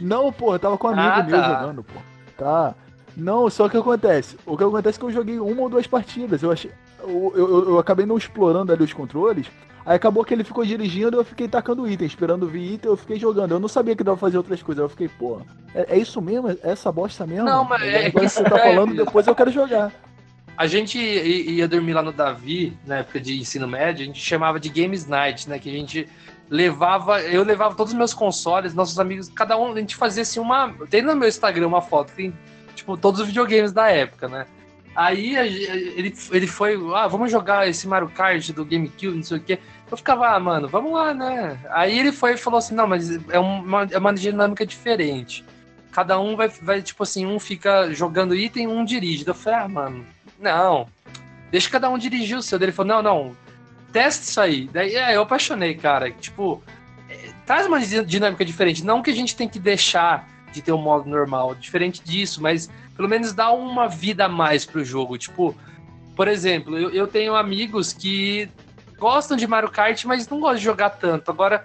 Não, 0.00 0.32
pô, 0.32 0.54
eu 0.54 0.58
tava 0.58 0.76
com 0.76 0.88
um 0.88 0.90
amigo 0.90 1.08
Ah, 1.08 1.22
meu 1.22 1.40
tá. 1.40 1.60
jogando, 1.60 1.84
pô. 1.84 2.00
Tá. 2.36 2.74
Não, 3.16 3.48
só 3.48 3.68
que 3.68 3.76
acontece. 3.76 4.36
O 4.44 4.56
que 4.56 4.64
acontece 4.64 4.98
é 4.98 5.00
que 5.00 5.06
eu 5.06 5.10
joguei 5.12 5.38
uma 5.38 5.62
ou 5.62 5.68
duas 5.68 5.86
partidas. 5.86 6.42
Eu 6.42 6.50
achei. 6.50 6.72
Eu, 7.00 7.32
eu, 7.36 7.68
eu 7.70 7.78
acabei 7.78 8.04
não 8.04 8.16
explorando 8.18 8.72
ali 8.72 8.82
os 8.82 8.92
controles. 8.92 9.46
Aí 9.86 9.94
acabou 9.94 10.24
que 10.24 10.32
ele 10.34 10.42
ficou 10.42 10.64
dirigindo, 10.64 11.16
eu 11.18 11.24
fiquei 11.24 11.46
tacando 11.46 11.86
item, 11.86 12.06
esperando 12.06 12.48
vir 12.48 12.72
item, 12.72 12.90
eu 12.90 12.96
fiquei 12.96 13.18
jogando. 13.18 13.52
Eu 13.52 13.60
não 13.60 13.68
sabia 13.68 13.94
que 13.94 14.02
dava 14.02 14.16
pra 14.16 14.26
fazer 14.26 14.38
outras 14.38 14.60
coisas. 14.62 14.82
Eu 14.82 14.88
fiquei, 14.88 15.08
pô, 15.08 15.40
é, 15.74 15.94
é 15.94 15.98
isso 15.98 16.20
mesmo? 16.20 16.48
É 16.50 16.56
essa 16.64 16.90
bosta 16.90 17.24
mesmo? 17.26 17.44
Não, 17.44 17.62
mas 17.64 17.82
é 17.82 18.06
Agora 18.06 18.24
que- 18.24 18.28
você 18.30 18.42
tá 18.42 18.58
é- 18.58 18.62
falando, 18.74 18.94
depois 18.96 19.26
eu 19.26 19.34
quero 19.34 19.50
jogar. 19.52 19.92
A 20.56 20.66
gente 20.66 20.98
ia 20.98 21.66
dormir 21.66 21.94
lá 21.94 22.02
no 22.02 22.12
Davi, 22.12 22.76
na 22.86 22.98
época 22.98 23.20
de 23.20 23.40
ensino 23.40 23.66
médio, 23.66 24.02
a 24.02 24.06
gente 24.06 24.20
chamava 24.20 24.60
de 24.60 24.68
Games 24.68 25.06
Night, 25.06 25.48
né? 25.48 25.58
Que 25.58 25.68
a 25.68 25.72
gente 25.72 26.08
levava, 26.48 27.20
eu 27.22 27.42
levava 27.42 27.74
todos 27.74 27.92
os 27.92 27.98
meus 27.98 28.14
consoles, 28.14 28.74
nossos 28.74 28.98
amigos, 29.00 29.28
cada 29.28 29.56
um, 29.56 29.72
a 29.72 29.80
gente 29.80 29.96
fazia 29.96 30.22
assim 30.22 30.38
uma. 30.38 30.72
Tem 30.88 31.02
no 31.02 31.16
meu 31.16 31.28
Instagram 31.28 31.66
uma 31.66 31.82
foto, 31.82 32.12
tem, 32.12 32.32
tipo, 32.74 32.96
todos 32.96 33.20
os 33.20 33.26
videogames 33.26 33.72
da 33.72 33.90
época, 33.90 34.28
né? 34.28 34.46
Aí 34.94 35.36
ele, 35.36 36.14
ele 36.30 36.46
foi, 36.46 36.78
ah, 36.94 37.08
vamos 37.08 37.30
jogar 37.30 37.68
esse 37.68 37.88
Mario 37.88 38.08
Kart 38.10 38.48
do 38.52 38.64
GameCube, 38.64 39.16
não 39.16 39.22
sei 39.24 39.38
o 39.38 39.40
quê. 39.40 39.58
Eu 39.90 39.96
ficava, 39.96 40.28
ah, 40.28 40.38
mano, 40.38 40.68
vamos 40.68 40.92
lá, 40.92 41.12
né? 41.12 41.58
Aí 41.70 41.98
ele 41.98 42.12
foi 42.12 42.34
e 42.34 42.36
falou 42.36 42.58
assim: 42.58 42.74
não, 42.74 42.86
mas 42.86 43.10
é 43.28 43.38
uma, 43.38 43.88
é 43.90 43.98
uma 43.98 44.14
dinâmica 44.14 44.64
diferente. 44.64 45.44
Cada 45.90 46.18
um 46.20 46.36
vai, 46.36 46.48
vai, 46.48 46.82
tipo 46.82 47.02
assim, 47.02 47.26
um 47.26 47.38
fica 47.40 47.92
jogando 47.92 48.34
item, 48.34 48.68
um 48.68 48.84
dirige. 48.84 49.26
Eu 49.26 49.34
falei, 49.34 49.60
ah, 49.60 49.68
mano, 49.68 50.06
não. 50.38 50.88
Deixa 51.50 51.70
cada 51.70 51.88
um 51.88 51.98
dirigir 51.98 52.36
o 52.36 52.42
seu. 52.42 52.60
Ele 52.60 52.72
falou, 52.72 52.94
não, 52.94 53.02
não, 53.02 53.36
testa 53.92 54.24
isso 54.24 54.40
aí. 54.40 54.68
Daí 54.72 54.94
é, 54.94 55.16
eu 55.16 55.22
apaixonei, 55.22 55.74
cara. 55.74 56.10
Tipo, 56.10 56.62
é, 57.08 57.30
traz 57.46 57.66
uma 57.66 57.80
di- 57.80 58.04
dinâmica 58.04 58.44
diferente. 58.44 58.84
Não 58.84 59.02
que 59.02 59.10
a 59.10 59.14
gente 59.14 59.36
tem 59.36 59.48
que 59.48 59.58
deixar 59.58 60.28
de 60.52 60.62
ter 60.62 60.72
um 60.72 60.80
modo 60.80 61.08
normal, 61.08 61.54
diferente 61.54 62.02
disso, 62.02 62.40
mas 62.40 62.70
pelo 62.96 63.08
menos 63.08 63.32
dá 63.32 63.50
uma 63.50 63.88
vida 63.88 64.26
a 64.26 64.28
mais 64.28 64.64
pro 64.64 64.84
jogo. 64.84 65.18
Tipo, 65.18 65.54
por 66.14 66.28
exemplo, 66.28 66.78
eu, 66.78 66.90
eu 66.90 67.06
tenho 67.06 67.34
amigos 67.34 67.92
que 67.92 68.48
gostam 68.98 69.36
de 69.36 69.46
Mario 69.46 69.70
Kart, 69.70 70.04
mas 70.04 70.28
não 70.28 70.38
gostam 70.40 70.58
de 70.58 70.64
jogar 70.64 70.90
tanto. 70.90 71.30
Agora, 71.30 71.64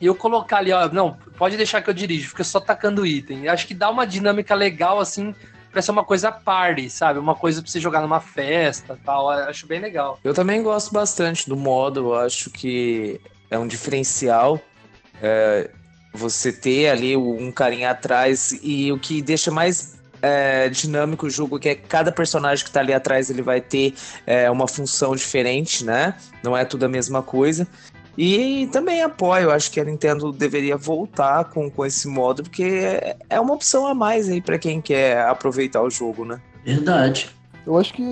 eu 0.00 0.14
colocar 0.14 0.58
ali, 0.58 0.72
ó, 0.72 0.88
não, 0.88 1.12
pode 1.36 1.56
deixar 1.58 1.82
que 1.82 1.90
eu 1.90 1.94
dirijo, 1.94 2.30
fica 2.30 2.42
só 2.42 2.58
tacando 2.58 3.04
item. 3.04 3.48
Acho 3.48 3.66
que 3.66 3.74
dá 3.74 3.90
uma 3.90 4.06
dinâmica 4.06 4.54
legal, 4.54 4.98
assim, 4.98 5.34
pra 5.70 5.82
ser 5.82 5.90
uma 5.90 6.04
coisa 6.04 6.32
party, 6.32 6.90
sabe? 6.90 7.18
Uma 7.18 7.34
coisa 7.34 7.62
pra 7.62 7.70
você 7.70 7.80
jogar 7.80 8.00
numa 8.00 8.20
festa 8.20 8.98
tal. 9.04 9.28
Acho 9.30 9.66
bem 9.66 9.80
legal. 9.80 10.18
Eu 10.24 10.34
também 10.34 10.62
gosto 10.62 10.92
bastante 10.92 11.48
do 11.48 11.56
modo, 11.56 12.00
eu 12.00 12.14
acho 12.14 12.50
que 12.50 13.20
é 13.50 13.58
um 13.58 13.66
diferencial 13.66 14.60
é, 15.22 15.70
você 16.12 16.52
ter 16.52 16.88
ali 16.88 17.16
um 17.16 17.52
carinha 17.52 17.90
atrás 17.90 18.58
e 18.62 18.90
o 18.90 18.98
que 18.98 19.22
deixa 19.22 19.50
mais 19.50 19.98
é, 20.22 20.68
dinâmico 20.68 21.26
o 21.26 21.30
jogo 21.30 21.56
é 21.56 21.74
que 21.74 21.86
cada 21.86 22.12
personagem 22.12 22.64
que 22.64 22.70
tá 22.70 22.80
ali 22.80 22.92
atrás 22.92 23.30
ele 23.30 23.42
vai 23.42 23.60
ter 23.60 23.94
é, 24.26 24.50
uma 24.50 24.68
função 24.68 25.14
diferente, 25.14 25.84
né? 25.84 26.14
Não 26.42 26.56
é 26.56 26.64
tudo 26.64 26.84
a 26.84 26.88
mesma 26.88 27.22
coisa. 27.22 27.66
E 28.18 28.68
também 28.72 29.02
apoio, 29.02 29.44
eu 29.44 29.50
acho 29.50 29.70
que 29.70 29.80
a 29.80 29.84
Nintendo 29.84 30.32
deveria 30.32 30.76
voltar 30.76 31.44
com, 31.44 31.70
com 31.70 31.86
esse 31.86 32.06
modo, 32.08 32.42
porque 32.42 32.62
é- 32.64 33.16
é 33.30 33.40
uma 33.40 33.54
opção 33.54 33.86
a 33.86 33.94
mais 33.94 34.28
aí 34.28 34.40
pra 34.40 34.58
quem 34.58 34.80
quer 34.80 35.20
aproveitar 35.26 35.80
o 35.82 35.90
jogo, 35.90 36.24
né? 36.24 36.40
Verdade. 36.64 37.30
Eu 37.66 37.78
acho 37.78 37.92
que 37.94 38.02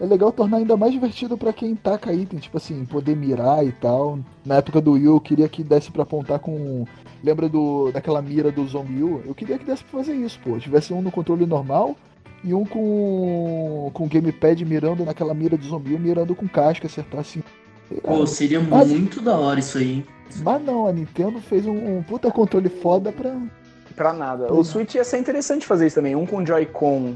é 0.00 0.06
legal 0.06 0.32
tornar 0.32 0.58
ainda 0.58 0.76
mais 0.76 0.92
divertido 0.92 1.36
pra 1.36 1.52
quem 1.52 1.74
taca 1.74 2.12
item, 2.12 2.38
tipo 2.38 2.56
assim, 2.56 2.84
poder 2.84 3.16
mirar 3.16 3.64
e 3.66 3.72
tal. 3.72 4.18
Na 4.44 4.56
época 4.56 4.80
do 4.80 4.92
Wii 4.92 5.04
eu 5.06 5.20
queria 5.20 5.48
que 5.48 5.62
desse 5.62 5.90
pra 5.90 6.02
apontar 6.02 6.38
com. 6.38 6.84
Lembra 7.22 7.48
do, 7.48 7.90
daquela 7.92 8.20
mira 8.20 8.50
do 8.50 8.66
Zombie 8.66 9.02
U? 9.02 9.22
Eu 9.24 9.34
queria 9.34 9.56
que 9.58 9.64
desse 9.64 9.84
pra 9.84 10.00
fazer 10.00 10.14
isso, 10.14 10.40
pô. 10.42 10.58
Tivesse 10.58 10.92
um 10.92 11.00
no 11.02 11.10
controle 11.12 11.46
normal 11.46 11.94
e 12.42 12.52
um 12.52 12.64
com, 12.64 13.90
com 13.94 14.08
gamepad 14.08 14.64
mirando 14.64 15.04
naquela 15.04 15.32
mira 15.34 15.56
do 15.56 15.64
Zombie 15.64 15.94
U, 15.94 15.98
mirando 16.00 16.34
com 16.34 16.48
casca, 16.48 16.86
acertar 16.86 17.20
assim. 17.20 17.42
Pô, 18.02 18.26
seria 18.26 18.60
Mas- 18.60 18.88
muito 18.88 19.20
da 19.20 19.36
hora 19.36 19.60
isso 19.60 19.78
aí. 19.78 20.04
Mas 20.42 20.62
não, 20.64 20.86
a 20.86 20.92
Nintendo 20.92 21.40
fez 21.40 21.66
um, 21.66 21.98
um 21.98 22.02
puta 22.02 22.30
controle 22.30 22.68
foda 22.68 23.12
pra. 23.12 23.36
Pra 23.94 24.12
nada. 24.14 24.50
O 24.50 24.64
Switch 24.64 24.94
ia 24.94 25.04
ser 25.04 25.18
interessante 25.18 25.66
fazer 25.66 25.86
isso 25.86 25.96
também. 25.96 26.16
Um 26.16 26.24
com 26.24 26.38
o 26.38 26.46
Joy-Con 26.46 27.14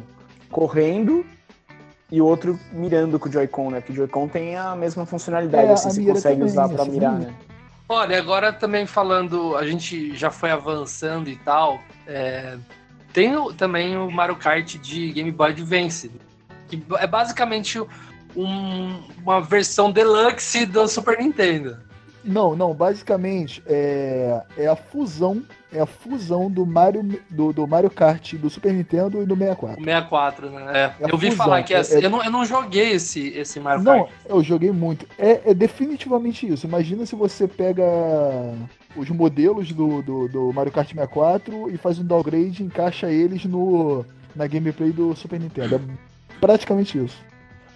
correndo 0.51 1.25
e 2.13 2.21
o 2.21 2.27
outro 2.27 2.59
mirando 2.73 3.19
com 3.19 3.29
o 3.29 3.33
Joy-Con, 3.33 3.71
né? 3.71 3.81
Porque 3.81 3.93
o 3.93 3.97
Joy-Con 3.97 4.29
tem 4.29 4.57
a 4.57 4.77
mesma 4.77 5.07
funcionalidade, 5.07 5.69
É, 5.69 5.73
assim, 5.73 5.89
você 5.91 6.05
consegue 6.13 6.35
também, 6.37 6.53
usar 6.53 6.69
pra 6.69 6.83
assim, 6.83 6.91
mirar, 6.93 7.13
né? 7.19 7.27
né? 7.29 7.35
Olha, 7.89 8.19
agora 8.19 8.53
também 8.53 8.85
falando, 8.85 9.57
a 9.57 9.65
gente 9.67 10.15
já 10.15 10.31
foi 10.31 10.51
avançando 10.51 11.29
e 11.31 11.37
tal. 11.37 11.81
é, 12.07 12.57
tem 13.13 13.35
o- 13.35 13.53
também 13.53 13.97
o 13.97 14.11
Mario 14.11 14.37
Kart 14.37 14.77
de 14.77 15.11
Game 15.13 15.33
Boy 15.33 15.51
Advance, 15.51 16.11
que 16.69 16.81
é 16.99 17.07
basicamente 17.07 17.81
um- 18.37 19.01
uma 19.23 19.41
versão 19.41 19.91
deluxe 19.91 20.67
do 20.67 20.87
Super 20.87 21.19
Nintendo. 21.19 21.79
Não, 22.25 22.57
não, 22.57 22.75
basicamente 22.75 23.63
é, 23.67 24.41
é 24.59 24.67
a 24.67 24.75
fusão. 24.75 25.43
É 25.73 25.81
a 25.81 25.87
fusão 25.87 26.51
do 26.51 26.65
Mario, 26.67 27.21
do, 27.31 27.53
do 27.53 27.67
Mario 27.69 27.91
Kart 27.91 28.35
do 28.35 28.49
Super 28.51 28.73
Nintendo 28.73 29.23
e 29.23 29.27
do 29.27 29.35
O 29.35 29.39
64. 29.39 29.77
64, 29.85 30.51
né? 30.51 30.65
É, 30.73 30.81
É 30.85 31.05
eu 31.05 31.13
ouvi 31.13 31.31
fusão, 31.31 31.45
falar 31.45 31.63
que 31.63 31.73
é, 31.75 31.79
é- 31.81 31.95
é- 31.95 32.05
eu, 32.05 32.11
não, 32.11 32.25
eu 32.25 32.31
não 32.31 32.45
joguei 32.45 32.93
esse, 32.93 33.29
esse 33.29 33.61
Mario 33.61 33.85
Não, 33.85 33.99
Kart. 34.05 34.11
eu 34.29 34.43
joguei 34.43 34.73
muito. 34.73 35.07
É, 35.19 35.51
é 35.51 35.55
definitivamente 35.55 36.49
isso. 36.51 36.67
Imagina 36.67 37.05
se 37.07 37.15
você 37.15 37.47
pega 37.47 37.85
os 38.97 39.09
modelos 39.11 39.71
do, 39.73 40.03
do, 40.03 40.29
do 40.29 40.53
Mario 40.53 40.73
Kart 40.73 40.89
64 40.89 41.71
e 41.71 41.77
faz 41.77 41.99
um 41.99 42.05
downgrade 42.05 42.63
e 42.63 42.67
encaixa 42.67 43.11
eles 43.11 43.45
no, 43.45 44.05
na 44.35 44.47
gameplay 44.47 44.91
do 44.91 45.15
Super 45.15 45.39
Nintendo. 45.39 45.77
É 45.77 45.81
praticamente 46.41 46.99
isso. 46.99 47.19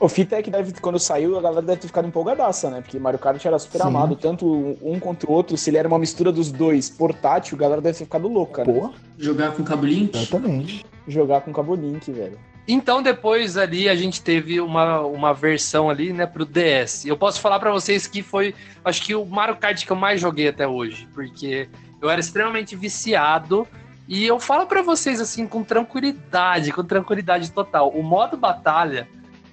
O 0.00 0.08
fita 0.08 0.36
é 0.36 0.42
que 0.42 0.50
deve, 0.50 0.72
quando 0.80 0.98
saiu, 0.98 1.38
a 1.38 1.42
galera 1.42 1.60
deve 1.60 1.82
ter 1.82 1.86
ficado 1.86 2.08
empolgadaça, 2.08 2.70
né? 2.70 2.80
Porque 2.80 2.98
Mario 2.98 3.18
Kart 3.18 3.44
era 3.44 3.58
super 3.58 3.82
Sim. 3.82 3.88
amado, 3.88 4.16
tanto 4.16 4.78
um 4.80 4.98
contra 4.98 5.30
o 5.30 5.34
outro. 5.34 5.58
Se 5.58 5.68
ele 5.68 5.76
era 5.76 5.86
uma 5.86 5.98
mistura 5.98 6.32
dos 6.32 6.50
dois 6.50 6.88
portátil, 6.88 7.54
a 7.54 7.60
galera 7.60 7.82
deve 7.82 7.98
ter 7.98 8.04
ficado 8.04 8.26
louca, 8.26 8.64
né? 8.64 8.72
Pô, 8.72 8.90
Jogar 9.18 9.52
com 9.52 9.62
cabo 9.62 9.84
link? 9.84 10.16
exatamente. 10.16 10.86
Jogar 11.06 11.42
com 11.42 11.52
cabo 11.52 11.74
link, 11.74 12.10
velho. 12.10 12.38
Então 12.66 13.02
depois 13.02 13.58
ali 13.58 13.90
a 13.90 13.94
gente 13.94 14.22
teve 14.22 14.58
uma, 14.58 15.00
uma 15.00 15.34
versão 15.34 15.90
ali, 15.90 16.14
né, 16.14 16.24
pro 16.24 16.46
DS. 16.46 17.04
Eu 17.04 17.16
posso 17.16 17.38
falar 17.38 17.58
pra 17.58 17.70
vocês 17.70 18.06
que 18.06 18.22
foi, 18.22 18.54
acho 18.82 19.02
que 19.02 19.14
o 19.14 19.26
Mario 19.26 19.56
Kart 19.56 19.84
que 19.84 19.90
eu 19.90 19.96
mais 19.96 20.18
joguei 20.18 20.48
até 20.48 20.66
hoje, 20.66 21.06
porque 21.12 21.68
eu 22.00 22.08
era 22.08 22.20
extremamente 22.20 22.74
viciado 22.74 23.66
e 24.08 24.24
eu 24.24 24.40
falo 24.40 24.66
pra 24.66 24.82
vocês 24.82 25.20
assim 25.20 25.46
com 25.46 25.62
tranquilidade, 25.62 26.72
com 26.72 26.84
tranquilidade 26.84 27.50
total. 27.50 27.90
O 27.90 28.02
modo 28.02 28.36
batalha 28.36 29.06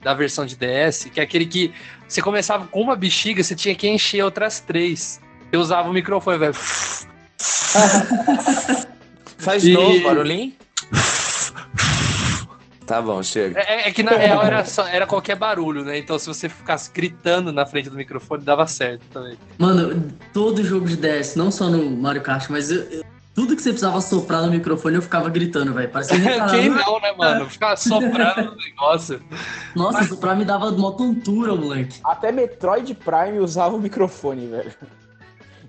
da 0.07 0.13
versão 0.13 0.45
de 0.45 0.55
DS, 0.55 1.09
que 1.13 1.19
é 1.19 1.23
aquele 1.23 1.45
que 1.45 1.73
você 2.07 2.21
começava 2.21 2.65
com 2.65 2.79
uma 2.81 2.95
bexiga, 2.95 3.43
você 3.43 3.53
tinha 3.53 3.75
que 3.75 3.89
encher 3.89 4.23
outras 4.23 4.61
três. 4.61 5.19
Eu 5.51 5.59
usava 5.59 5.89
o 5.89 5.93
microfone, 5.93 6.37
velho. 6.37 6.53
Faz 9.37 9.65
E- 9.65 9.73
novo, 9.73 10.01
barulhinho. 10.03 10.53
Tá 12.85 13.01
bom, 13.01 13.21
chega. 13.21 13.59
É, 13.59 13.89
é 13.89 13.91
que 13.91 14.01
na 14.01 14.11
real 14.11 14.41
era, 14.41 14.63
só- 14.63 14.87
era 14.87 15.05
qualquer 15.05 15.35
barulho, 15.35 15.83
né? 15.83 15.97
Então 15.97 16.17
se 16.17 16.25
você 16.25 16.47
ficasse 16.47 16.89
gritando 16.89 17.51
na 17.51 17.65
frente 17.65 17.89
do 17.89 17.97
microfone, 17.97 18.41
dava 18.45 18.65
certo 18.65 19.01
também. 19.11 19.37
Mano, 19.57 20.07
todo 20.31 20.63
jogo 20.63 20.87
de 20.87 20.95
DS, 20.95 21.35
não 21.35 21.51
só 21.51 21.69
no 21.69 21.91
Mario 21.91 22.21
Kart, 22.21 22.47
mas 22.49 22.71
eu- 22.71 22.83
eu- 22.83 23.03
tudo 23.37 23.55
que 23.55 23.61
você 23.61 23.69
precisava 23.69 24.01
soprar 24.01 24.41
no 24.41 24.49
microfone, 24.49 24.95
eu 24.95 25.01
ficava 25.03 25.29
gritando, 25.29 25.71
velho. 25.71 25.87
Parecia 25.91 26.17
retardado. 26.17 26.57
Quem 26.57 26.69
não, 26.71 26.99
né, 26.99 27.13
mano? 27.15 27.47
Ficar 27.47 27.77
soprando 27.77 28.45
no 28.45 28.57
negócio. 28.57 29.21
Nossa, 29.75 30.05
soprar 30.05 30.35
me 30.35 30.43
dava 30.43 30.71
uma 30.71 30.91
tontura, 30.93 31.55
moleque. 31.55 31.99
Até 32.03 32.31
Metroid 32.31 32.95
Prime 32.95 33.37
usava 33.39 33.75
o 33.75 33.79
microfone, 33.79 34.47
velho. 34.47 34.73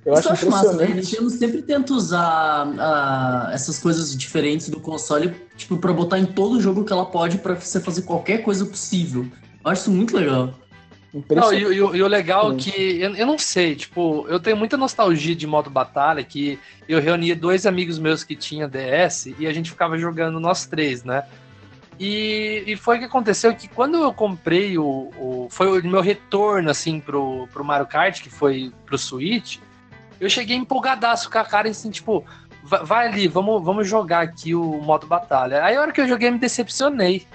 Eu 0.02 0.14
Isso 0.14 0.20
acho 0.20 0.28
eu 0.28 0.32
acho 0.32 0.50
massa, 0.50 0.78
velho. 0.78 0.92
impressionante. 0.92 1.12
Nintendo 1.12 1.30
sempre 1.30 1.60
tenta 1.60 1.92
usar 1.92 2.72
ah, 2.78 3.50
essas 3.52 3.78
coisas 3.78 4.16
diferentes 4.16 4.70
do 4.70 4.80
console, 4.80 5.36
tipo, 5.54 5.76
pra 5.76 5.92
botar 5.92 6.18
em 6.18 6.24
todo 6.24 6.62
jogo 6.62 6.86
que 6.86 6.92
ela 6.94 7.04
pode 7.04 7.36
pra 7.36 7.54
você 7.54 7.78
fazer 7.80 8.00
qualquer 8.00 8.38
coisa 8.38 8.64
possível. 8.64 9.26
Eu 9.62 9.70
acho 9.70 9.82
isso 9.82 9.90
muito 9.90 10.16
legal. 10.16 10.54
Não, 11.40 11.52
e, 11.54 11.60
e 11.60 11.80
o- 11.82 11.96
e 11.96 12.02
o 12.02 12.06
legal 12.06 12.52
é 12.52 12.56
que, 12.56 13.00
eu, 13.00 13.14
eu 13.16 13.26
não 13.26 13.38
sei, 13.38 13.74
tipo, 13.74 14.26
eu 14.28 14.38
tenho 14.38 14.56
muita 14.56 14.76
nostalgia 14.76 15.34
de 15.34 15.46
modo 15.46 15.70
batalha, 15.70 16.22
que 16.22 16.58
eu 16.88 17.00
reunia 17.00 17.34
dois 17.34 17.64
amigos 17.66 17.98
meus 17.98 18.22
que 18.22 18.36
tinham 18.36 18.68
DS 18.68 19.34
e 19.38 19.46
a 19.46 19.52
gente 19.52 19.70
ficava 19.70 19.96
jogando 19.96 20.38
nós 20.38 20.66
três, 20.66 21.04
né? 21.04 21.24
E, 21.98 22.62
e 22.66 22.76
foi 22.76 22.96
o 22.96 22.98
que 23.00 23.06
aconteceu 23.06 23.54
que 23.54 23.66
quando 23.68 23.96
eu 23.96 24.12
comprei 24.12 24.78
o, 24.78 24.84
o- 25.18 25.48
Foi 25.50 25.80
o 25.80 25.84
meu 25.88 26.00
retorno, 26.00 26.70
assim, 26.70 27.00
pro, 27.00 27.48
pro 27.52 27.64
Mario 27.64 27.86
Kart, 27.86 28.20
que 28.22 28.30
foi 28.30 28.70
pro 28.86 28.96
Switch, 28.98 29.58
eu 30.20 30.28
cheguei 30.30 30.56
empolgadaço 30.56 31.30
com 31.30 31.38
a 31.38 31.44
cara, 31.44 31.68
assim, 31.68 31.90
tipo, 31.90 32.24
"Va- 32.62 32.82
vai 32.84 33.08
ali, 33.08 33.26
vamos, 33.26 33.64
vamos 33.64 33.88
jogar 33.88 34.20
aqui 34.20 34.54
o 34.54 34.62
modo 34.80 35.06
batalha. 35.06 35.64
Aí 35.64 35.74
a 35.76 35.80
hora 35.80 35.92
que 35.92 36.00
eu 36.00 36.06
joguei, 36.08 36.30
me 36.30 36.38
decepcionei. 36.38 37.26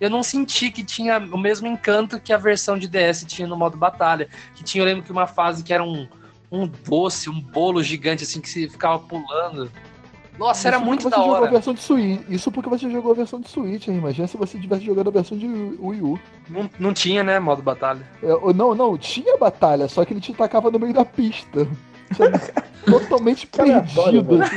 Eu 0.00 0.08
não 0.08 0.22
senti 0.22 0.70
que 0.70 0.82
tinha 0.82 1.18
o 1.18 1.36
mesmo 1.38 1.66
encanto 1.66 2.18
que 2.18 2.32
a 2.32 2.38
versão 2.38 2.78
de 2.78 2.88
DS 2.88 3.24
tinha 3.26 3.46
no 3.46 3.56
modo 3.56 3.76
batalha. 3.76 4.28
Que 4.54 4.64
tinha, 4.64 4.82
eu 4.82 4.86
lembro 4.86 5.02
que 5.02 5.12
uma 5.12 5.26
fase 5.26 5.62
que 5.62 5.72
era 5.72 5.84
um, 5.84 6.08
um 6.50 6.66
doce, 6.66 7.28
um 7.28 7.40
bolo 7.40 7.82
gigante, 7.82 8.24
assim, 8.24 8.40
que 8.40 8.48
se 8.48 8.68
ficava 8.68 8.98
pulando. 8.98 9.70
Nossa, 10.38 10.68
era 10.68 10.78
Isso 10.78 10.86
muito 10.86 11.02
porque 11.02 11.16
da 11.16 11.22
jogou 11.22 11.36
a 11.36 11.40
hora. 11.42 11.50
versão 11.50 11.74
de 11.74 11.80
Switch. 11.82 12.22
Isso 12.30 12.50
porque 12.50 12.70
você 12.70 12.90
jogou 12.90 13.12
a 13.12 13.14
versão 13.14 13.40
de 13.40 13.50
Switch, 13.50 13.88
hein? 13.88 13.98
Imagina 13.98 14.26
se 14.26 14.38
você 14.38 14.58
tivesse 14.58 14.86
jogado 14.86 15.08
a 15.08 15.12
versão 15.12 15.36
de 15.36 15.46
Wii 15.46 16.00
U. 16.00 16.18
Não, 16.48 16.70
não 16.78 16.94
tinha, 16.94 17.22
né, 17.22 17.38
modo 17.38 17.60
batalha. 17.60 18.00
É, 18.22 18.52
não, 18.54 18.74
não, 18.74 18.96
tinha 18.96 19.36
batalha, 19.36 19.86
só 19.86 20.02
que 20.02 20.14
ele 20.14 20.20
te 20.20 20.32
tacava 20.32 20.70
no 20.70 20.78
meio 20.78 20.94
da 20.94 21.04
pista. 21.04 21.68
Totalmente 22.86 23.46
aleatório, 23.58 24.24
perdido. 24.24 24.42
assim. 24.42 24.56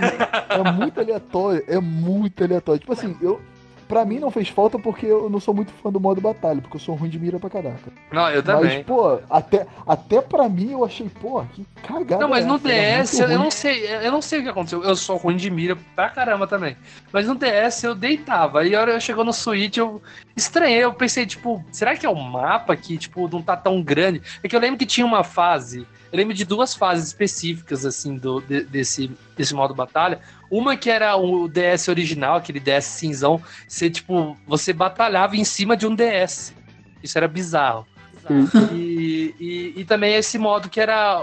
É 0.49 0.71
muito 0.71 0.99
aleatório, 1.01 1.63
é 1.67 1.79
muito 1.81 2.43
aleatório. 2.43 2.79
Tipo 2.79 2.93
assim, 2.93 3.17
eu. 3.21 3.41
Pra 3.87 4.05
mim 4.05 4.19
não 4.19 4.31
fez 4.31 4.49
falta 4.49 4.79
porque 4.79 5.05
eu 5.05 5.29
não 5.29 5.39
sou 5.39 5.53
muito 5.53 5.71
fã 5.73 5.91
do 5.91 5.99
modo 5.99 6.21
batalha, 6.21 6.61
porque 6.61 6.77
eu 6.77 6.81
sou 6.81 6.95
ruim 6.95 7.09
de 7.09 7.19
mira 7.19 7.39
pra 7.39 7.49
caraca. 7.49 7.91
Não, 8.11 8.29
eu 8.29 8.41
também. 8.41 8.77
Mas, 8.77 8.85
pô, 8.85 9.19
até, 9.29 9.67
até 9.85 10.21
pra 10.21 10.47
mim 10.49 10.71
eu 10.71 10.83
achei, 10.83 11.09
pô, 11.09 11.43
que 11.53 11.65
cagada. 11.83 12.21
Não, 12.21 12.29
mas 12.29 12.45
é 12.45 12.47
no 12.47 12.57
DS, 12.57 13.19
eu 13.19 13.27
ruim. 13.27 13.37
não 13.37 13.51
sei, 13.51 13.87
eu 13.87 14.11
não 14.11 14.21
sei 14.21 14.39
o 14.39 14.43
que 14.43 14.49
aconteceu. 14.49 14.83
Eu 14.83 14.95
sou 14.95 15.17
ruim 15.17 15.35
de 15.35 15.49
mira 15.49 15.77
pra 15.95 16.09
caramba 16.09 16.47
também. 16.47 16.75
Mas 17.11 17.27
no 17.27 17.35
DS 17.35 17.83
eu 17.83 17.95
deitava. 17.95 18.61
Aí 18.61 18.75
a 18.75 18.81
hora 18.81 18.93
que 18.93 19.01
chegou 19.01 19.23
no 19.23 19.33
Switch, 19.33 19.77
eu 19.77 20.01
estranhei. 20.35 20.83
Eu 20.83 20.93
pensei, 20.93 21.25
tipo, 21.25 21.63
será 21.71 21.95
que 21.95 22.05
é 22.05 22.09
o 22.09 22.15
mapa 22.15 22.75
que, 22.75 22.97
tipo, 22.97 23.27
não 23.27 23.41
tá 23.41 23.55
tão 23.55 23.81
grande? 23.81 24.21
É 24.43 24.47
que 24.47 24.55
eu 24.55 24.59
lembro 24.59 24.77
que 24.77 24.85
tinha 24.85 25.05
uma 25.05 25.23
fase. 25.23 25.85
Eu 26.13 26.17
lembro 26.17 26.35
de 26.35 26.45
duas 26.45 26.75
fases 26.75 27.07
específicas, 27.07 27.87
assim, 27.87 28.15
do, 28.17 28.39
de- 28.39 28.65
desse, 28.65 29.09
desse 29.35 29.55
modo 29.55 29.73
batalha. 29.73 30.19
Uma 30.47 30.77
que 30.77 30.87
era 30.87 31.15
o 31.17 31.47
DS 31.47 31.87
original, 31.87 32.35
aquele 32.35 32.59
DS 32.59 32.85
cinzão. 32.85 33.41
Você, 33.67 33.89
tipo, 33.89 34.37
você 34.45 34.71
batalhava 34.71 35.35
em 35.35 35.43
cima 35.43 35.75
de 35.75 35.87
um 35.87 35.95
DS. 35.95 36.53
Isso 37.01 37.17
era 37.17 37.27
bizarro. 37.27 37.87
E, 38.71 39.33
e, 39.39 39.73
e 39.81 39.85
também 39.85 40.13
esse 40.13 40.37
modo 40.37 40.69
que 40.69 40.79
era 40.79 41.19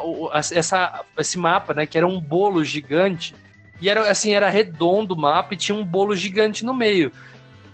essa, 0.52 1.04
esse 1.16 1.38
mapa, 1.38 1.72
né? 1.72 1.86
Que 1.86 1.96
era 1.96 2.06
um 2.08 2.20
bolo 2.20 2.64
gigante. 2.64 3.32
E 3.80 3.88
era 3.88 4.10
assim, 4.10 4.32
era 4.32 4.50
redondo 4.50 5.14
o 5.14 5.16
mapa 5.16 5.54
e 5.54 5.56
tinha 5.56 5.78
um 5.78 5.84
bolo 5.84 6.16
gigante 6.16 6.64
no 6.64 6.74
meio. 6.74 7.12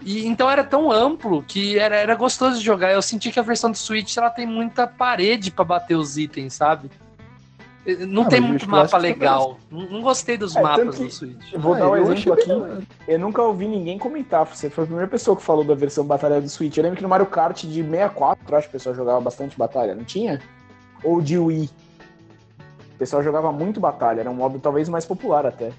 E 0.02 0.26
então 0.26 0.50
era 0.50 0.62
tão 0.62 0.92
amplo 0.92 1.42
que 1.42 1.78
era, 1.78 1.96
era 1.96 2.14
gostoso 2.14 2.58
de 2.58 2.64
jogar. 2.64 2.92
Eu 2.92 3.00
senti 3.00 3.32
que 3.32 3.40
a 3.40 3.42
versão 3.42 3.70
do 3.70 3.78
Switch 3.78 4.18
ela 4.18 4.28
tem 4.28 4.46
muita 4.46 4.86
parede 4.86 5.50
pra 5.50 5.64
bater 5.64 5.96
os 5.96 6.18
itens, 6.18 6.52
sabe? 6.52 6.90
Não 8.08 8.22
Ah, 8.24 8.28
tem 8.28 8.40
muito 8.40 8.68
mapa 8.68 8.96
legal. 8.98 9.58
Não, 9.70 9.88
não 9.88 10.02
gostei 10.02 10.36
dos 10.36 10.56
É, 10.56 10.60
mapas 10.62 10.96
que- 10.96 11.04
do 11.04 11.10
Switch. 11.10 11.52
Vou 11.56 11.74
Ah, 11.74 11.78
dar 11.78 11.90
um 11.90 11.96
eu 11.96 12.12
exemplo 12.12 12.32
aqui. 12.32 12.46
bem- 12.48 12.88
Eu 13.06 13.18
nunca 13.20 13.42
ouvi 13.42 13.68
ninguém 13.68 13.96
comentar. 13.98 14.44
Você 14.46 14.68
foi 14.68 14.82
a 14.84 14.86
primeira 14.86 15.08
pessoa 15.10 15.36
que 15.36 15.42
falou 15.42 15.62
da 15.64 15.74
versão 15.74 16.04
batalha 16.04 16.40
do 16.40 16.48
Switch. 16.48 16.76
Eu 16.76 16.82
lembro 16.82 16.96
que 16.96 17.02
no 17.02 17.08
Mario 17.08 17.26
Kart 17.26 17.62
de 17.64 17.82
64, 17.84 18.44
eu 18.48 18.56
acho 18.58 18.66
que 18.68 18.70
o 18.70 18.78
pessoal 18.78 18.94
jogava 18.94 19.20
bastante 19.20 19.56
batalha, 19.56 19.94
não 19.94 20.02
tinha? 20.04 20.42
Ou 21.04 21.20
de 21.20 21.38
Wii. 21.38 21.70
O 22.94 22.98
pessoal 22.98 23.22
jogava 23.22 23.52
muito 23.52 23.78
batalha, 23.78 24.20
era 24.20 24.30
um 24.30 24.34
modo 24.34 24.58
talvez 24.58 24.88
mais 24.88 25.04
popular 25.04 25.46
até. 25.46 25.70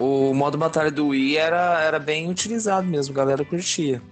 O 0.00 0.34
modo 0.34 0.58
batalha 0.58 0.90
do 0.90 1.08
Wii 1.08 1.36
era, 1.36 1.80
era 1.82 1.98
bem 1.98 2.28
utilizado 2.30 2.86
mesmo, 2.86 3.14
a 3.14 3.16
galera 3.16 3.44
curtia. 3.44 4.02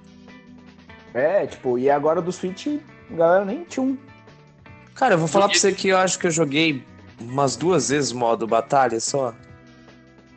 É, 1.13 1.47
tipo, 1.47 1.79
e 1.79 1.91
agora 1.91 2.23
do 2.23 2.33
Switch, 2.33 2.67
a 3.11 3.15
galera 3.15 3.45
nem 3.45 3.65
tinha 3.65 3.85
um. 3.85 3.97
Cara, 4.95 5.15
eu 5.15 5.19
vou 5.19 5.29
falar 5.29 5.49
pra 5.49 5.59
você 5.59 5.73
que 5.73 5.89
eu 5.89 5.99
acho 5.99 6.19
que 6.19 6.27
eu 6.27 6.31
joguei 6.31 6.85
umas 7.21 7.57
duas 7.57 7.89
vezes 7.89 8.13
o 8.13 8.17
modo 8.17 8.47
batalha 8.47 9.01
só. 9.01 9.35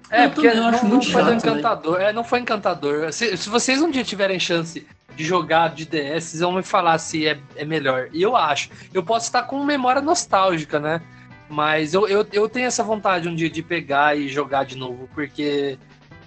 É, 0.10 0.26
Eu 0.26 0.32
porque 0.32 0.54
não, 0.54 0.72
não 0.72 0.80
foi 0.80 0.90
do 0.90 1.02
chato, 1.04 1.26
né? 1.26 1.36
encantador. 1.36 2.02
É, 2.02 2.14
não 2.14 2.24
foi 2.24 2.40
encantador. 2.40 3.12
Se, 3.12 3.36
se 3.38 3.50
vocês 3.50 3.82
um 3.82 3.92
dia 3.92 4.04
tiverem 4.04 4.40
chance 4.40 4.88
de 5.16 5.24
jogar 5.24 5.74
de 5.74 5.86
DS, 5.86 6.24
vocês 6.24 6.40
vão 6.40 6.54
me 6.54 6.64
falar 6.64 6.98
se 6.98 7.28
é, 7.28 7.40
é 7.56 7.66
melhor. 7.66 8.10
E 8.14 8.22
eu 8.22 8.36
acho. 8.36 8.70
Eu 8.94 9.04
posso 9.04 9.26
estar 9.26 9.44
com 9.44 9.64
memória 9.64 10.02
nostálgica, 10.02 10.80
né? 10.80 11.02
Mas 11.50 11.94
eu, 11.94 12.08
eu, 12.08 12.26
eu 12.32 12.50
tenho 12.50 12.68
essa 12.68 12.84
vontade 12.84 13.28
um 13.28 13.36
dia 13.36 13.50
de 13.50 13.62
pegar 13.62 14.18
e 14.18 14.28
jogar 14.28 14.66
de 14.66 14.78
novo, 14.78 15.10
porque. 15.14 15.78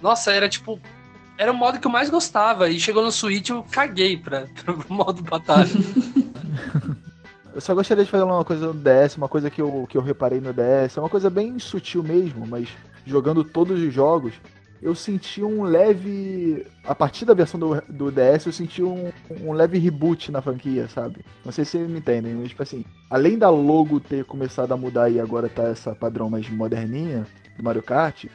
Nossa, 0.01 0.31
era 0.31 0.47
tipo. 0.47 0.79
Era 1.37 1.51
o 1.51 1.55
modo 1.55 1.79
que 1.79 1.87
eu 1.87 1.91
mais 1.91 2.09
gostava. 2.09 2.69
E 2.69 2.79
chegou 2.79 3.03
no 3.03 3.11
Switch, 3.11 3.49
eu 3.49 3.65
caguei 3.71 4.15
pra, 4.15 4.45
pro 4.63 4.85
modo 4.89 5.23
batalha. 5.23 5.69
Eu 7.53 7.59
só 7.59 7.75
gostaria 7.75 8.05
de 8.05 8.09
fazer 8.09 8.23
uma 8.23 8.45
coisa 8.45 8.67
no 8.67 8.73
DS, 8.73 9.17
uma 9.17 9.27
coisa 9.27 9.49
que 9.49 9.61
eu, 9.61 9.85
que 9.89 9.97
eu 9.97 10.01
reparei 10.01 10.39
no 10.39 10.53
DS, 10.53 10.97
é 10.97 10.99
uma 10.99 11.09
coisa 11.09 11.29
bem 11.29 11.59
sutil 11.59 12.01
mesmo, 12.01 12.47
mas 12.47 12.69
jogando 13.05 13.43
todos 13.43 13.81
os 13.81 13.93
jogos, 13.93 14.33
eu 14.81 14.95
senti 14.95 15.43
um 15.43 15.63
leve. 15.63 16.65
A 16.83 16.95
partir 16.95 17.25
da 17.25 17.33
versão 17.33 17.59
do, 17.59 17.81
do 17.87 18.11
DS, 18.11 18.45
eu 18.45 18.51
senti 18.51 18.81
um, 18.81 19.11
um 19.41 19.51
leve 19.51 19.77
reboot 19.77 20.31
na 20.31 20.41
franquia, 20.41 20.87
sabe? 20.87 21.23
Não 21.45 21.51
sei 21.51 21.65
se 21.65 21.71
vocês 21.71 21.89
me 21.89 21.99
entendem, 21.99 22.33
mas 22.33 22.49
tipo 22.49 22.63
assim, 22.63 22.83
além 23.09 23.37
da 23.37 23.49
logo 23.49 23.99
ter 23.99 24.25
começado 24.25 24.71
a 24.71 24.77
mudar 24.77 25.09
e 25.09 25.19
agora 25.19 25.49
tá 25.49 25.63
essa 25.63 25.93
padrão 25.93 26.29
mais 26.29 26.49
moderninha 26.49 27.27
do 27.57 27.63
Mario 27.63 27.83
Kart, 27.83 28.25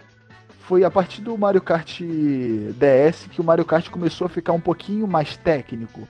foi 0.60 0.84
a 0.84 0.90
partir 0.90 1.22
do 1.22 1.36
Mario 1.38 1.60
Kart 1.60 2.00
DS 2.00 3.28
que 3.30 3.40
o 3.40 3.44
Mario 3.44 3.64
Kart 3.64 3.88
começou 3.88 4.26
a 4.26 4.30
ficar 4.30 4.52
um 4.52 4.60
pouquinho 4.60 5.06
mais 5.06 5.36
técnico. 5.36 6.06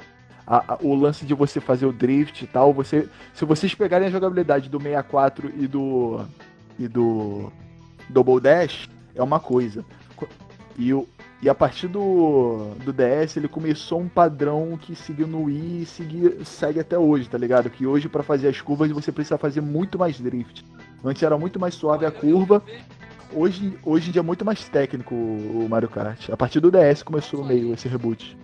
A- 0.47 0.75
a- 0.75 0.79
o 0.81 0.95
lance 0.95 1.25
de 1.27 1.35
você 1.35 1.61
fazer 1.61 1.87
o 1.87 1.93
drift 1.93 2.43
e 2.45 2.47
tal, 2.47 2.73
você, 2.73 3.09
se 3.35 3.45
vocês 3.45 3.75
pegarem 3.75 4.07
a 4.07 4.11
jogabilidade 4.11 4.69
do 4.69 4.79
64 4.81 5.51
e 5.57 5.67
do 5.67 6.21
e 6.79 6.87
do 6.87 7.51
Double 8.09 8.39
Dash, 8.41 8.89
é 9.15 9.23
uma 9.23 9.41
coisa. 9.41 9.85
Co- 10.15 10.29
E, 10.79 10.93
o, 10.93 11.09
e 11.43 11.49
a 11.49 11.55
partir 11.55 11.89
do, 11.89 12.71
do 12.85 12.93
DS 12.93 13.37
ele 13.39 13.49
começou 13.49 13.99
um 14.01 14.09
padrão 14.09 14.79
que 14.81 14.95
seguiu 14.95 15.27
no 15.27 15.45
Wii 15.45 15.83
e 15.83 15.87
segui, 15.87 16.45
segue 16.45 16.79
até 16.81 16.99
hoje, 16.99 17.29
tá 17.29 17.39
ligado? 17.39 17.71
Que 17.71 17.87
hoje 17.87 18.09
pra 18.09 18.23
fazer 18.23 18.49
as 18.49 18.61
curvas 18.61 18.91
você 18.91 19.11
precisa 19.11 19.39
fazer 19.39 19.61
muito 19.63 19.99
mais 19.99 20.21
drift. 20.21 20.65
Antes 21.05 21.23
era 21.23 21.37
muito 21.39 21.59
mais 21.59 21.75
suave 21.75 22.05
a 22.07 22.11
curva. 22.11 22.63
Hoje, 23.33 23.77
hoje 23.85 24.09
em 24.11 24.13
dia 24.13 24.21
é 24.21 24.23
muito 24.23 24.45
mais 24.45 24.69
técnico 24.69 25.15
o 25.15 25.67
Mario 25.69 25.89
Kart. 25.89 26.29
A 26.31 26.37
partir 26.37 26.61
do 26.61 26.71
DS 26.71 27.03
começou 27.03 27.43
meio 27.45 27.73
esse 27.75 27.89
reboot. 27.89 28.37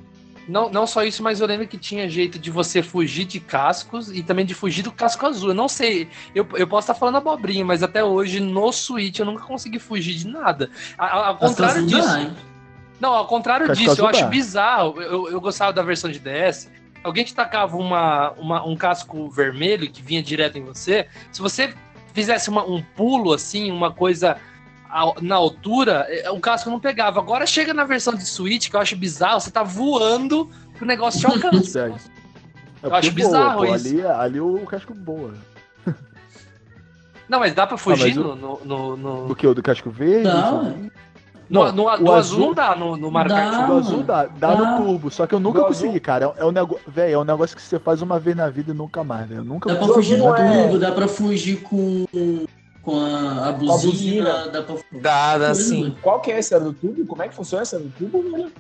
Não, 0.48 0.68
não 0.68 0.86
só 0.86 1.04
isso, 1.04 1.22
mas 1.22 1.40
eu 1.40 1.46
lembro 1.46 1.68
que 1.68 1.78
tinha 1.78 2.08
jeito 2.08 2.38
de 2.38 2.50
você 2.50 2.82
fugir 2.82 3.24
de 3.24 3.38
cascos 3.38 4.10
e 4.10 4.22
também 4.22 4.44
de 4.44 4.54
fugir 4.54 4.82
do 4.82 4.90
casco 4.90 5.24
azul. 5.26 5.50
Eu 5.50 5.54
não 5.54 5.68
sei, 5.68 6.08
eu, 6.34 6.46
eu 6.54 6.66
posso 6.66 6.86
estar 6.90 6.94
falando 6.98 7.16
abobrinha, 7.18 7.64
mas 7.64 7.82
até 7.82 8.02
hoje 8.02 8.40
no 8.40 8.72
Switch 8.72 9.18
eu 9.20 9.24
nunca 9.26 9.44
consegui 9.44 9.78
fugir 9.78 10.14
de 10.14 10.26
nada. 10.26 10.68
Ao 10.98 11.36
Casco 11.36 11.46
contrário 11.46 11.86
disso. 11.86 12.16
hein? 12.18 12.32
Não, 13.00 13.14
ao 13.14 13.26
contrário 13.26 13.66
Casco 13.68 13.84
disso, 13.84 14.00
eu 14.00 14.06
acho 14.06 14.20
dá. 14.22 14.26
bizarro. 14.28 15.00
Eu, 15.00 15.28
eu 15.30 15.40
gostava 15.40 15.72
da 15.72 15.82
versão 15.82 16.10
de 16.10 16.18
DS. 16.18 16.70
Alguém 17.04 17.24
te 17.24 17.34
tacava 17.34 17.76
uma, 17.76 18.30
uma- 18.32 18.64
um 18.66 18.76
casco 18.76 19.28
vermelho 19.30 19.90
que 19.90 20.00
vinha 20.02 20.22
direto 20.22 20.56
em 20.58 20.64
você. 20.64 21.06
Se 21.32 21.40
você 21.40 21.72
fizesse 22.14 22.48
uma- 22.48 22.64
um 22.64 22.80
pulo 22.94 23.32
assim, 23.32 23.70
uma 23.72 23.90
coisa 23.92 24.32
ao- 24.32 24.38
na 25.20 25.36
altura, 25.36 26.06
o 26.32 26.40
casco 26.40 26.68
não 26.70 26.78
pegava. 26.80 27.18
Agora 27.20 27.46
chega 27.46 27.72
na 27.72 27.84
versão 27.84 28.14
de 28.14 28.24
Switch, 28.26 28.68
que 28.68 28.76
eu 28.76 28.80
acho 28.80 28.94
bizarro, 28.96 29.40
você 29.40 29.50
tá 29.50 29.62
voando 29.62 30.48
que 30.76 30.82
o 30.82 30.86
negócio 30.86 31.20
te 31.20 31.26
alcança. 31.26 31.92
É 32.84 32.86
Eu 32.88 32.94
acho 32.96 33.10
voa, 33.12 33.14
bizarro 33.14 33.58
pô, 33.58 33.74
isso. 33.76 33.86
Ali, 33.88 34.02
ali 34.04 34.40
o 34.40 34.58
casco 34.66 34.92
boa. 34.92 35.32
não, 37.28 37.38
mas 37.38 37.54
dá 37.54 37.64
pra 37.64 37.78
fugir 37.78 38.18
Ah, 38.18 38.20
o- 38.20 38.34
no, 38.34 38.60
no, 38.64 38.96
no, 38.96 38.96
Do 39.22 39.28
no, 39.28 39.36
que? 39.36 39.46
O 39.46 39.54
do 39.54 39.62
casco 39.62 39.88
verde? 39.88 40.24
Não, 40.28 40.90
no- 41.48 41.70
no- 41.72 41.86
o 41.88 41.96
do 41.96 42.12
azul 42.12 42.12
azul- 42.12 42.38
não 42.40 42.54
dá 42.54 42.74
no, 42.74 42.96
no 42.96 43.08
Mario 43.10 43.30
Dá. 43.30 43.36
Kart. 43.50 43.70
O 43.70 43.72
azul 43.78 44.02
dá, 44.02 44.26
dá 44.26 44.48
Ah. 44.50 44.56
no 44.56 44.84
turbo, 44.84 45.10
só 45.12 45.26
que 45.28 45.34
eu 45.34 45.38
nunca 45.38 45.60
Do 45.60 45.66
consegui, 45.66 45.90
azul? 45.90 46.00
cara. 46.00 46.34
É, 46.36 46.42
é 46.42 46.44
um 46.44 46.50
negócio, 46.50 46.82
velho, 46.90 47.14
é 47.14 47.18
um 47.18 47.24
negócio 47.24 47.54
que 47.56 47.62
você 47.62 47.78
faz 47.78 48.02
uma 48.02 48.18
vez 48.18 48.34
na 48.36 48.50
vida 48.50 48.72
e 48.72 48.74
nunca 48.74 49.04
mais, 49.04 49.28
velho. 49.28 49.42
Eu 49.42 49.44
nunca 49.44 49.72
dá 49.72 49.78
pra 49.78 49.94
fugir 49.94 50.18
não 50.18 50.34
é- 50.36 50.62
turbo, 50.62 50.78
dá 50.80 50.90
pra 50.90 51.06
fugir 51.06 51.58
com, 51.62 52.04
com 52.82 52.98
a, 53.00 53.48
a 53.48 53.52
buzina, 53.52 53.90
buzina. 53.92 54.48
dá 54.48 54.62
pra 54.62 54.76
Dá, 54.92 55.38
dá 55.38 55.54
sim. 55.54 55.96
Qual 56.02 56.20
que 56.20 56.32
é 56.32 56.38
esse? 56.38 56.54
Era 56.54 56.64
do 56.64 56.72
tubo? 56.72 57.06
Como 57.06 57.22
é 57.22 57.28
que 57.28 57.34
funciona 57.34 57.62
essa 57.62 57.78
do 57.78 57.88
tubo, 57.90 58.22
velho? 58.30 58.52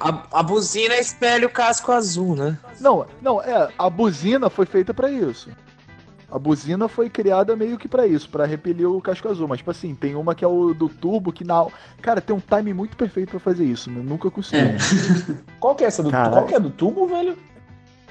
A, 0.00 0.40
a 0.40 0.42
buzina 0.42 0.96
espelha 0.96 1.46
o 1.46 1.50
casco 1.50 1.92
azul, 1.92 2.34
né? 2.34 2.58
Não, 2.80 3.06
não, 3.22 3.40
é, 3.40 3.68
a 3.78 3.88
buzina 3.90 4.50
foi 4.50 4.66
feita 4.66 4.92
pra 4.92 5.10
isso. 5.10 5.50
A 6.30 6.38
buzina 6.38 6.88
foi 6.88 7.08
criada 7.08 7.54
meio 7.54 7.78
que 7.78 7.86
pra 7.86 8.06
isso, 8.08 8.28
pra 8.28 8.44
repelir 8.44 8.90
o 8.90 9.00
casco 9.00 9.28
azul. 9.28 9.46
Mas, 9.46 9.58
tipo 9.58 9.70
assim, 9.70 9.94
tem 9.94 10.16
uma 10.16 10.34
que 10.34 10.44
é 10.44 10.48
o 10.48 10.74
do 10.74 10.88
turbo, 10.88 11.32
que 11.32 11.44
na. 11.44 11.64
Cara, 12.02 12.20
tem 12.20 12.34
um 12.34 12.40
time 12.40 12.74
muito 12.74 12.96
perfeito 12.96 13.30
pra 13.30 13.38
fazer 13.38 13.64
isso. 13.64 13.88
né? 13.88 14.02
Nunca 14.02 14.28
consegui. 14.30 14.62
É. 14.62 14.76
Qual 15.60 15.76
que 15.76 15.84
é 15.84 15.86
essa 15.86 16.02
do 16.02 16.10
Caralho. 16.10 16.32
Qual 16.32 16.46
que 16.46 16.54
é 16.54 16.58
do 16.58 16.70
tubo, 16.70 17.06
velho? 17.06 17.38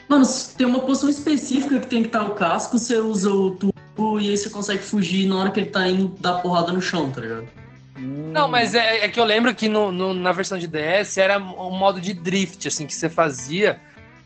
Mano, 0.08 0.26
tem 0.58 0.66
uma 0.66 0.80
posição 0.80 1.10
específica 1.10 1.80
que 1.80 1.88
tem 1.88 2.02
que 2.02 2.08
estar 2.08 2.24
o 2.24 2.32
casco, 2.32 2.78
você 2.80 2.98
usa 2.98 3.30
o 3.30 3.52
tubo 3.52 3.73
e 3.98 4.30
aí 4.30 4.38
você 4.38 4.50
consegue 4.50 4.82
fugir 4.82 5.28
na 5.28 5.38
hora 5.38 5.52
que 5.52 5.60
ele 5.60 5.70
tá 5.70 5.88
indo 5.88 6.16
dar 6.20 6.34
porrada 6.42 6.72
no 6.72 6.82
chão, 6.82 7.10
tá 7.12 7.22
ligado? 7.22 7.48
Não, 7.98 8.48
mas 8.48 8.74
é, 8.74 9.06
é 9.06 9.08
que 9.10 9.20
eu 9.20 9.24
lembro 9.24 9.54
que 9.54 9.70
no, 9.70 9.92
no- 9.92 10.14
na 10.14 10.32
versão 10.32 10.58
de 10.58 10.68
DS 10.68 11.18
era 11.20 11.38
um 11.38 11.72
modo 11.78 12.02
de 12.02 12.14
drift, 12.14 12.68
assim, 12.68 12.88
que 12.88 12.96
você 12.96 13.08
fazia. 13.08 13.80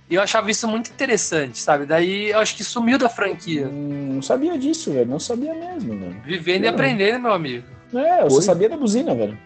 E 0.10 0.16
eu 0.16 0.22
achava 0.22 0.50
isso 0.50 0.66
muito 0.70 0.90
interessante, 0.90 1.58
sabe? 1.60 1.86
Daí 1.86 2.30
eu 2.30 2.40
acho 2.40 2.56
que 2.56 2.64
sumiu 2.64 2.98
da 2.98 3.10
franquia. 3.10 3.68
Hum, 3.68 4.14
não 4.16 4.22
sabia 4.22 4.58
disso, 4.58 4.94
velho. 4.94 5.10
Não 5.10 5.20
sabia 5.20 5.54
mesmo, 5.54 6.00
velho. 6.00 6.22
Vivendo 6.24 6.64
e 6.64 6.68
Não. 6.68 6.74
aprendendo, 6.74 7.20
meu 7.20 7.34
amigo. 7.34 7.66
É, 7.94 8.24
eu 8.24 8.30
só 8.30 8.40
sabia 8.42 8.70
da 8.70 8.78
buzina, 8.78 9.14
velho. 9.14 9.38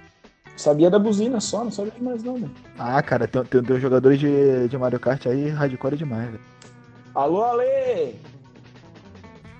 Sabia 0.55 0.91
da 0.91 0.99
buzina 0.99 1.39
só, 1.39 1.63
não 1.63 1.71
sabia 1.71 1.91
de 1.91 2.03
mais 2.03 2.23
nada. 2.23 2.47
Ah, 2.77 3.01
cara, 3.01 3.27
tem, 3.27 3.43
tem, 3.45 3.63
tem 3.63 3.75
uns 3.75 3.81
jogadores 3.81 4.19
de, 4.19 4.67
de 4.67 4.77
Mario 4.77 4.99
Kart 4.99 5.25
aí 5.25 5.49
hardcore 5.49 5.97
demais, 5.97 6.27
velho. 6.29 6.41
Alô, 7.15 7.43
Ale! 7.43 8.15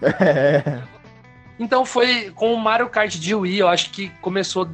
É. 0.02 0.82
Então 1.60 1.86
foi 1.86 2.32
com 2.32 2.54
o 2.54 2.60
Mario 2.60 2.90
Kart 2.90 3.16
de 3.16 3.36
Wii, 3.36 3.60
eu 3.60 3.68
acho 3.68 3.92
que 3.92 4.10
começou. 4.22 4.68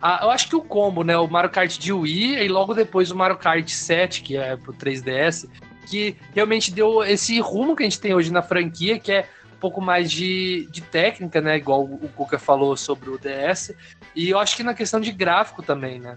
a- 0.00 0.20
eu 0.22 0.30
acho 0.30 0.48
que 0.48 0.56
o 0.56 0.60
combo, 0.62 1.02
né? 1.04 1.16
O 1.16 1.28
Mario 1.28 1.50
Kart 1.50 1.76
de 1.78 1.92
Wii 1.92 2.38
e 2.44 2.48
logo 2.48 2.74
depois 2.74 3.10
o 3.10 3.16
Mario 3.16 3.36
Kart 3.36 3.68
7, 3.68 4.22
que 4.22 4.36
é 4.36 4.56
pro 4.56 4.72
3DS, 4.72 5.48
que 5.86 6.16
realmente 6.34 6.70
deu 6.72 7.02
esse 7.04 7.38
rumo 7.40 7.74
que 7.74 7.82
a 7.82 7.86
gente 7.86 8.00
tem 8.00 8.14
hoje 8.14 8.32
na 8.32 8.42
franquia, 8.42 8.98
que 8.98 9.10
é 9.12 9.28
um 9.54 9.58
pouco 9.58 9.80
mais 9.80 10.10
de, 10.10 10.68
de 10.70 10.80
técnica, 10.82 11.40
né? 11.40 11.56
Igual 11.56 11.82
o 11.84 12.08
Kuka 12.14 12.38
falou 12.38 12.76
sobre 12.76 13.10
o 13.10 13.18
DS. 13.18 13.74
E 14.14 14.28
eu 14.30 14.38
acho 14.38 14.56
que 14.56 14.62
na 14.62 14.74
questão 14.74 15.00
de 15.00 15.10
gráfico 15.12 15.62
também, 15.62 15.98
né? 16.00 16.16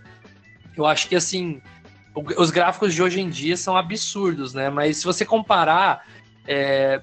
Eu 0.76 0.86
acho 0.86 1.08
que 1.08 1.16
assim. 1.16 1.62
Os 2.38 2.52
gráficos 2.52 2.94
de 2.94 3.02
hoje 3.02 3.22
em 3.22 3.30
dia 3.30 3.56
são 3.56 3.78
absurdos, 3.78 4.54
né? 4.54 4.70
Mas 4.70 4.98
se 4.98 5.06
você 5.06 5.26
comparar 5.26 6.06
é, 6.46 7.02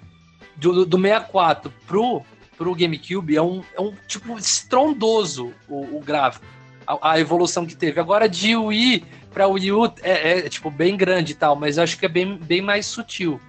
do, 0.58 0.84
do 0.84 1.00
64 1.00 1.72
pro, 1.86 2.22
pro 2.56 2.74
GameCube, 2.74 3.36
é 3.36 3.42
um, 3.42 3.62
é 3.76 3.80
um 3.80 3.94
tipo 4.06 4.36
estrondoso 4.36 5.52
o, 5.68 5.96
o 5.96 6.00
gráfico, 6.00 6.44
a, 6.86 7.12
a 7.12 7.20
evolução 7.20 7.64
que 7.64 7.76
teve. 7.76 8.00
Agora 8.00 8.28
de 8.28 8.56
Wii 8.56 9.04
pra 9.32 9.46
Wii 9.46 9.72
U 9.72 9.86
é, 10.02 10.38
é, 10.38 10.48
tipo 10.48 10.70
bem 10.70 10.96
grande 10.96 11.32
e 11.32 11.34
tal, 11.34 11.54
mas 11.54 11.78
acho 11.78 11.98
que 11.98 12.06
é 12.06 12.08
bem, 12.08 12.36
bem 12.36 12.60
mais 12.60 12.86
sutil. 12.86 13.40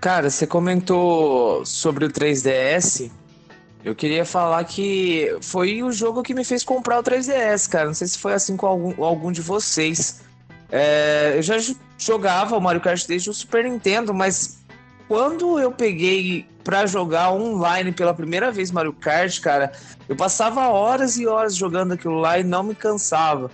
Cara, 0.00 0.30
você 0.30 0.46
comentou 0.46 1.64
sobre 1.66 2.04
o 2.04 2.08
3DS. 2.08 3.10
Eu 3.84 3.94
queria 3.94 4.24
falar 4.24 4.62
que 4.64 5.36
foi 5.40 5.82
o 5.82 5.90
jogo 5.90 6.22
que 6.22 6.34
me 6.34 6.44
fez 6.44 6.62
comprar 6.62 7.00
o 7.00 7.02
3DS, 7.02 7.68
cara. 7.68 7.86
Não 7.86 7.94
sei 7.94 8.06
se 8.06 8.18
foi 8.18 8.34
assim 8.34 8.56
com 8.56 8.66
algum, 8.66 9.04
algum 9.04 9.32
de 9.32 9.40
vocês. 9.40 10.22
É, 10.70 11.34
eu 11.36 11.42
já 11.42 11.56
jogava 11.98 12.56
o 12.56 12.60
Mario 12.60 12.80
Kart 12.80 13.06
desde 13.06 13.30
o 13.30 13.34
Super 13.34 13.64
Nintendo, 13.64 14.12
mas 14.12 14.55
quando 15.08 15.58
eu 15.58 15.70
peguei 15.72 16.46
pra 16.64 16.86
jogar 16.86 17.32
online 17.32 17.92
pela 17.92 18.12
primeira 18.12 18.50
vez 18.50 18.70
Mario 18.70 18.92
Kart, 18.92 19.40
cara, 19.40 19.72
eu 20.08 20.16
passava 20.16 20.68
horas 20.68 21.16
e 21.16 21.26
horas 21.26 21.54
jogando 21.54 21.92
aquilo 21.92 22.18
lá 22.18 22.38
e 22.38 22.44
não 22.44 22.62
me 22.62 22.74
cansava. 22.74 23.50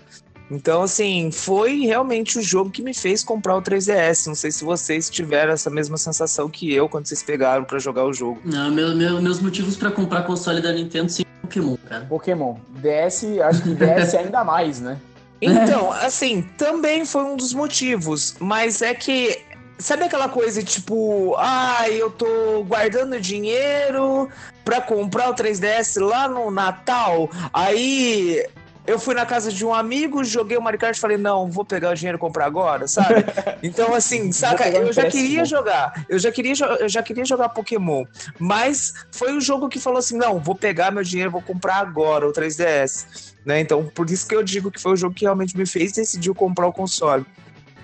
Então, 0.50 0.82
assim, 0.82 1.30
foi 1.32 1.80
realmente 1.86 2.38
o 2.38 2.42
jogo 2.42 2.70
que 2.70 2.82
me 2.82 2.92
fez 2.92 3.24
comprar 3.24 3.56
o 3.56 3.62
3DS. 3.62 4.26
Não 4.26 4.34
sei 4.34 4.50
se 4.50 4.64
vocês 4.64 5.08
tiveram 5.08 5.52
essa 5.52 5.70
mesma 5.70 5.96
sensação 5.96 6.48
que 6.50 6.70
eu 6.74 6.88
quando 6.90 7.06
vocês 7.06 7.22
pegaram 7.22 7.64
pra 7.64 7.78
jogar 7.78 8.04
o 8.04 8.12
jogo. 8.12 8.38
Não, 8.44 8.70
meu, 8.70 8.94
meu- 8.94 9.22
meus 9.22 9.40
motivos 9.40 9.76
pra 9.76 9.90
comprar 9.90 10.22
console 10.24 10.60
da 10.60 10.70
Nintendo 10.72 11.10
são 11.10 11.24
Pokémon, 11.42 11.76
cara. 11.88 12.04
Pokémon. 12.04 12.56
DS, 12.68 13.24
acho 13.42 13.62
que 13.62 13.74
DS 13.74 14.14
ainda 14.16 14.44
mais, 14.44 14.78
né? 14.80 14.98
Então, 15.40 15.90
assim, 15.90 16.42
também 16.58 17.04
foi 17.06 17.24
um 17.24 17.36
dos 17.36 17.52
motivos, 17.54 18.36
mas 18.38 18.82
é 18.82 18.94
que. 18.94 19.38
Sabe 19.82 20.04
aquela 20.04 20.28
coisa 20.28 20.62
tipo, 20.62 21.34
ah, 21.38 21.90
eu 21.90 22.08
tô 22.08 22.62
guardando 22.62 23.20
dinheiro 23.20 24.28
pra 24.64 24.80
comprar 24.80 25.28
o 25.28 25.34
3DS 25.34 26.00
lá 26.00 26.28
no 26.28 26.52
Natal, 26.52 27.28
aí 27.52 28.46
eu 28.86 28.96
fui 28.96 29.12
na 29.12 29.26
casa 29.26 29.50
de 29.50 29.66
um 29.66 29.74
amigo, 29.74 30.22
joguei 30.22 30.56
o 30.56 30.62
Mario 30.62 30.78
Kart 30.78 30.96
e 30.96 31.00
falei, 31.00 31.16
não, 31.16 31.50
vou 31.50 31.64
pegar 31.64 31.90
o 31.90 31.94
dinheiro 31.94 32.16
e 32.16 32.20
comprar 32.20 32.46
agora, 32.46 32.86
sabe? 32.86 33.24
Então, 33.62 33.92
assim, 33.94 34.32
saca, 34.32 34.64
um 34.64 34.66
eu 34.68 34.92
já 34.92 35.02
empréstimo. 35.02 35.10
queria 35.10 35.44
jogar, 35.44 36.04
eu 36.08 36.18
já 36.18 36.32
queria, 36.32 36.54
eu 36.80 36.88
já 36.88 37.02
queria 37.02 37.24
jogar 37.24 37.48
Pokémon, 37.48 38.04
mas 38.38 38.92
foi 39.10 39.36
o 39.36 39.40
jogo 39.40 39.68
que 39.68 39.80
falou 39.80 39.98
assim, 39.98 40.16
não, 40.16 40.38
vou 40.38 40.54
pegar 40.54 40.92
meu 40.92 41.02
dinheiro, 41.02 41.30
vou 41.30 41.42
comprar 41.42 41.76
agora 41.76 42.28
o 42.28 42.32
3DS 42.32 43.32
né? 43.44 43.60
Então, 43.60 43.84
por 43.94 44.08
isso 44.08 44.26
que 44.26 44.34
eu 44.34 44.42
digo 44.42 44.70
que 44.70 44.80
foi 44.80 44.92
o 44.92 44.96
jogo 44.96 45.14
que 45.14 45.24
realmente 45.24 45.56
me 45.56 45.66
fez 45.66 45.92
decidir 45.92 46.32
comprar 46.34 46.66
o 46.66 46.72
console. 46.72 47.26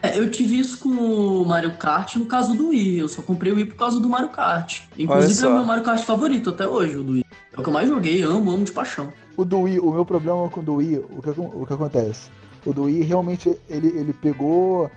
É, 0.02 0.18
eu 0.18 0.30
tive 0.30 0.58
isso 0.58 0.78
com 0.78 0.88
o 0.90 1.44
Mario 1.46 1.72
Kart 1.76 2.16
no 2.16 2.26
caso 2.26 2.54
do 2.54 2.68
Wii. 2.68 2.98
Eu 2.98 3.08
só 3.08 3.20
comprei 3.22 3.52
o 3.52 3.56
Wii 3.56 3.66
por 3.66 3.76
causa 3.76 3.98
do 3.98 4.08
Mario 4.08 4.28
Kart. 4.28 4.82
Inclusive 4.96 5.44
é 5.44 5.48
o 5.48 5.54
meu 5.54 5.64
Mario 5.64 5.84
Kart 5.84 6.02
favorito 6.04 6.50
até 6.50 6.66
hoje, 6.68 6.96
o 6.96 7.02
do 7.02 7.12
Wii. 7.12 7.24
É 7.56 7.61
o 7.61 7.62
que 7.62 7.68
eu 7.68 7.72
mais 7.72 7.88
joguei, 7.88 8.22
amo, 8.22 8.50
amo 8.50 8.64
de 8.64 8.72
paixão. 8.72 9.12
O 9.37 9.44
do 9.44 9.61
Wii, 9.61 9.80
o 9.80 9.90
meu 9.92 10.04
problema 10.04 10.48
com 10.48 10.61
o 10.61 10.62
do 10.62 10.74
Wii, 10.74 10.98
o 11.11 11.22
que, 11.22 11.30
o 11.40 11.66
que 11.66 11.72
acontece? 11.72 12.30
O 12.64 12.72
do 12.72 12.84
Wii 12.84 13.02
realmente 13.02 13.56
ele, 13.68 13.88
ele 13.88 14.12
pegou. 14.12 14.90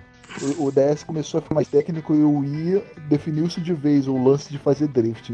O, 0.57 0.67
o 0.67 0.71
DS 0.71 1.03
começou 1.03 1.39
a 1.39 1.41
ficar 1.41 1.55
mais 1.55 1.67
técnico 1.67 2.13
e 2.15 2.23
o 2.23 2.37
Wii 2.39 2.81
definiu-se 3.09 3.59
de 3.59 3.73
vez 3.73 4.07
o 4.07 4.23
lance 4.23 4.49
de 4.49 4.57
fazer 4.57 4.87
drift. 4.87 5.33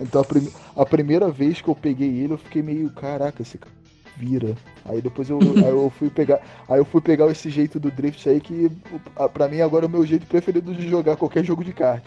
Então 0.00 0.20
a, 0.20 0.24
prim- 0.24 0.50
a 0.74 0.84
primeira 0.84 1.30
vez 1.30 1.60
que 1.60 1.68
eu 1.68 1.74
peguei 1.76 2.08
ele, 2.18 2.32
eu 2.32 2.38
fiquei 2.38 2.60
meio, 2.62 2.90
caraca, 2.90 3.40
esse 3.42 3.56
cara 3.58 3.72
vira. 4.16 4.54
Aí 4.84 5.00
depois 5.00 5.28
eu, 5.30 5.38
aí 5.56 5.68
eu 5.70 5.90
fui 5.98 6.10
pegar. 6.10 6.40
Aí 6.68 6.78
eu 6.78 6.84
fui 6.84 7.00
pegar 7.00 7.26
esse 7.30 7.48
jeito 7.50 7.78
do 7.80 7.90
drift 7.90 8.28
aí 8.28 8.40
que 8.40 8.70
a- 9.16 9.28
pra 9.28 9.48
mim 9.48 9.60
agora 9.60 9.84
é 9.84 9.88
o 9.88 9.90
meu 9.90 10.04
jeito 10.06 10.26
preferido 10.26 10.74
de 10.74 10.88
jogar 10.88 11.16
qualquer 11.16 11.44
jogo 11.44 11.62
de 11.64 11.72
kart. 11.72 12.04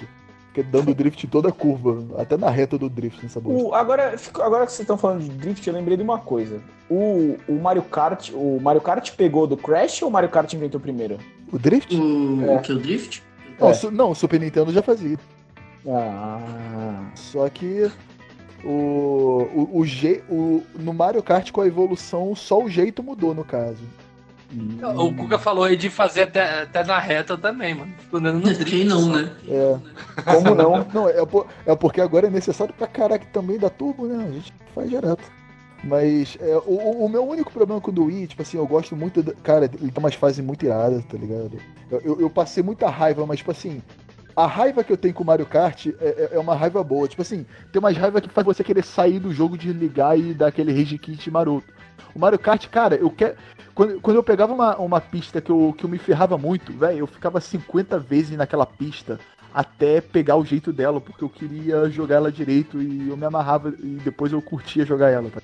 Que 0.53 0.61
é 0.61 0.63
dando 0.63 0.93
drift 0.95 1.25
em 1.25 1.29
toda 1.29 1.49
a 1.49 1.51
curva, 1.51 2.21
até 2.21 2.37
na 2.37 2.49
reta 2.49 2.77
do 2.77 2.89
drift 2.89 3.21
nessa 3.23 3.39
bosta. 3.41 3.63
O- 3.63 3.73
agora, 3.73 4.15
agora 4.35 4.65
que 4.65 4.71
vocês 4.71 4.81
estão 4.81 4.97
falando 4.97 5.21
de 5.23 5.29
drift, 5.29 5.67
eu 5.67 5.73
lembrei 5.73 5.97
de 5.97 6.03
uma 6.03 6.19
coisa. 6.19 6.61
O, 6.89 7.37
o 7.47 7.53
Mario 7.61 7.81
Kart, 7.83 8.29
o 8.33 8.59
Mario 8.61 8.79
Kart 8.81 9.11
pegou 9.15 9.47
do 9.47 9.57
Crash 9.57 10.01
ou 10.03 10.09
o 10.09 10.11
Mario 10.11 10.29
Kart 10.29 10.51
inventou 10.53 10.79
primeiro? 10.79 11.17
O 11.51 11.57
drift? 11.59 11.95
O, 11.95 12.43
É. 12.45 12.55
o 12.55 12.61
que? 12.61 12.71
O 12.73 12.79
Drift? 12.79 13.23
Não, 13.59 13.69
É. 13.69 13.73
su- 13.73 13.91
não, 13.91 14.11
o 14.11 14.15
Super 14.15 14.39
Nintendo 14.39 14.71
já 14.71 14.81
fazia. 14.81 15.17
Ah, 15.87 17.09
Só 17.15 17.47
que 17.49 17.89
o, 18.65 19.69
o, 19.71 19.79
o, 19.79 19.85
je, 19.85 20.23
o 20.29 20.63
no 20.77 20.93
Mario 20.93 21.21
Kart 21.21 21.51
com 21.51 21.61
a 21.61 21.67
evolução 21.67 22.35
só 22.35 22.61
o 22.63 22.69
jeito 22.69 23.03
mudou 23.03 23.33
no 23.33 23.43
caso. 23.43 23.83
O 24.97 25.13
Kuka 25.13 25.37
falou 25.37 25.65
aí 25.65 25.75
de 25.75 25.89
fazer 25.89 26.23
até, 26.23 26.61
até 26.61 26.83
na 26.83 26.97
reta 26.97 27.37
também, 27.37 27.73
mano. 27.75 27.91
Ficou 27.99 28.19
andando 28.19 28.35
no 28.35 28.41
drift. 28.41 28.65
Quem 28.65 28.85
não, 28.85 29.01
só. 29.01 29.09
né? 29.17 29.31
É, 29.49 29.77
como 30.31 30.55
não? 30.55 30.85
não 30.93 31.09
é, 31.09 31.25
por- 31.25 31.47
é 31.65 31.75
porque 31.75 31.99
agora 31.99 32.27
é 32.27 32.29
necessário 32.29 32.73
pra 32.73 32.87
caraca 32.87 33.25
também 33.33 33.57
da 33.57 33.69
turbo, 33.69 34.05
né? 34.07 34.25
A 34.27 34.31
gente 34.31 34.53
faz 34.73 34.89
direto. 34.89 35.23
Mas 35.83 36.37
é, 36.39 36.55
o, 36.65 37.03
o- 37.05 37.09
meu 37.09 37.27
único 37.27 37.51
problema 37.51 37.81
com 37.81 37.91
o 37.91 37.93
do 37.93 38.05
Wii, 38.05 38.27
tipo 38.27 38.41
assim, 38.41 38.57
eu 38.57 38.65
gosto 38.65 38.95
muito. 38.95 39.21
da- 39.21 39.33
Cara, 39.43 39.65
ele 39.65 39.91
tem 39.91 40.03
umas 40.03 40.15
fases 40.15 40.43
muito 40.43 40.63
iradas, 40.65 41.03
tá 41.05 41.17
ligado? 41.17 41.57
Eu, 41.91 41.99
eu- 42.01 42.21
eu 42.21 42.29
passei 42.29 42.63
muita 42.63 42.89
raiva, 42.89 43.25
mas, 43.25 43.39
tipo 43.39 43.51
assim, 43.51 43.81
a 44.35 44.45
raiva 44.45 44.83
que 44.83 44.91
eu 44.91 44.97
tenho 44.97 45.13
com 45.13 45.23
o 45.23 45.25
Mario 45.25 45.45
Kart 45.45 45.87
é, 45.87 45.91
é- 46.01 46.29
é 46.33 46.39
uma 46.39 46.55
raiva 46.55 46.83
boa. 46.83 47.07
Tipo 47.07 47.21
assim, 47.21 47.45
tem 47.71 47.79
umas 47.79 47.95
raivas 47.95 48.21
que 48.21 48.29
faz 48.29 48.45
você 48.45 48.63
querer 48.63 48.83
sair 48.83 49.19
do 49.19 49.33
jogo, 49.33 49.57
desligar 49.57 50.17
e 50.19 50.33
dar 50.33 50.47
aquele 50.47 50.73
rage 50.73 50.97
kit 50.97 51.29
maroto. 51.31 51.67
O 52.13 52.19
Mario 52.19 52.39
Kart, 52.39 52.67
cara, 52.67 52.95
eu 52.95 53.09
quero. 53.09 53.35
Quando, 53.73 53.99
quando 54.01 54.17
eu 54.17 54.23
pegava 54.23 54.53
uma, 54.53 54.75
uma 54.77 55.01
pista 55.01 55.41
que 55.41 55.51
eu, 55.51 55.73
que 55.77 55.83
eu 55.85 55.89
me 55.89 55.97
ferrava 55.97 56.37
muito, 56.37 56.71
velho, 56.73 56.99
eu 56.99 57.07
ficava 57.07 57.39
50 57.41 57.99
vezes 57.99 58.37
naquela 58.37 58.65
pista 58.65 59.19
até 59.53 60.01
pegar 60.01 60.35
o 60.35 60.45
jeito 60.45 60.73
dela, 60.73 60.99
porque 60.99 61.23
eu 61.23 61.29
queria 61.29 61.89
jogar 61.89 62.15
ela 62.15 62.31
direito 62.31 62.81
e 62.81 63.07
eu 63.09 63.15
me 63.15 63.25
amarrava 63.25 63.73
e 63.79 63.99
depois 64.03 64.31
eu 64.33 64.41
curtia 64.41 64.85
jogar 64.85 65.09
ela. 65.09 65.29
tá? 65.29 65.41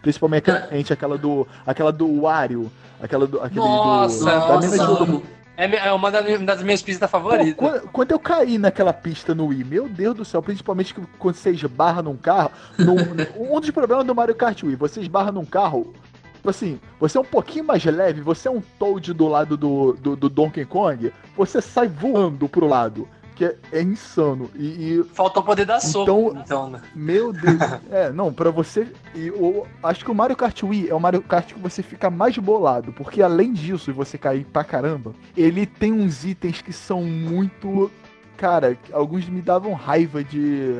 Principalmente 0.00 0.50
aquela 0.92 1.18
do. 1.18 1.46
aquela 1.66 1.92
do 1.92 2.22
Wario, 2.22 2.70
aquela 3.02 3.26
do. 3.26 3.40
Aquele 3.40 3.60
Nossa, 3.60 4.18
do, 4.18 4.24
da 4.24 4.54
Nossa, 4.54 4.94
mundo. 5.06 5.22
É, 5.62 5.88
é 5.88 5.92
uma 5.92 6.10
da- 6.10 6.22
das 6.22 6.62
minhas 6.62 6.80
pistas 6.80 7.10
Pô, 7.10 7.18
favoritas. 7.18 7.54
quando, 7.54 7.80
quando 7.88 8.10
eu 8.12 8.18
caí 8.18 8.56
naquela 8.56 8.92
pista 8.92 9.34
no 9.34 9.46
Wii, 9.46 9.64
meu 9.64 9.88
Deus 9.88 10.14
do 10.16 10.24
céu, 10.24 10.42
principalmente 10.42 10.94
quando 11.18 11.34
você 11.34 11.50
esbarra 11.50 12.00
num 12.02 12.16
carro. 12.16 12.50
num- 12.78 12.96
um 13.56 13.60
dos 13.60 13.70
problemas 13.70 14.06
do 14.06 14.14
Mario 14.14 14.34
Kart 14.34 14.62
Wii, 14.62 14.76
você 14.76 15.00
esbarra 15.00 15.30
num 15.30 15.44
carro. 15.44 15.92
Tipo 16.36 16.48
assim, 16.48 16.80
você 16.98 17.18
é 17.18 17.20
um 17.20 17.24
pouquinho 17.24 17.66
mais 17.66 17.84
leve, 17.84 18.22
você 18.22 18.48
é 18.48 18.50
um 18.50 18.62
Toad 18.78 19.12
do 19.12 19.28
lado 19.28 19.58
do, 19.58 19.92
do, 19.92 20.16
do 20.16 20.28
Donkey 20.30 20.64
Kong, 20.64 21.12
você 21.36 21.60
sai 21.60 21.86
voando 21.86 22.48
pro 22.48 22.66
lado. 22.66 23.06
Que 23.40 23.46
é, 23.46 23.56
é 23.72 23.82
insano. 23.82 24.50
E, 24.54 24.66
e, 25.00 25.04
Falta 25.14 25.40
o 25.40 25.42
poder 25.42 25.64
da 25.64 25.80
soco, 25.80 26.02
Então- 26.02 26.42
então, 26.44 26.68
né? 26.68 26.82
meu 26.94 27.32
Deus. 27.32 27.56
é, 27.90 28.12
não, 28.12 28.30
pra 28.30 28.50
você. 28.50 28.86
E 29.14 29.28
eu 29.28 29.66
acho 29.82 30.04
que 30.04 30.10
o 30.10 30.14
Mario 30.14 30.36
Kart 30.36 30.62
Wii 30.62 30.90
é 30.90 30.94
o 30.94 31.00
Mario 31.00 31.22
Kart 31.22 31.46
que 31.50 31.58
você 31.58 31.82
fica 31.82 32.10
mais 32.10 32.36
bolado. 32.36 32.92
Porque 32.92 33.22
além 33.22 33.54
disso, 33.54 33.88
e 33.88 33.94
você 33.94 34.18
cair 34.18 34.44
pra 34.44 34.62
caramba, 34.62 35.14
ele 35.34 35.64
tem 35.64 35.90
uns 35.90 36.22
itens 36.22 36.60
que 36.60 36.70
são 36.70 37.02
muito. 37.02 37.90
Cara, 38.36 38.76
alguns 38.92 39.26
me 39.26 39.40
davam 39.40 39.72
raiva 39.72 40.22
de. 40.22 40.74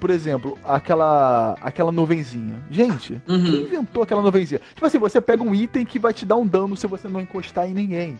Por 0.00 0.08
exemplo, 0.08 0.56
aquela. 0.64 1.56
aquela 1.60 1.92
nuvenzinha. 1.92 2.56
Gente, 2.70 3.20
quem 3.26 3.36
Uhum. 3.36 3.46
inventou 3.66 4.02
aquela 4.02 4.22
nuvenzinha? 4.22 4.62
Tipo 4.74 4.86
assim, 4.86 4.98
você 4.98 5.20
pega 5.20 5.42
um 5.42 5.54
item 5.54 5.84
que 5.84 5.98
vai 5.98 6.14
te 6.14 6.24
dar 6.24 6.36
um 6.36 6.46
dano 6.46 6.74
se 6.74 6.86
você 6.86 7.06
não 7.06 7.20
encostar 7.20 7.68
em 7.68 7.74
ninguém. 7.74 8.18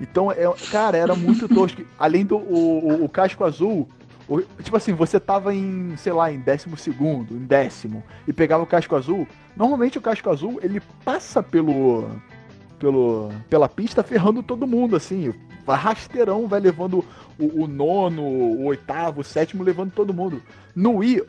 Então, 0.00 0.30
é, 0.30 0.44
cara, 0.70 0.96
era 0.96 1.14
muito 1.14 1.48
tosco. 1.52 1.82
Além 1.98 2.24
do 2.24 2.36
o, 2.36 3.04
o- 3.04 3.08
casco 3.08 3.44
azul, 3.44 3.88
o- 4.28 4.42
tipo 4.62 4.76
assim, 4.76 4.92
você 4.92 5.18
tava 5.18 5.54
em, 5.54 5.94
sei 5.96 6.12
lá, 6.12 6.30
em 6.32 6.38
décimo 6.38 6.76
segundo, 6.76 7.34
em 7.34 7.44
décimo, 7.44 8.02
e 8.28 8.32
pegava 8.32 8.62
o 8.62 8.66
casco 8.66 8.94
azul. 8.96 9.26
Normalmente 9.56 9.96
o 9.98 10.02
casco 10.02 10.28
azul, 10.30 10.58
ele 10.62 10.80
passa 11.04 11.42
pelo. 11.42 12.10
pelo 12.78 13.30
pela 13.48 13.68
pista 13.68 14.02
ferrando 14.02 14.42
todo 14.42 14.66
mundo, 14.66 14.96
assim. 14.96 15.32
Vai 15.64 15.76
rasteirão, 15.78 16.46
vai 16.46 16.60
levando 16.60 17.04
o, 17.38 17.62
o 17.64 17.66
nono, 17.66 18.22
o 18.22 18.66
oitavo, 18.66 19.22
o 19.22 19.24
sétimo, 19.24 19.64
levando 19.64 19.90
todo 19.92 20.14
mundo. 20.14 20.40
No 20.76 20.96
Wii, 20.98 21.22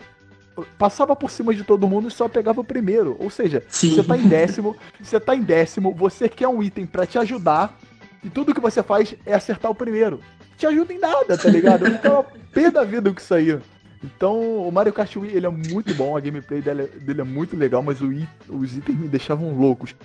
passava 0.78 1.16
por 1.16 1.32
cima 1.32 1.54
de 1.56 1.64
todo 1.64 1.88
mundo 1.88 2.08
e 2.08 2.12
só 2.12 2.28
pegava 2.28 2.62
o 2.62 2.64
primeiro. 2.64 3.16
Ou 3.20 3.30
seja, 3.30 3.64
Sim. 3.68 3.96
você 3.96 4.04
tá 4.04 4.18
em 4.18 4.28
décimo, 4.28 4.76
você 5.00 5.20
tá 5.20 5.36
em 5.36 5.42
décimo, 5.42 5.94
você 5.94 6.28
quer 6.30 6.48
um 6.48 6.62
item 6.62 6.86
pra 6.86 7.06
te 7.08 7.18
ajudar, 7.18 7.78
e 8.24 8.30
tudo 8.30 8.54
que 8.54 8.60
você 8.62 8.82
faz 8.84 9.16
é 9.26 9.34
acertar 9.34 9.72
o 9.72 9.76
primeiro. 9.76 10.20
Te 10.58 10.66
ajuda 10.66 10.92
em 10.94 11.00
nada, 11.00 11.38
tá 11.38 11.50
ligado? 11.50 11.86
Eu 11.86 11.92
ficava 11.94 12.24
pé 12.54 12.72
da 12.72 12.84
vida 12.84 13.12
com 13.14 13.20
isso 13.20 13.34
aí. 13.34 13.58
Então, 14.04 14.40
o 14.68 14.72
Mario 14.72 14.94
Kart 14.94 15.16
Wii, 15.16 15.32
ele 15.36 15.46
é 15.46 15.50
muito 15.50 15.94
bom, 15.96 16.16
a 16.16 16.20
gameplay 16.20 16.62
dele, 16.62 16.84
é- 16.84 17.00
dele 17.00 17.22
é 17.22 17.24
muito 17.24 17.56
legal, 17.56 17.82
mas 17.82 18.00
o 18.02 18.12
i- 18.12 18.28
os 18.48 18.76
itens 18.78 18.98
me 18.98 19.08
deixavam 19.08 19.54
loucos. 19.58 19.96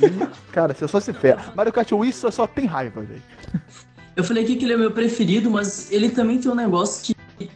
E, 0.00 0.06
cara, 0.52 0.72
você 0.74 0.86
só 0.88 0.98
se 1.00 1.12
ferra. 1.12 1.52
Mario 1.54 1.72
Kart 1.72 1.90
Wii 1.92 2.12
só, 2.12 2.30
só 2.30 2.46
tem 2.46 2.64
raiva, 2.66 3.02
velho. 3.02 3.22
Eu 4.16 4.22
falei 4.24 4.44
aqui 4.44 4.56
que 4.56 4.64
ele 4.64 4.72
é 4.74 4.76
meu 4.76 4.92
preferido, 4.92 5.50
mas 5.50 5.90
ele 5.90 6.08
também 6.10 6.38
tem 6.38 6.50
um 6.50 6.54
negócio 6.54 7.14
que, 7.38 7.50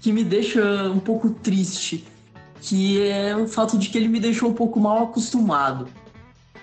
que 0.00 0.12
me 0.12 0.22
deixa 0.22 0.62
um 0.90 1.00
pouco 1.00 1.30
triste. 1.30 2.04
Que 2.60 3.02
é 3.08 3.34
o 3.34 3.48
fato 3.48 3.76
de 3.78 3.88
que 3.88 3.98
ele 3.98 4.06
me 4.08 4.20
deixou 4.20 4.48
um 4.50 4.52
pouco 4.54 4.78
mal 4.78 5.04
acostumado. 5.04 5.88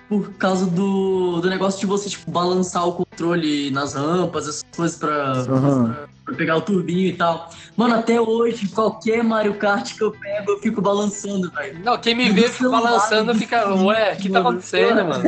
Por 0.09 0.33
causa 0.33 0.65
do, 0.65 1.39
do 1.39 1.47
negócio 1.49 1.79
de 1.79 1.85
você, 1.85 2.09
tipo, 2.09 2.31
balançar 2.31 2.87
o 2.87 2.93
controle 2.93 3.69
nas 3.69 3.93
rampas, 3.93 4.47
essas 4.47 4.65
coisas 4.75 4.97
pra, 4.97 5.33
Aham. 5.33 5.95
pra 6.25 6.33
pegar 6.33 6.57
o 6.57 6.61
turbinho 6.61 7.09
e 7.09 7.13
tal. 7.13 7.47
Mano, 7.77 7.93
até 7.93 8.19
hoje, 8.19 8.67
qualquer 8.69 9.23
Mario 9.23 9.53
Kart 9.53 9.95
que 9.95 10.03
eu 10.03 10.11
pego, 10.11 10.51
eu 10.53 10.57
fico 10.59 10.81
balançando, 10.81 11.51
velho. 11.51 11.77
Não, 11.85 11.95
quem 11.99 12.15
me 12.15 12.31
vê 12.31 12.49
Do 12.49 12.71
balançando 12.71 13.35
fica, 13.35 13.71
ué, 13.75 14.13
o 14.13 14.17
que 14.17 14.29
tá 14.31 14.39
acontecendo, 14.39 15.05
mano? 15.05 15.23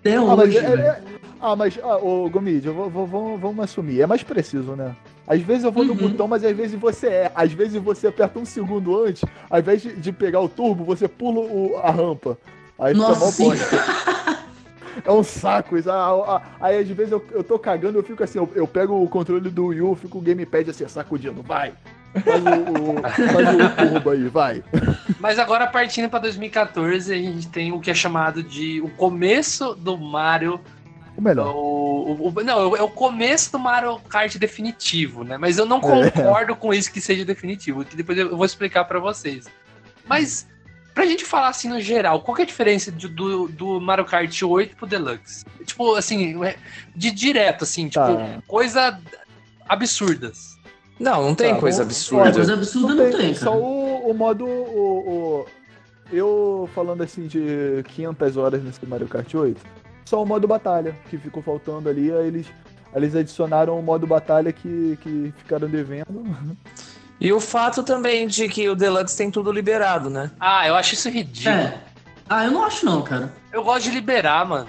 Até 0.00 0.16
Ah, 0.16 0.22
mas, 0.24 0.38
hoje, 0.48 0.58
é- 0.58 0.62
velho. 0.62 0.82
é- 0.82 1.00
ah, 1.40 1.54
mas 1.54 1.78
ah, 1.80 1.96
ô, 1.98 2.28
Gomid, 2.28 2.66
eu 2.66 2.74
vou, 2.74 2.90
vou- 2.90 3.06
vou- 3.06 3.38
vamos 3.38 3.64
assumir. 3.64 4.00
É 4.00 4.06
mais 4.08 4.24
preciso, 4.24 4.74
né? 4.74 4.96
Às 5.24 5.40
vezes 5.40 5.62
eu 5.62 5.70
vou 5.70 5.84
no 5.84 5.92
Uhum. 5.92 6.08
botão, 6.08 6.26
mas 6.26 6.42
às 6.44 6.56
vezes 6.56 6.76
você 6.78 7.06
é. 7.06 7.32
Às 7.32 7.52
vezes 7.52 7.80
você 7.80 8.08
aperta 8.08 8.40
um 8.40 8.44
segundo 8.44 9.04
antes, 9.04 9.24
ao 9.48 9.60
invés 9.60 9.80
de, 9.82 9.94
de 9.94 10.10
pegar 10.10 10.40
o 10.40 10.48
turbo, 10.48 10.82
você 10.82 11.06
pula 11.06 11.38
o- 11.38 11.76
a 11.80 11.92
rampa. 11.92 12.36
Aí 12.82 12.94
Nossa, 12.94 13.30
fica 13.32 13.44
mó 13.44 13.50
bosta. 13.54 14.12
É 15.04 15.10
um 15.10 15.22
saco 15.22 15.76
isso. 15.76 15.90
Ah, 15.90 16.10
ah, 16.36 16.42
Aí 16.60 16.78
às 16.78 16.86
vezes 16.88 17.10
eu, 17.10 17.24
eu 17.32 17.42
tô 17.42 17.58
cagando, 17.58 17.98
eu 17.98 18.02
fico 18.02 18.22
assim, 18.22 18.38
eu, 18.38 18.48
eu 18.54 18.68
pego 18.68 19.02
o 19.02 19.08
controle 19.08 19.48
do 19.50 19.66
Wii 19.68 19.80
U, 19.80 19.96
fico 19.96 20.18
o 20.18 20.20
gamepad 20.20 20.68
assim, 20.70 20.86
sacudindo, 20.86 21.42
vai. 21.42 21.72
Faz 22.22 22.42
o, 22.44 22.82
o- 22.92 23.02
faz 23.32 23.48
o 23.54 23.90
turbo 23.90 24.10
aí, 24.10 24.28
vai. 24.28 24.62
Mas 25.18 25.38
agora, 25.38 25.66
partindo 25.66 26.10
pra 26.10 26.18
2014, 26.18 27.10
a 27.12 27.16
gente 27.16 27.48
tem 27.48 27.72
o 27.72 27.80
que 27.80 27.90
é 27.90 27.94
chamado 27.94 28.42
de 28.42 28.80
o 28.82 28.88
começo 28.90 29.74
do 29.74 29.96
Mario. 29.96 30.60
O 31.16 31.22
melhor. 31.22 31.52
O, 31.56 32.12
o- 32.12 32.28
o- 32.28 32.44
não, 32.44 32.76
é 32.76 32.82
o 32.82 32.88
começo 32.88 33.50
do 33.50 33.58
Mario 33.58 33.98
Kart 34.08 34.36
definitivo, 34.36 35.24
né? 35.24 35.38
Mas 35.38 35.56
eu 35.56 35.64
não 35.64 35.78
É. 35.78 36.10
concordo 36.10 36.54
com 36.54 36.72
isso 36.72 36.92
que 36.92 37.00
seja 37.00 37.24
definitivo, 37.24 37.82
que 37.84 37.96
depois 37.96 38.18
eu 38.18 38.36
vou 38.36 38.44
explicar 38.44 38.84
pra 38.84 39.00
vocês. 39.00 39.46
Mas, 40.06 40.46
pra 40.94 41.06
gente 41.06 41.24
falar 41.24 41.48
assim 41.48 41.68
no 41.68 41.80
geral, 41.80 42.20
qual 42.20 42.34
que 42.34 42.42
é 42.42 42.44
a 42.44 42.48
diferença 42.48 42.90
de- 42.92 43.08
do, 43.08 43.48
do 43.48 43.80
Mario 43.80 44.04
Kart 44.04 44.42
8 44.42 44.76
pro 44.76 44.86
Deluxe? 44.86 45.44
Tipo, 45.64 45.94
assim, 45.94 46.42
é, 46.44 46.56
de 46.94 47.10
direto, 47.10 47.64
assim, 47.64 47.88
tipo, 47.88 48.04
Tá. 48.04 48.42
coisa 48.46 48.98
absurdas. 49.68 50.56
Não, 51.00 51.22
não 51.22 51.34
tem 51.34 51.54
Tá, 51.54 51.60
coisa 51.60 51.82
absurda. 51.82 52.32
Coisa 52.32 52.54
absurda 52.54 52.94
não 52.94 53.10
tem, 53.10 53.34
Só 53.34 53.50
cara. 53.50 53.56
o, 53.56 54.10
o 54.10 54.14
modo. 54.14 54.44
O, 54.46 55.08
o- 55.40 55.46
eu 56.12 56.68
falando 56.74 57.02
assim 57.02 57.26
de 57.26 57.82
500 57.88 58.36
horas 58.36 58.62
nesse 58.62 58.84
Mario 58.84 59.08
Kart 59.08 59.32
8, 59.34 59.58
só 60.04 60.22
o 60.22 60.26
modo 60.26 60.46
batalha 60.46 60.94
que 61.08 61.16
ficou 61.16 61.42
faltando 61.42 61.88
ali. 61.88 62.12
Aí 62.12 62.26
eles, 62.26 62.46
eles 62.94 63.16
adicionaram 63.16 63.78
o 63.78 63.82
modo 63.82 64.06
batalha 64.06 64.52
que, 64.52 64.98
que 65.00 65.32
ficaram 65.38 65.68
devendo. 65.68 66.06
E 67.24 67.32
o 67.32 67.38
fato 67.38 67.84
também 67.84 68.26
de 68.26 68.48
que 68.48 68.68
o 68.68 68.74
Deluxe 68.74 69.16
tem 69.16 69.30
tudo 69.30 69.52
liberado, 69.52 70.10
né? 70.10 70.28
Ah, 70.40 70.66
eu 70.66 70.74
acho 70.74 70.94
isso 70.94 71.08
ridículo. 71.08 71.54
É. 71.54 71.78
Ah, 72.28 72.46
eu 72.46 72.50
não 72.50 72.64
acho 72.64 72.84
não, 72.84 73.00
cara. 73.00 73.32
Eu 73.52 73.62
gosto 73.62 73.84
de 73.84 73.90
liberar, 73.92 74.44
mano. 74.44 74.66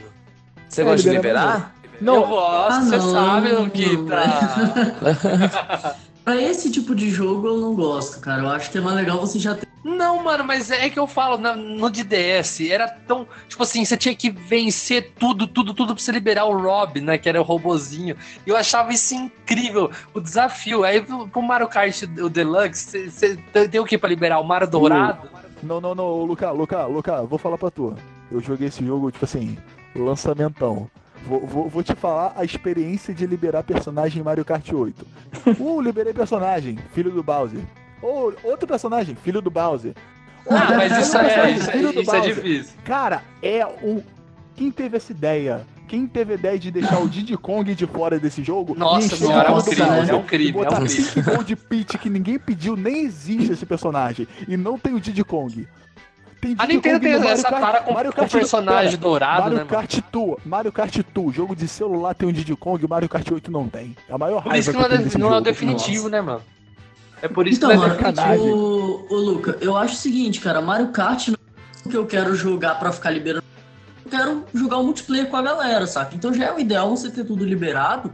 Você 0.69 0.81
É, 0.81 0.85
gosta 0.85 1.01
de 1.09 1.15
liberar? 1.15 1.73
eu 1.83 1.89
Não, 1.99 2.27
gosto, 2.27 2.71
Ah, 2.73 2.81
você 2.81 2.97
não, 2.97 3.11
sabe 3.11 3.51
não, 3.53 3.63
o 3.63 3.69
que 3.71 3.97
não, 3.97 4.05
tá. 4.05 5.95
Pra 6.23 6.41
esse 6.41 6.71
tipo 6.71 6.95
de 6.95 7.09
jogo 7.09 7.47
eu 7.47 7.57
não 7.57 7.73
gosto, 7.75 8.19
cara. 8.21 8.43
Eu 8.43 8.49
acho 8.49 8.71
que 8.71 8.77
é 8.77 8.81
mais 8.81 8.95
legal 8.95 9.19
você 9.19 9.37
já 9.39 9.55
ter. 9.55 9.67
Não, 9.83 10.23
mano, 10.23 10.45
mas 10.45 10.71
é 10.71 10.89
que 10.89 10.97
eu 10.97 11.05
falo, 11.05 11.37
no 11.37 11.89
de 11.91 12.03
DS, 12.05 12.61
era 12.69 12.87
tão. 12.87 13.27
Tipo 13.49 13.63
assim, 13.63 13.83
você 13.83 13.97
tinha 13.97 14.15
que 14.15 14.29
vencer 14.31 15.11
tudo, 15.19 15.45
tudo, 15.45 15.73
tudo 15.73 15.93
pra 15.93 16.01
você 16.01 16.11
liberar 16.13 16.45
o 16.45 16.57
Rob, 16.57 17.01
né? 17.01 17.17
Que 17.17 17.27
era 17.27 17.41
o 17.41 17.43
robozinho. 17.43 18.15
E 18.47 18.49
eu 18.49 18.55
achava 18.55 18.93
isso 18.93 19.13
incrível, 19.13 19.91
o 20.13 20.21
desafio. 20.21 20.85
Aí 20.85 21.01
pro 21.01 21.41
Mario 21.41 21.67
Kart, 21.67 22.03
o 22.03 22.29
Deluxe, 22.29 22.79
você- 22.85 23.09
você 23.11 23.35
tem- 23.51 23.67
tem 23.69 23.81
o 23.81 23.85
que 23.85 23.97
pra 23.97 24.07
liberar? 24.07 24.39
O 24.39 24.45
Mario 24.45 24.69
Dourado? 24.69 25.27
não, 25.61 25.81
não, 25.81 25.93
não, 25.93 26.23
Luca, 26.23 26.51
Luca, 26.51 26.85
Luca, 26.85 27.21
vou 27.23 27.37
falar 27.37 27.57
pra 27.57 27.69
tu. 27.69 27.93
Eu 28.31 28.39
joguei 28.39 28.69
esse 28.69 28.83
jogo, 28.85 29.11
tipo 29.11 29.25
assim, 29.25 29.57
lançamentão. 29.93 30.89
Vou, 31.25 31.45
vou, 31.45 31.69
vou 31.69 31.83
te 31.83 31.95
falar 31.95 32.33
a 32.35 32.43
experiência 32.43 33.13
de 33.13 33.25
liberar 33.25 33.63
personagem 33.63 34.19
em 34.21 34.23
Mario 34.23 34.45
Kart 34.45 34.71
8. 34.71 35.05
Uh, 35.59 35.81
liberei 35.81 36.13
personagem, 36.13 36.77
filho 36.93 37.11
do 37.11 37.23
Bowser. 37.23 37.59
Ou 38.01 38.33
outro 38.43 38.67
personagem, 38.67 39.15
filho 39.15 39.41
do 39.41 39.49
Bowser. 39.49 39.93
Ah, 40.49 40.73
mas 40.75 40.91
isso 41.07 41.17
é, 41.17 41.51
isso, 41.51 41.71
é- 41.71 42.01
isso 42.01 42.15
é 42.15 42.19
difícil. 42.21 42.73
Cara, 42.83 43.23
é 43.41 43.65
um. 43.65 44.01
Quem 44.55 44.69
teve 44.69 44.97
essa 44.97 45.11
ideia? 45.11 45.65
Quem 45.87 46.07
teve 46.07 46.33
a 46.33 46.35
ideia 46.35 46.59
de 46.59 46.71
deixar 46.71 46.99
o 46.99 47.09
Diddy 47.09 47.37
Kong 47.37 47.73
de 47.75 47.85
fora 47.85 48.19
desse 48.19 48.43
jogo? 48.43 48.75
Nossa 48.75 49.15
senhora, 49.15 49.49
é 49.49 49.51
um 49.51 49.61
crime, 49.61 49.85
Bowser 49.85 50.09
é 50.09 50.15
um 50.15 50.23
crime, 50.23 50.51
botar 50.51 50.77
é 50.77 50.79
um 50.79 50.85
crime. 50.85 51.21
Gold 51.23 51.55
Peach 51.55 51.97
que 51.97 52.09
ninguém 52.09 52.39
pediu, 52.39 52.75
nem 52.75 53.01
existe 53.01 53.51
esse 53.53 53.65
personagem. 53.65 54.27
E 54.47 54.55
não 54.57 54.77
tem 54.77 54.93
o 54.93 54.99
Diddy 54.99 55.23
Kong. 55.23 55.67
Tem 56.43 56.55
A 56.59 56.67
Nintendo 56.67 56.99
tem 56.99 57.13
Mario 57.13 57.29
essa 57.29 57.49
Kart- 57.49 57.85
com, 57.85 57.93
Mario 57.93 58.11
com 58.11 58.17
Kart- 58.19 58.31
personagem 58.33 58.89
pera, 58.91 59.01
dourado, 59.01 59.41
Mario 59.43 59.57
né, 59.59 59.63
mano? 59.63 59.69
Kart 59.69 59.99
Tour, 60.11 60.37
Mario 60.45 60.71
Kart 60.73 60.99
Tour, 61.13 61.31
jogo 61.31 61.55
de 61.55 61.67
celular 61.69 62.13
tem 62.13 62.27
um 62.27 62.33
Diddy 62.33 62.53
Kong, 62.57 62.85
o 62.85 62.89
Mario 62.89 63.07
Kart 63.07 63.31
8 63.31 63.49
não 63.49 63.69
tem. 63.69 63.95
É 64.09 64.13
a 64.13 64.17
maior 64.17 64.43
Por 64.43 64.49
raiva 64.49 64.59
isso 64.59 64.71
que 64.71 64.75
não 64.77 64.83
eu 64.83 64.89
tenho 64.89 65.01
é, 65.15 65.17
não 65.17 65.33
é 65.33 65.37
o 65.37 65.41
definitivo, 65.41 66.09
né, 66.09 66.19
mano? 66.19 66.41
É 67.21 67.29
por 67.29 67.47
isso 67.47 67.57
Então, 67.59 67.69
que 67.69 67.75
não 67.77 67.85
é 67.85 67.87
mano, 67.87 67.99
definitivo. 68.13 68.45
ô, 68.45 69.05
ô, 69.09 69.15
Luca, 69.15 69.57
eu 69.61 69.77
acho 69.77 69.93
o 69.93 69.97
seguinte, 69.97 70.41
cara, 70.41 70.61
Mario 70.61 70.89
Kart 70.89 71.29
que 71.89 71.95
eu 71.97 72.05
quero 72.05 72.35
jogar 72.35 72.75
pra 72.77 72.91
ficar 72.91 73.09
liberando. 73.11 73.45
Eu 74.03 74.11
quero 74.11 74.43
jogar 74.53 74.77
o 74.79 74.83
multiplayer 74.83 75.27
com 75.27 75.37
a 75.37 75.41
galera, 75.41 75.87
saca? 75.87 76.13
Então 76.13 76.33
já 76.33 76.45
é 76.47 76.53
o 76.53 76.59
ideal 76.59 76.89
você 76.89 77.09
ter 77.09 77.23
tudo 77.23 77.45
liberado 77.45 78.11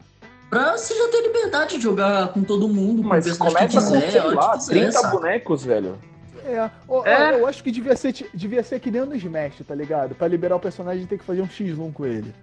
pra 0.52 0.78
você 0.78 0.94
já 0.96 1.08
ter 1.10 1.22
liberdade 1.24 1.78
de 1.78 1.82
jogar 1.84 2.28
com 2.30 2.44
todo 2.44 2.68
mundo, 2.68 3.02
com 3.02 3.08
o 3.08 3.10
Mas 3.10 3.26
personagem 3.26 3.68
que 3.68 3.74
começa 3.74 3.90
com, 3.92 4.00
quiser, 4.00 4.12
sei 4.12 4.22
lá, 4.36 4.52
que 4.52 4.58
quiser, 4.60 4.72
30 4.74 4.92
saca? 4.92 5.08
bonecos, 5.10 5.64
velho. 5.66 5.98
É, 6.50 6.72
ó, 6.88 7.00
ó, 7.02 7.06
É. 7.06 7.34
eu 7.39 7.47
acho 7.47 7.64
que 7.64 7.72
devia 7.72 7.95
ser, 7.95 8.14
devia 8.34 8.64
ser 8.64 8.80
que 8.80 8.89
nem 8.91 9.06
no 9.06 9.16
Smash, 9.16 9.62
tá 9.68 9.76
ligado? 9.76 10.16
Pra 10.16 10.28
liberar 10.28 10.56
o 10.56 10.60
personagem 10.60 11.06
tem 11.06 11.18
que 11.18 11.24
fazer 11.24 11.41
um 11.41 11.47
X1 11.47 11.93
com 11.93 12.06
ele. 12.06 12.34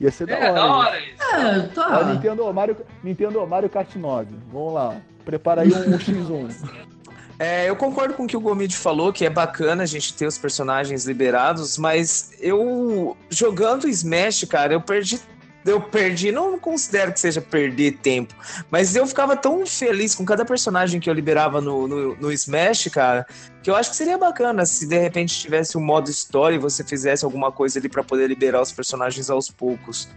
Ia 0.00 0.10
ser 0.10 0.26
da 0.26 0.34
É, 0.34 0.50
hora. 0.50 0.54
da 0.54 0.66
hora 0.74 1.00
isso. 1.00 1.22
É, 1.22 1.58
Ó, 1.80 1.88
tá. 1.88 2.04
Nintendo, 2.12 2.52
Mario, 2.52 2.76
Nintendo 3.02 3.46
Mario 3.46 3.70
Kart 3.70 3.94
9. 3.96 4.28
Vamos 4.52 4.74
lá. 4.74 4.96
Prepara 5.24 5.62
aí 5.62 5.72
um, 5.72 5.94
um 5.94 5.98
X1. 5.98 6.86
É, 7.38 7.68
eu 7.68 7.76
concordo 7.76 8.14
com 8.14 8.24
o 8.24 8.26
que 8.26 8.34
o 8.34 8.40
Gomid 8.40 8.74
falou, 8.74 9.12
que 9.12 9.22
é 9.26 9.28
bacana 9.28 9.82
a 9.82 9.86
gente 9.86 10.14
ter 10.14 10.24
os 10.24 10.38
personagens 10.38 11.04
liberados, 11.04 11.76
mas 11.76 12.30
eu 12.40 13.14
jogando 13.28 13.86
Smash, 13.86 14.44
cara, 14.44 14.72
eu 14.72 14.80
perdi. 14.80 15.20
Eu 15.66 15.80
perdi, 15.80 16.30
não 16.30 16.58
considero 16.58 17.12
que 17.12 17.18
seja 17.18 17.40
perder 17.40 17.98
tempo, 17.98 18.34
mas 18.70 18.94
eu 18.94 19.06
ficava 19.06 19.36
tão 19.36 19.66
feliz 19.66 20.14
com 20.14 20.24
cada 20.24 20.44
personagem 20.44 21.00
que 21.00 21.10
eu 21.10 21.14
liberava 21.14 21.60
no, 21.60 21.88
no, 21.88 22.16
no 22.16 22.32
Smash, 22.32 22.88
cara, 22.92 23.26
que 23.62 23.68
eu 23.68 23.74
acho 23.74 23.90
que 23.90 23.96
seria 23.96 24.16
bacana 24.16 24.64
se 24.64 24.86
de 24.86 24.96
repente 24.98 25.38
tivesse 25.38 25.76
um 25.76 25.80
modo 25.80 26.08
história 26.08 26.54
e 26.54 26.58
você 26.58 26.84
fizesse 26.84 27.24
alguma 27.24 27.50
coisa 27.50 27.78
ali 27.78 27.88
pra 27.88 28.04
poder 28.04 28.28
liberar 28.28 28.62
os 28.62 28.70
personagens 28.70 29.28
aos 29.28 29.50
poucos. 29.50 30.08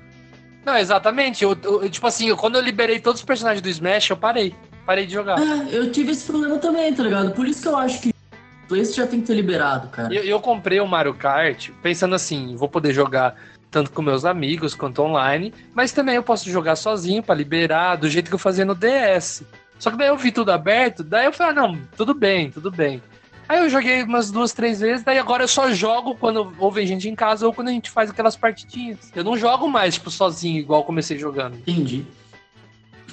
Não, 0.63 0.77
exatamente. 0.77 1.43
Eu, 1.43 1.57
eu- 1.63 1.89
tipo 1.89 2.05
assim, 2.05 2.33
quando 2.35 2.55
eu 2.55 2.61
liberei 2.61 2.99
todos 2.99 3.21
os 3.21 3.25
personagens 3.25 3.61
do 3.61 3.69
Smash, 3.69 4.09
eu 4.11 4.17
parei. 4.17 4.53
Parei 4.85 5.05
de 5.05 5.13
jogar. 5.13 5.39
É, 5.39 5.75
eu 5.75 5.91
tive 5.91 6.11
esse 6.11 6.25
problema 6.25 6.57
também, 6.57 6.93
tá 6.93 7.01
ligado? 7.03 7.31
Por 7.31 7.47
isso 7.47 7.61
que 7.61 7.67
eu 7.67 7.77
acho 7.77 8.01
que 8.01 8.09
o 8.09 8.67
Play 8.67 8.85
já 8.85 9.07
tem 9.07 9.21
que 9.21 9.27
ter 9.27 9.33
liberado, 9.33 9.87
cara. 9.89 10.13
Eu, 10.13 10.23
eu 10.23 10.39
comprei 10.39 10.79
o 10.79 10.87
Mario 10.87 11.13
Kart 11.13 11.69
pensando 11.81 12.13
assim, 12.13 12.55
vou 12.55 12.67
poder 12.69 12.93
jogar 12.93 13.35
tanto 13.71 13.91
com 13.91 14.01
meus 14.01 14.25
amigos 14.25 14.73
quanto 14.73 15.01
online, 15.01 15.53
mas 15.73 15.91
também 15.91 16.15
eu 16.15 16.23
posso 16.23 16.49
jogar 16.49 16.75
sozinho 16.75 17.21
pra 17.21 17.35
liberar, 17.35 17.95
do 17.95 18.09
jeito 18.09 18.29
que 18.29 18.35
eu 18.35 18.39
fazia 18.39 18.65
no 18.65 18.75
DS. 18.75 19.43
Só 19.77 19.91
que 19.91 19.97
daí 19.97 20.07
eu 20.07 20.17
vi 20.17 20.31
tudo 20.31 20.51
aberto, 20.51 21.03
daí 21.03 21.25
eu 21.25 21.33
falei, 21.33 21.53
ah, 21.53 21.55
não, 21.55 21.79
tudo 21.95 22.13
bem, 22.13 22.51
tudo 22.51 22.69
bem. 22.69 23.01
Aí 23.47 23.59
eu 23.59 23.69
joguei 23.69 24.03
umas 24.03 24.29
duas, 24.29 24.53
três 24.53 24.79
vezes, 24.79 25.03
daí 25.03 25.17
agora 25.17 25.43
eu 25.43 25.47
só 25.47 25.71
jogo 25.71 26.15
quando 26.15 26.53
ou 26.59 26.71
vem 26.71 26.85
gente 26.85 27.09
em 27.09 27.15
casa 27.15 27.47
ou 27.47 27.53
quando 27.53 27.69
a 27.69 27.71
gente 27.71 27.89
faz 27.89 28.09
aquelas 28.09 28.35
partidinhas. 28.35 29.11
Eu 29.15 29.23
não 29.23 29.37
jogo 29.37 29.67
mais, 29.67 29.95
tipo, 29.95 30.11
sozinho, 30.11 30.59
igual 30.59 30.83
comecei 30.83 31.17
jogando. 31.17 31.55
Entendi. 31.55 32.05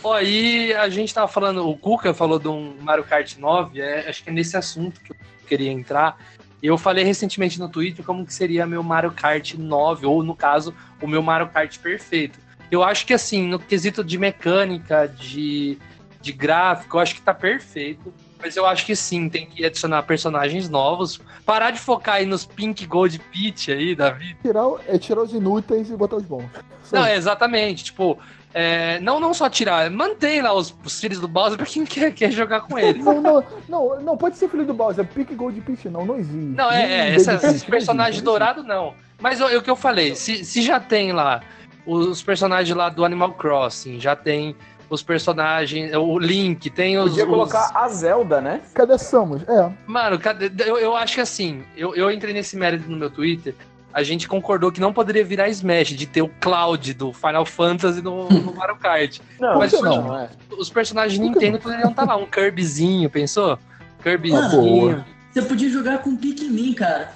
Ó, 0.03 0.13
aí 0.13 0.75
a 0.75 0.89
gente 0.89 1.15
tava 1.15 1.29
falando, 1.29 1.67
o 1.67 1.77
Kuka 1.77 2.13
falou 2.13 2.39
de 2.39 2.49
um 2.49 2.77
Mario 2.81 3.05
Kart 3.05 3.37
9, 3.39 3.81
é, 3.81 4.09
acho 4.09 4.23
que 4.23 4.31
é 4.31 4.33
nesse 4.33 4.57
assunto 4.57 5.01
que 5.01 5.13
eu 5.13 5.17
queria 5.49 5.71
entrar. 5.71 6.19
Eu 6.63 6.77
falei 6.79 7.05
recentemente 7.05 7.59
no 7.59 7.69
Twitter 7.69 8.05
como 8.05 8.25
que 8.27 8.33
seria 8.33 8.67
meu 8.67 8.83
Mario 8.83 9.13
Kart 9.13 9.55
9, 9.55 10.07
ou 10.07 10.23
no 10.23 10.35
caso, 10.35 10.75
o 11.01 11.07
meu 11.07 11.23
Mario 11.23 11.49
Kart 11.49 11.79
perfeito. 11.79 12.39
Eu 12.71 12.83
acho 12.83 13.07
que 13.07 13.15
assim, 13.15 13.47
no 13.47 13.59
quesito 13.59 14.03
de 14.03 14.19
mecânica, 14.19 15.07
de, 15.07 15.79
de 16.21 16.33
gráfico, 16.33 16.97
eu 16.97 17.01
acho 17.01 17.15
que 17.15 17.23
tá 17.23 17.33
perfeito. 17.35 18.13
Mas 18.39 18.55
eu 18.57 18.67
acho 18.67 18.85
que 18.85 18.95
sim, 18.95 19.29
tem 19.31 19.47
que 19.47 19.65
adicionar 19.65 20.03
personagens 20.03 20.69
novos. 20.69 21.19
Parar 21.45 21.71
de 21.71 21.79
focar 21.79 22.17
aí 22.17 22.27
nos 22.27 22.45
Pink 22.45 22.85
Gold 22.87 23.19
Peach 23.33 23.73
aí 23.73 23.95
da 23.95 24.11
vida. 24.11 24.39
Tirar, 24.43 24.67
o- 24.67 24.81
é 24.87 24.99
tirar 24.99 25.23
os 25.23 25.33
inúteis 25.33 25.89
e 25.91 25.97
botar 25.97 26.17
os 26.17 26.25
bons. 26.25 26.45
Não, 26.93 27.05
é 27.05 27.17
exatamente. 27.17 27.85
Tipo, 27.85 28.19
é, 28.59 28.99
não, 29.01 29.21
não 29.21 29.35
só 29.35 29.51
tirar, 29.51 29.91
mantém 29.91 30.41
lá 30.41 30.55
os, 30.55 30.75
os 30.83 30.99
filhos 30.99 31.21
do 31.21 31.29
Bowser 31.29 31.59
pra 31.59 31.67
quem 31.67 31.85
quer, 31.87 32.11
quer 32.15 32.31
jogar 32.31 32.63
com 32.63 32.79
ele. 32.79 33.03
Não, 33.03 33.21
não, 33.21 33.45
não, 33.69 34.01
não, 34.01 34.17
pode 34.17 34.39
ser 34.39 34.49
filho 34.49 34.65
do 34.65 34.73
Bowser. 34.73 35.07
Pick 35.07 35.31
Gold 35.35 35.61
Peach 35.61 35.91
não, 35.91 36.07
não 36.07 36.17
existe. 36.17 36.39
Não, 36.57 36.73
é, 36.73 37.11
é 37.11 37.15
esse, 37.15 37.31
Baby 37.31 37.47
esse 37.49 37.67
personagem 37.67 38.23
dourado 38.23 38.63
não. 38.63 38.95
Mas 39.21 39.43
o, 39.43 39.45
o 39.59 39.61
que 39.63 39.69
eu 39.69 39.77
falei, 39.77 40.15
se, 40.15 40.43
se 40.43 40.63
já 40.63 40.81
tem 40.81 41.13
lá 41.13 41.43
os 41.85 42.23
personagens 42.23 42.75
lá 42.75 42.89
do 42.89 43.05
Animal 43.05 43.33
Crossing, 43.35 44.01
já 44.01 44.17
tem 44.17 44.57
os 44.89 45.03
personagens, 45.03 45.93
o 45.95 46.19
Link, 46.19 46.71
tem 46.71 46.97
os. 46.99 47.11
Podia 47.11 47.25
os- 47.25 47.29
colocar 47.31 47.73
a 47.75 47.89
Zelda, 47.89 48.41
né? 48.41 48.61
Cadê 48.73 48.95
a 48.95 48.99
Samus? 48.99 49.43
É. 49.49 49.71
Mano, 49.87 50.19
cadê- 50.19 50.51
eu, 50.65 50.79
eu 50.79 50.97
acho 50.97 51.15
que 51.17 51.21
assim, 51.21 51.63
eu, 51.77 51.95
eu 51.95 52.11
entrei 52.11 52.33
nesse 52.33 52.57
mérito 52.57 52.89
no 52.91 52.97
meu 52.97 53.11
Twitter. 53.11 53.55
A 53.97 54.03
gente 54.03 54.29
concordou 54.29 54.71
que 54.71 54.79
não 54.79 54.93
poderia 54.93 55.25
virar 55.25 55.49
Smash, 55.49 55.89
de 55.89 56.05
ter 56.07 56.21
o 56.21 56.29
Cloud 56.39 56.93
do 56.93 57.15
Final 57.15 57.47
Fantasy 57.47 58.03
no, 58.03 58.29
no 58.29 58.53
Mario 58.55 58.77
Kart. 58.77 59.21
Não, 59.41 59.59
Mas 59.59 59.73
isso 59.73 59.83
não. 59.83 60.15
é. 60.19 60.29
Os 60.59 60.69
personagens 60.69 61.19
Nintendo 61.19 61.59
poderiam 61.59 61.89
estar 61.89 62.05
lá, 62.05 62.15
um 62.15 62.27
Kirbyzinho, 62.27 63.09
pensou? 63.09 63.53
Ah, 63.53 64.03
Kirbyzinho. 64.03 65.03
Você 65.33 65.41
podia 65.41 65.71
jogar 65.71 66.03
com 66.03 66.11
o 66.11 66.19
Pikmin, 66.19 66.75
cara. 66.75 67.13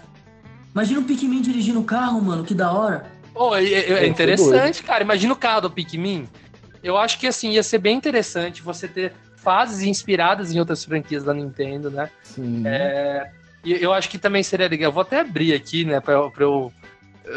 Imagina 0.74 1.00
o 1.00 1.04
Pikmin 1.04 1.42
dirigindo 1.42 1.80
o 1.80 1.84
carro, 1.84 2.18
mano, 2.22 2.44
que 2.44 2.54
da 2.54 2.72
hora. 2.72 3.04
Pô, 3.34 3.54
é, 3.54 3.62
é- 3.62 3.92
é 4.04 4.06
interessante, 4.06 4.82
cara. 4.82 5.04
Imagina 5.04 5.34
o 5.34 5.36
carro 5.36 5.60
do 5.60 5.70
Pikmin. 5.70 6.26
Eu 6.82 6.96
acho 6.96 7.18
que 7.18 7.26
assim, 7.26 7.50
ia 7.50 7.62
ser 7.62 7.76
bem 7.76 7.94
interessante 7.94 8.62
você 8.62 8.88
ter 8.88 9.12
fases 9.36 9.82
inspiradas 9.82 10.50
em 10.54 10.58
outras 10.58 10.82
franquias 10.82 11.24
da 11.24 11.34
Nintendo, 11.34 11.90
né? 11.90 12.08
Sim. 12.22 12.62
E 13.64 13.72
eu 13.72 13.92
acho 13.92 14.08
que 14.08 14.18
também 14.18 14.42
seria 14.42 14.68
legal. 14.68 14.88
Eu 14.88 14.92
vou 14.92 15.02
até 15.02 15.20
abrir 15.20 15.52
aqui, 15.54 15.84
né, 15.84 16.00
pra, 16.00 16.14
eu- 16.14 16.32
eu, 16.38 16.72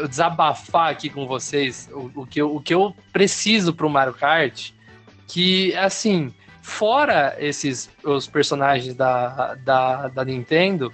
desabafar 0.08 0.90
aqui 0.90 1.08
com 1.10 1.26
vocês 1.26 1.88
o, 1.92 2.22
o 2.22 2.26
que, 2.26 2.40
eu, 2.40 2.54
o 2.56 2.60
que 2.60 2.74
eu 2.74 2.94
preciso 3.12 3.74
pro 3.74 3.90
Mario 3.90 4.14
Kart. 4.14 4.70
Que, 5.26 5.74
assim, 5.76 6.32
fora 6.62 7.36
esses 7.38 7.90
os 8.02 8.26
personagens 8.26 8.94
da, 8.94 9.54
da, 9.56 10.08
da 10.08 10.24
Nintendo, 10.24 10.92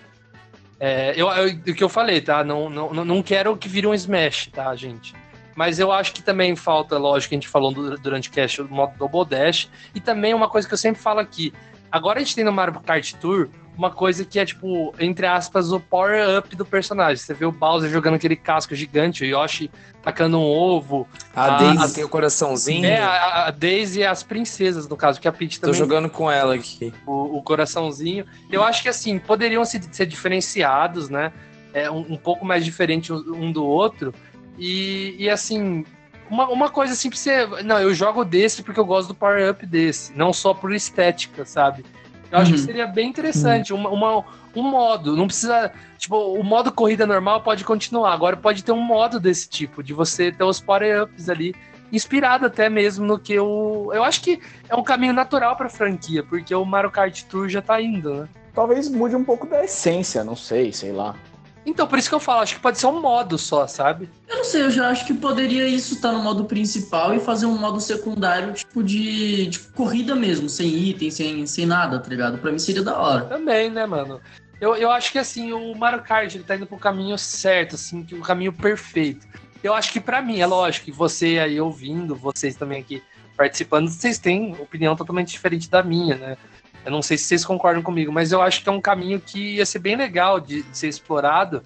é, 0.78 1.12
eu, 1.16 1.28
eu- 1.28 1.54
o 1.54 1.74
que 1.74 1.84
eu 1.84 1.88
falei, 1.88 2.20
tá? 2.20 2.42
Não, 2.42 2.68
não, 2.70 2.92
não- 2.92 3.22
quero 3.22 3.56
que 3.56 3.68
vire 3.68 3.86
um 3.86 3.94
Smash, 3.94 4.48
tá, 4.52 4.74
gente? 4.74 5.14
Mas 5.54 5.78
eu 5.78 5.92
acho 5.92 6.12
que 6.12 6.22
também 6.22 6.56
falta, 6.56 6.96
lógico, 6.96 7.34
a 7.34 7.36
gente 7.36 7.48
falou 7.48 7.72
du- 7.72 7.98
durante 7.98 8.28
o 8.28 8.32
cast, 8.32 8.62
o 8.62 8.68
modo 8.68 8.94
Double 8.96 9.24
Dash. 9.28 9.68
E 9.94 10.00
também 10.00 10.32
uma 10.32 10.48
coisa 10.48 10.66
que 10.66 10.72
eu 10.74 10.78
sempre 10.78 11.00
falo 11.02 11.20
aqui. 11.20 11.52
Agora 11.92 12.18
a 12.18 12.22
gente 12.22 12.34
tem 12.34 12.44
no 12.44 12.52
Mario 12.52 12.80
Kart 12.80 13.12
Tour 13.14 13.48
uma 13.80 13.90
coisa 13.90 14.26
que 14.26 14.38
é, 14.38 14.44
tipo, 14.44 14.94
entre 15.00 15.26
aspas, 15.26 15.72
o 15.72 15.80
power-up 15.80 16.54
do 16.54 16.66
personagem. 16.66 17.16
Você 17.16 17.32
vê 17.32 17.46
o 17.46 17.50
Bowser 17.52 17.88
jogando 17.90 18.14
aquele 18.16 18.36
casco 18.36 18.74
gigante, 18.74 19.24
o 19.24 19.26
Yoshi 19.26 19.70
tacando 20.02 20.38
um 20.38 20.42
ovo. 20.42 21.08
A 21.34 21.44
Ah, 21.46 21.56
Daisy 21.56 21.84
a- 21.84 21.88
tem 21.88 22.04
o 22.04 22.08
coraçãozinho. 22.08 22.84
É, 22.86 22.98
a, 23.02 23.46
a 23.46 23.50
Daisy 23.50 24.00
e 24.00 24.04
as 24.04 24.22
princesas, 24.22 24.86
no 24.86 24.96
caso, 24.98 25.18
que 25.18 25.26
a 25.26 25.32
Peach 25.32 25.58
Tô 25.58 25.66
também 25.68 25.78
jogando 25.78 26.10
com 26.10 26.30
ela 26.30 26.54
aqui. 26.56 26.92
o, 27.06 27.38
o 27.38 27.42
coraçãozinho. 27.42 28.26
Eu 28.52 28.62
acho 28.62 28.82
que 28.82 28.88
assim, 28.90 29.18
poderiam 29.18 29.64
se- 29.64 29.80
ser 29.90 30.04
diferenciados, 30.04 31.08
né? 31.08 31.32
É, 31.72 31.90
um, 31.90 32.00
um 32.12 32.16
pouco 32.18 32.44
mais 32.44 32.64
diferente 32.64 33.10
um 33.12 33.50
do 33.50 33.64
outro. 33.64 34.12
E, 34.58 35.16
e, 35.18 35.30
assim, 35.30 35.86
uma, 36.28 36.48
uma 36.50 36.68
coisa 36.68 36.92
assim 36.92 37.08
pra 37.08 37.18
você. 37.18 37.46
Não, 37.64 37.78
eu 37.80 37.94
jogo 37.94 38.24
desse 38.26 38.62
porque 38.62 38.78
eu 38.78 38.84
gosto 38.84 39.08
do 39.08 39.14
power-up 39.14 39.64
desse, 39.64 40.12
não 40.14 40.32
só 40.34 40.52
por 40.52 40.72
estética, 40.74 41.46
sabe? 41.46 41.82
Eu 42.30 42.38
acho 42.38 42.50
Uhum. 42.52 42.56
que 42.56 42.62
seria 42.62 42.86
bem 42.86 43.08
interessante. 43.08 43.72
Uma, 43.72 43.88
uma- 43.90 44.24
um 44.54 44.62
modo, 44.62 45.16
não 45.16 45.26
precisa. 45.26 45.72
Tipo, 45.98 46.16
o 46.16 46.42
modo 46.44 46.70
corrida 46.72 47.06
normal 47.06 47.40
pode 47.42 47.64
continuar. 47.64 48.12
Agora 48.12 48.36
pode 48.36 48.62
ter 48.64 48.72
um 48.72 48.80
modo 48.80 49.18
desse 49.20 49.48
tipo, 49.48 49.82
de 49.82 49.92
você 49.92 50.30
ter 50.32 50.44
os 50.44 50.60
power-ups 50.60 51.28
ali. 51.28 51.54
Inspirado 51.92 52.46
até 52.46 52.68
mesmo 52.70 53.04
no 53.04 53.18
que 53.18 53.38
o. 53.38 53.90
Eu 53.92 54.04
acho 54.04 54.20
que 54.22 54.40
é 54.68 54.76
um 54.76 54.82
caminho 54.82 55.12
natural 55.12 55.56
pra 55.56 55.68
franquia, 55.68 56.22
porque 56.22 56.54
o 56.54 56.64
Mario 56.64 56.90
Kart 56.90 57.22
Tour 57.24 57.48
já 57.48 57.60
tá 57.60 57.80
indo, 57.82 58.14
né? 58.14 58.28
Talvez 58.54 58.88
mude 58.88 59.16
um 59.16 59.24
pouco 59.24 59.46
da 59.46 59.64
essência, 59.64 60.22
não 60.22 60.36
sei, 60.36 60.72
sei 60.72 60.92
lá. 60.92 61.16
Então, 61.64 61.86
por 61.86 61.98
isso 61.98 62.08
que 62.08 62.14
eu 62.14 62.20
falo, 62.20 62.40
acho 62.40 62.54
que 62.54 62.60
pode 62.60 62.78
ser 62.78 62.86
um 62.86 63.00
modo 63.00 63.36
só, 63.36 63.66
sabe? 63.66 64.08
Eu 64.26 64.36
não 64.36 64.44
sei, 64.44 64.62
eu 64.62 64.70
já 64.70 64.88
acho 64.88 65.06
que 65.06 65.12
poderia 65.12 65.66
isso 65.68 65.94
estar 65.94 66.12
no 66.12 66.22
modo 66.22 66.44
principal 66.44 67.14
e 67.14 67.20
fazer 67.20 67.46
um 67.46 67.58
modo 67.58 67.80
secundário, 67.80 68.54
tipo 68.54 68.82
de, 68.82 69.46
de 69.46 69.58
corrida 69.58 70.14
mesmo, 70.14 70.48
sem 70.48 70.68
item, 70.74 71.10
sem, 71.10 71.46
sem 71.46 71.66
nada, 71.66 71.98
tá 71.98 72.08
ligado? 72.08 72.38
Pra 72.38 72.50
mim 72.50 72.58
seria 72.58 72.82
da 72.82 72.98
hora. 72.98 73.24
Também, 73.26 73.70
né, 73.70 73.84
mano? 73.84 74.20
Eu, 74.60 74.76
eu 74.76 74.90
acho 74.90 75.12
que 75.12 75.18
assim, 75.18 75.52
o 75.52 75.74
Mario 75.74 76.02
Kart 76.02 76.34
ele 76.34 76.44
tá 76.44 76.56
indo 76.56 76.66
pro 76.66 76.78
caminho 76.78 77.16
certo, 77.18 77.74
assim, 77.74 78.02
que 78.02 78.14
o 78.14 78.20
caminho 78.20 78.52
perfeito. 78.52 79.26
Eu 79.62 79.74
acho 79.74 79.92
que 79.92 80.00
pra 80.00 80.22
mim, 80.22 80.40
é 80.40 80.46
lógico 80.46 80.86
que 80.86 80.92
você 80.92 81.38
aí 81.38 81.60
ouvindo, 81.60 82.14
vocês 82.14 82.56
também 82.56 82.80
aqui 82.80 83.02
participando, 83.36 83.88
vocês 83.88 84.18
têm 84.18 84.52
opinião 84.60 84.94
totalmente 84.94 85.28
diferente 85.28 85.70
da 85.70 85.82
minha, 85.82 86.16
né? 86.16 86.36
Eu 86.84 86.90
não 86.92 87.02
sei 87.02 87.18
se 87.18 87.24
vocês 87.24 87.44
concordam 87.44 87.82
comigo, 87.82 88.10
mas 88.12 88.32
eu 88.32 88.40
acho 88.40 88.62
que 88.62 88.68
é 88.68 88.72
um 88.72 88.80
caminho 88.80 89.20
que 89.20 89.56
ia 89.56 89.66
ser 89.66 89.78
bem 89.80 89.96
legal 89.96 90.40
de, 90.40 90.62
de 90.62 90.76
ser 90.78 90.88
explorado, 90.88 91.62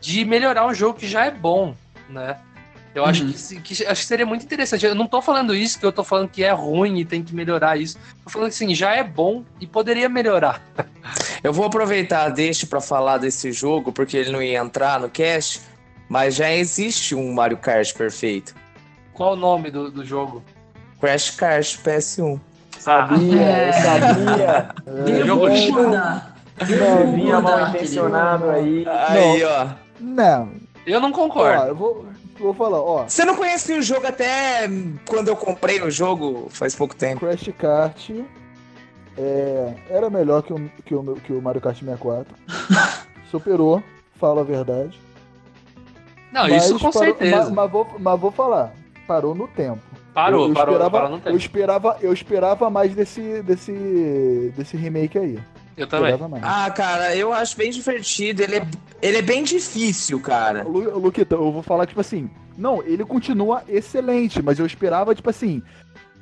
de 0.00 0.24
melhorar 0.24 0.66
um 0.66 0.74
jogo 0.74 0.98
que 0.98 1.06
já 1.08 1.24
é 1.26 1.30
bom, 1.30 1.74
né? 2.08 2.36
Eu 2.94 3.06
acho, 3.06 3.24
Uhum. 3.24 3.32
que, 3.32 3.38
se- 3.38 3.60
que- 3.60 3.86
acho 3.86 4.02
que 4.02 4.06
seria 4.06 4.26
muito 4.26 4.44
interessante. 4.44 4.84
Eu 4.84 4.94
não 4.94 5.06
tô 5.06 5.22
falando 5.22 5.54
isso, 5.54 5.78
que 5.80 5.86
eu 5.86 5.90
tô 5.92 6.04
falando 6.04 6.28
que 6.28 6.44
é 6.44 6.52
ruim 6.52 6.98
e 6.98 7.04
tem 7.06 7.22
que 7.22 7.34
melhorar 7.34 7.78
isso. 7.78 7.96
Tô 8.22 8.28
falando 8.30 8.48
que 8.50 8.54
assim, 8.54 8.74
já 8.74 8.94
é 8.94 9.02
bom 9.02 9.42
e 9.60 9.66
poderia 9.66 10.08
melhorar. 10.10 10.60
Eu 11.42 11.52
vou 11.52 11.64
aproveitar 11.64 12.28
deixa 12.28 12.66
para 12.66 12.80
falar 12.80 13.18
desse 13.18 13.50
jogo, 13.50 13.90
porque 13.92 14.16
ele 14.16 14.30
não 14.30 14.40
ia 14.42 14.58
entrar 14.60 15.00
no 15.00 15.08
cast, 15.10 15.60
mas 16.08 16.34
já 16.36 16.52
existe 16.52 17.14
um 17.16 17.32
Mario 17.32 17.56
Kart 17.56 17.92
perfeito. 17.94 18.54
Qual 19.12 19.32
o 19.32 19.36
nome 19.36 19.70
do, 19.70 19.90
do 19.90 20.04
jogo? 20.04 20.44
Crash 21.00 21.30
Kart 21.30 21.78
PS1. 21.78 22.38
Sabia, 22.82 23.66
eu 23.68 23.72
sabia. 23.74 24.68
Eu 25.06 25.26
jogo 25.26 25.46
O 25.46 27.42
mal 27.42 27.68
intencionado 27.68 28.50
aí. 28.50 28.84
Aí, 28.88 29.44
ó. 29.44 29.66
Não. 30.00 30.50
Eu 30.84 31.00
não 31.00 31.10
Ó, 31.10 31.12
concordo. 31.12 31.66
eu 31.68 31.76
vou, 31.76 32.06
vou 32.40 32.52
falar, 32.52 32.80
ó. 32.80 33.04
Você 33.06 33.24
não 33.24 33.36
conhecia 33.36 33.78
o 33.78 33.82
jogo 33.82 34.04
até 34.04 34.68
quando 35.06 35.28
eu 35.28 35.36
comprei 35.36 35.80
o 35.80 35.92
jogo 35.92 36.48
faz 36.50 36.74
pouco 36.74 36.96
tempo. 36.96 37.20
Crash 37.20 37.50
Kart 37.56 38.10
é, 39.16 39.74
era 39.88 40.10
melhor 40.10 40.42
que 40.42 40.52
o, 40.52 40.70
que, 40.84 40.92
o, 40.92 41.14
que 41.24 41.32
o 41.32 41.40
Mario 41.40 41.60
Kart 41.60 41.78
64. 41.78 42.26
Superou, 43.30 43.80
falo 44.18 44.40
a 44.40 44.44
verdade. 44.44 44.98
Não, 46.32 46.48
Mas 46.48 46.64
isso 46.64 46.80
com 46.80 46.90
parou- 46.90 47.08
certeza. 47.08 47.36
Mas, 47.36 47.50
mas 47.50 47.70
vou, 47.70 47.86
mas 48.00 48.18
vou 48.20 48.32
falar. 48.32 48.72
Parou 49.06 49.36
no 49.36 49.46
tempo. 49.46 49.91
Parou, 50.14 50.42
Eu- 50.44 50.48
eu 50.48 50.54
parou, 50.54 50.74
esperava, 50.74 50.90
parou 50.90 51.08
no 51.10 51.16
Eu 51.16 51.20
tempo. 51.22 51.36
esperava, 51.36 51.96
eu 52.02 52.12
esperava 52.12 52.70
mais 52.70 52.94
desse, 52.94 53.42
desse, 53.42 54.52
desse 54.56 54.76
remake 54.76 55.18
aí. 55.18 55.38
Eu 55.76 55.86
também. 55.86 56.12
Ah, 56.42 56.70
cara, 56.70 57.16
eu 57.16 57.32
acho 57.32 57.56
bem 57.56 57.70
divertido. 57.70 58.42
Ele 58.42 58.56
é, 58.56 58.66
ele 59.00 59.16
é 59.18 59.22
bem 59.22 59.42
difícil, 59.42 60.20
cara. 60.20 60.64
Lu- 60.64 60.98
Luquita, 60.98 61.34
eu 61.34 61.50
vou 61.50 61.62
falar, 61.62 61.86
tipo 61.86 62.00
assim, 62.00 62.28
não, 62.58 62.82
ele 62.82 63.04
continua 63.06 63.62
excelente, 63.66 64.42
mas 64.42 64.58
eu 64.58 64.66
esperava, 64.66 65.14
tipo 65.14 65.30
assim, 65.30 65.62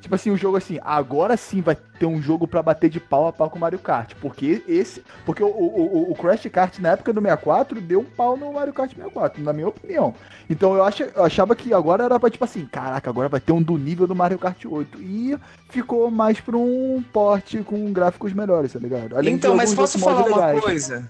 tipo 0.01 0.15
assim, 0.15 0.31
o 0.31 0.37
jogo 0.37 0.57
assim, 0.57 0.79
agora 0.83 1.37
sim 1.37 1.61
vai 1.61 1.75
ter 1.75 2.05
um 2.05 2.21
jogo 2.21 2.47
pra 2.47 2.61
bater 2.63 2.89
de 2.89 2.99
pau 2.99 3.27
a 3.27 3.31
pau 3.33 3.49
com 3.49 3.57
o 3.57 3.61
Mario 3.61 3.79
Kart, 3.79 4.13
porque 4.19 4.63
esse, 4.67 5.03
porque 5.25 5.43
o, 5.43 5.47
o, 5.47 6.11
o- 6.11 6.15
Crash 6.15 6.47
Kart 6.51 6.79
na 6.79 6.89
época 6.93 7.13
do 7.13 7.21
64 7.21 7.79
deu 7.79 7.99
um 7.99 8.03
pau 8.03 8.35
no 8.35 8.51
Mario 8.53 8.73
Kart 8.73 8.89
64, 8.93 9.41
na 9.43 9.53
minha 9.53 9.67
opinião. 9.67 10.13
Então 10.49 10.73
eu, 10.75 10.83
acha, 10.83 11.11
eu 11.15 11.23
achava 11.23 11.55
que 11.55 11.73
agora 11.73 12.03
era 12.03 12.19
pra, 12.19 12.29
tipo 12.29 12.43
assim, 12.43 12.65
caraca, 12.65 13.09
agora 13.09 13.29
vai 13.29 13.39
ter 13.39 13.51
um 13.53 13.61
do 13.61 13.77
nível 13.77 14.07
do 14.07 14.15
Mario 14.15 14.39
Kart 14.39 14.65
8, 14.65 15.01
e 15.01 15.37
ficou 15.69 16.09
mais 16.11 16.39
pra 16.41 16.57
um 16.57 17.03
porte 17.13 17.59
com 17.63 17.93
gráficos 17.93 18.33
melhores, 18.33 18.73
tá 18.73 18.79
ligado? 18.79 19.15
Além 19.15 19.35
então, 19.35 19.55
mas 19.55 19.73
posso 19.73 19.97
falar 19.99 20.19
modos 20.21 20.31
uma 20.33 20.45
legais. 20.47 20.63
coisa? 20.63 21.09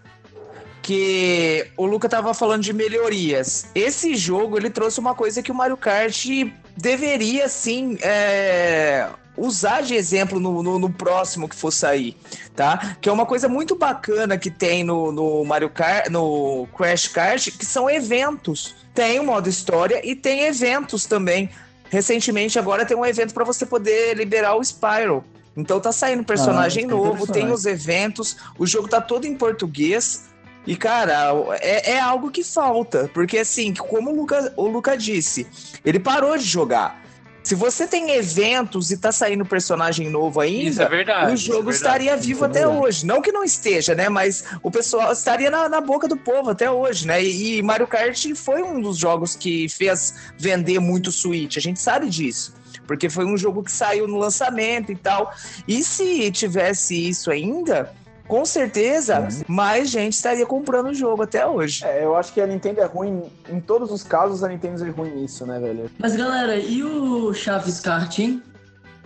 Que 0.82 1.68
o 1.78 1.86
Luca 1.86 2.10
tava 2.10 2.34
falando 2.34 2.64
de 2.64 2.74
melhorias. 2.74 3.68
Esse 3.76 4.16
jogo, 4.16 4.58
ele 4.58 4.70
trouxe 4.70 5.00
uma 5.00 5.14
coisa 5.14 5.42
que 5.44 5.52
o 5.52 5.56
Mario 5.56 5.78
Kart 5.78 6.26
deveria, 6.78 7.48
sim, 7.48 7.98
é, 8.02 9.08
usar 9.38 9.82
de 9.82 9.96
exemplo 9.96 10.40
no, 10.40 10.62
no, 10.62 10.80
no 10.80 10.90
próximo 10.90 11.48
que 11.48 11.56
for 11.56 11.72
sair, 11.72 12.16
tá? 12.56 12.96
Que 13.00 13.10
é 13.10 13.12
uma 13.12 13.26
coisa 13.26 13.48
muito 13.48 13.76
bacana 13.76 14.38
que 14.38 14.52
tem 14.52 14.84
no, 14.84 15.12
no 15.12 15.44
Mario 15.44 15.70
Kart, 15.70 16.10
no 16.10 16.68
Crash 16.76 17.08
Kart, 17.08 17.50
que 17.58 17.66
são 17.66 17.90
eventos. 17.90 18.76
Tem 18.94 19.20
o 19.20 19.24
modo 19.24 19.50
história 19.50 20.02
e 20.04 20.16
tem 20.16 20.42
eventos 20.44 21.06
também. 21.06 21.50
Recentemente, 21.90 22.58
agora 22.58 22.86
tem 22.86 22.96
um 22.96 23.06
evento 23.06 23.34
para 23.34 23.44
você 23.44 23.66
poder 23.66 24.16
liberar 24.16 24.56
o 24.56 24.64
Spyro. 24.64 25.24
Então 25.56 25.80
tá 25.80 25.92
saindo 25.92 26.24
personagem 26.24 26.86
Ah, 26.86 26.88
é 26.88 26.90
novo, 26.90 27.28
tem 27.28 27.52
os 27.52 27.66
eventos, 27.66 28.38
o 28.58 28.66
jogo 28.66 28.88
tá 28.88 29.02
todo 29.02 29.26
em 29.26 29.36
português. 29.36 30.30
E, 30.66 30.76
cara, 30.76 31.32
é, 31.60 31.94
é 31.94 32.00
algo 32.00 32.30
que 32.30 32.44
falta. 32.44 33.10
Porque, 33.14 33.40
assim, 33.40 33.74
como 33.74 34.12
o 34.12 34.16
Luca, 34.16 34.54
o 34.56 34.68
Luca 34.68 34.96
disse, 34.96 35.48
ele 35.84 36.00
parou 36.00 36.38
de 36.38 36.44
jogar. 36.44 37.02
Se 37.44 37.56
você 37.56 37.88
tem 37.88 38.12
eventos 38.12 38.92
e 38.92 38.98
tá 38.98 39.12
saindo 39.12 39.44
personagem 39.44 40.10
novo 40.10 40.40
ainda, 40.40 40.84
é 40.84 40.90
verdade. 40.90 41.32
o 41.32 41.34
é 41.34 41.36
jogo 41.36 41.72
verdade. 41.72 41.76
estaria 41.76 42.18
vivo 42.18 42.46
é 42.46 42.48
até 42.48 42.68
hoje. 42.68 43.06
Não 43.06 43.20
que 43.20 43.32
não 43.32 43.44
esteja, 43.44 43.96
né? 43.96 44.10
Mas 44.10 44.46
o 44.62 44.70
pessoal 44.70 45.12
estaria 45.12 45.50
na, 45.50 45.68
na 45.68 45.82
boca 45.82 46.08
do 46.08 46.16
povo 46.16 46.52
até 46.52 46.70
hoje, 46.70 47.08
né? 47.08 47.24
E, 47.24 47.58
e 47.58 47.62
Mario 47.64 47.88
Kart 47.88 48.24
foi 48.36 48.62
um 48.62 48.80
dos 48.80 48.98
jogos 48.98 49.36
que 49.36 49.68
fez 49.70 50.14
vender 50.38 50.80
muito 50.80 51.12
Switch. 51.12 51.58
A 51.58 51.62
gente 51.62 51.80
sabe 51.80 52.10
disso. 52.10 52.54
Porque 52.86 53.10
foi 53.10 53.26
um 53.26 53.38
jogo 53.38 53.64
que 53.64 53.72
saiu 53.72 54.08
no 54.08 54.18
lançamento 54.18 54.92
e 54.92 54.96
tal. 54.96 55.34
E 55.68 55.84
se 55.84 56.30
tivesse 56.32 57.10
isso 57.10 57.32
ainda, 57.32 57.92
com 58.32 58.46
certeza 58.46 59.28
mais 59.46 59.90
gente 59.90 60.14
estaria 60.14 60.46
comprando 60.46 60.88
o 60.88 60.94
jogo 60.94 61.24
até 61.24 61.46
hoje. 61.46 61.84
É, 61.84 62.06
eu 62.06 62.16
acho 62.16 62.32
que 62.32 62.40
a 62.40 62.48
Nintendo 62.48 62.80
é 62.80 62.86
ruim. 62.86 63.24
Em 63.50 63.60
todos 63.60 63.92
os 63.92 64.04
casos, 64.04 64.42
a 64.42 64.48
Nintendo 64.48 64.86
é 64.86 64.90
ruim 64.90 65.10
nisso, 65.16 65.46
né, 65.46 65.60
velho? 65.60 65.92
Mas 66.00 66.16
galera, 66.16 66.56
e 66.56 66.82
o 66.82 67.34
Chaves 67.34 67.82
Kart, 67.82 68.18
hein? 68.20 68.42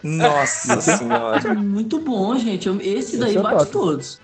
Nossa 0.04 0.80
senhora. 1.00 1.56
Muito 1.56 2.00
bom, 2.00 2.38
gente. 2.38 2.70
Esse 2.84 3.18
daí 3.18 3.30
Esse 3.32 3.40
é 3.40 3.42
bate 3.42 3.58
top. 3.58 3.72
todos. 3.72 4.20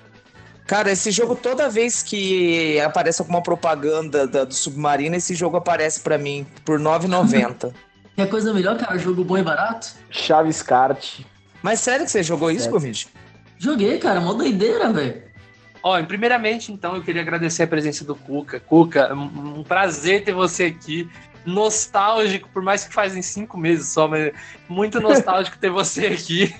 Cara, 0.67 0.91
esse 0.91 1.09
jogo, 1.09 1.35
toda 1.35 1.67
vez 1.67 2.03
que 2.03 2.79
aparece 2.81 3.23
alguma 3.23 3.41
propaganda 3.41 4.27
da- 4.27 4.43
do 4.43 4.53
Submarino, 4.53 5.15
esse 5.15 5.33
jogo 5.33 5.57
aparece 5.57 6.01
pra 6.01 6.19
mim 6.19 6.45
por 6.63 6.77
R$ 6.77 6.83
9,90. 6.85 7.73
Quer 8.15 8.29
coisa 8.29 8.53
melhor, 8.53 8.77
cara? 8.77 8.99
Jogo 8.99 9.23
bom 9.23 9.35
e 9.39 9.41
barato? 9.41 9.95
Chaves 10.11 10.61
Kart. 10.61 11.21
Mas 11.63 11.79
sério 11.79 12.05
que 12.05 12.11
você 12.11 12.21
jogou 12.21 12.51
isso, 12.51 12.65
Sério. 12.65 12.71
Joguei, 13.61 13.99
cara. 13.99 14.19
Mó 14.19 14.33
doideira, 14.33 14.91
velho. 14.91 15.21
Ó, 15.83 16.01
primeiramente, 16.03 16.71
então, 16.71 16.95
eu 16.95 17.03
queria 17.03 17.21
agradecer 17.21 17.63
a 17.63 17.67
presença 17.67 18.03
do 18.03 18.15
Cuca. 18.15 18.59
Cuca, 18.59 19.13
um, 19.13 19.63
prazer 19.63 20.23
ter 20.23 20.33
você 20.33 20.65
aqui. 20.65 21.07
Nostálgico, 21.45 22.49
por 22.49 22.61
mais 22.61 22.85
que 22.85 22.93
fazem 22.93 23.21
cinco 23.21 23.57
meses 23.57 23.87
só, 23.87 24.07
mas 24.07 24.31
muito 24.69 24.99
nostálgico 25.01 25.57
ter 25.59 25.69
você 25.69 26.07
aqui. 26.07 26.55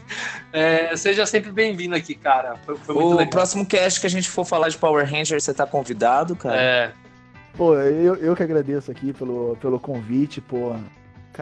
É, 0.54 0.96
seja 0.96 1.26
sempre 1.26 1.52
bem-vindo 1.52 1.96
aqui, 1.96 2.14
cara. 2.16 2.56
Foi, 2.66 2.76
foi 2.78 2.96
muito 2.96 3.08
O 3.08 3.12
legal. 3.18 3.30
próximo 3.30 3.66
cast 3.66 4.00
que 4.00 4.08
a 4.08 4.10
gente 4.10 4.30
for 4.30 4.46
falar 4.46 4.70
de 4.70 4.78
Power 4.78 5.06
Rangers, 5.08 5.44
você 5.44 5.54
tá 5.54 5.66
convidado, 5.66 6.36
cara? 6.36 6.56
É, 6.60 6.92
Pô, 7.56 7.76
eu, 7.76 8.16
eu 8.16 8.36
que 8.36 8.44
agradeço 8.44 8.90
aqui 8.92 9.12
pelo, 9.14 9.58
pelo 9.60 9.80
convite, 9.80 10.40
pô. 10.40 10.76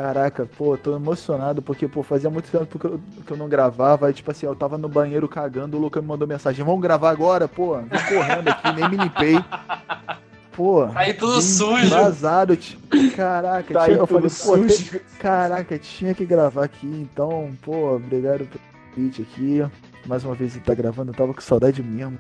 Caraca, 0.04 0.46
pô, 0.58 0.78
tô 0.78 0.96
emocionado 0.96 1.62
porque, 1.62 1.86
pô, 1.86 2.02
fazia 2.04 2.30
muito 2.30 2.50
tempo 2.50 2.80
que 2.80 2.86
eu, 2.86 3.02
que 3.28 3.32
eu 3.34 3.36
não 3.36 3.50
gravava. 3.50 4.08
Aí, 4.08 4.14
tipo 4.14 4.32
assim, 4.32 4.46
eu 4.46 4.56
tava 4.56 4.78
no 4.78 4.88
banheiro 4.88 5.28
cagando, 5.28 5.76
o 5.76 5.80
Luca 5.82 6.02
me 6.02 6.08
mandou 6.08 6.26
mensagem: 6.26 6.64
vamos 6.64 6.80
gravar 6.82 7.10
agora, 7.10 7.50
pô. 7.50 7.78
Vim 7.80 7.90
correndo 7.90 8.48
aqui, 8.48 8.72
nem 8.72 8.88
me 8.90 8.96
limpei. 8.96 9.36
Pô. 10.54 10.88
Tá 10.88 11.02
aí 11.02 11.14
tudo 11.14 11.42
sujo. 11.42 11.90
Vazado. 11.90 12.58
Caraca, 13.14 13.74
Tá 13.74 13.84
tinha- 13.84 13.96
aí 13.96 14.00
eu 14.00 14.08
falei, 14.08 14.24
pô, 14.24 14.30
sujo. 14.30 14.90
tem- 14.92 15.02
caraca, 15.20 15.78
tinha 15.78 16.14
que 16.14 16.26
gravar 16.26 16.64
aqui, 16.64 16.88
então, 16.88 17.52
pô, 17.62 17.98
obrigado 17.98 18.46
pelo 18.46 18.62
convite 18.96 19.22
aqui. 19.22 19.62
Mais 20.06 20.24
uma 20.24 20.34
vez 20.34 20.56
ele 20.56 20.64
tá 20.64 20.74
gravando, 20.74 21.12
eu 21.12 21.16
tava 21.16 21.34
com 21.34 21.42
saudade 21.42 21.84
mesmo. 21.84 22.18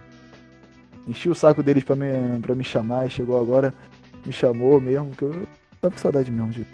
Enchi 1.07 1.29
o 1.29 1.33
saco 1.35 1.63
deles 1.63 1.85
pra 1.85 1.95
me, 1.95 2.39
pra 2.41 2.53
me 2.53 2.63
chamar, 2.65 3.07
e 3.07 3.09
chegou 3.09 3.39
agora, 3.39 3.73
me 4.25 4.33
chamou 4.33 4.81
mesmo, 4.81 5.11
que 5.11 5.23
eu 5.23 5.47
tava 5.81 5.93
com 5.93 5.97
saudade 6.01 6.29
mesmo 6.29 6.49
de, 6.51 6.67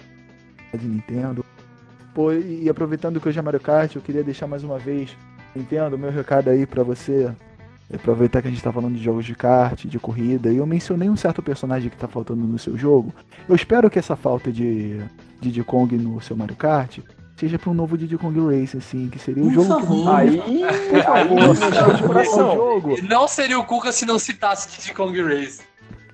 de 0.74 0.88
Nintendo. 0.88 1.46
Pô, 2.14 2.32
e, 2.32 2.70
aproveitando 2.70 3.20
que 3.20 3.28
hoje 3.28 3.38
é 3.40 3.42
Mario 3.42 3.60
Kart, 3.60 3.96
eu 3.96 4.02
queria 4.02 4.24
deixar 4.24 4.48
mais 4.48 4.64
uma 4.64 4.80
vez, 4.80 5.16
Nintendo, 5.56 5.98
meu 5.98 6.12
recado 6.12 6.50
aí 6.50 6.66
pra 6.66 6.84
você. 6.84 7.32
Aproveitar 7.94 8.42
que 8.42 8.48
a 8.48 8.52
gente 8.52 8.64
tá 8.64 8.72
falando 8.74 8.96
de 8.96 9.04
jogos 9.04 9.26
de 9.26 9.36
kart, 9.36 9.86
de 9.86 10.00
corrida, 10.00 10.52
e 10.52 10.58
eu 10.58 10.66
mencionei 10.66 11.08
um 11.08 11.16
certo 11.16 11.44
personagem 11.44 11.88
que 11.90 11.96
tá 11.96 12.08
faltando 12.08 12.42
no 12.42 12.58
seu 12.58 12.76
jogo. 12.76 13.14
Eu 13.48 13.56
espero 13.56 13.92
que 13.92 14.00
essa 14.00 14.16
falta 14.16 14.52
de 14.52 15.00
Diddy 15.40 15.64
Kong 15.64 15.96
no 15.96 16.20
seu 16.20 16.36
Mario 16.36 16.56
Kart 16.56 16.98
seja 17.38 17.60
pra 17.60 17.70
um 17.70 17.76
novo 17.76 17.96
Diddy 17.96 18.18
Kong 18.18 18.40
Race, 18.40 18.76
assim, 18.76 19.08
que 19.08 19.20
seria 19.20 19.44
o 19.44 19.48
Por 19.48 19.54
jogo 19.54 19.68
favor. 19.82 20.16
Aí, 20.16 20.42
aí 20.42 21.28
que 21.28 21.34
mexeu 21.36 21.94
de 21.94 22.04
o 22.04 22.08
coração. 22.08 22.56
jogo. 22.56 22.98
E 22.98 23.02
não 23.04 23.28
seria 23.28 23.60
o 23.60 23.64
Cuca 23.64 23.92
se 23.92 24.04
não 24.04 24.18
citasse 24.18 24.68
Diddy 24.70 24.94
Kong 24.94 25.22
Race. 25.22 25.62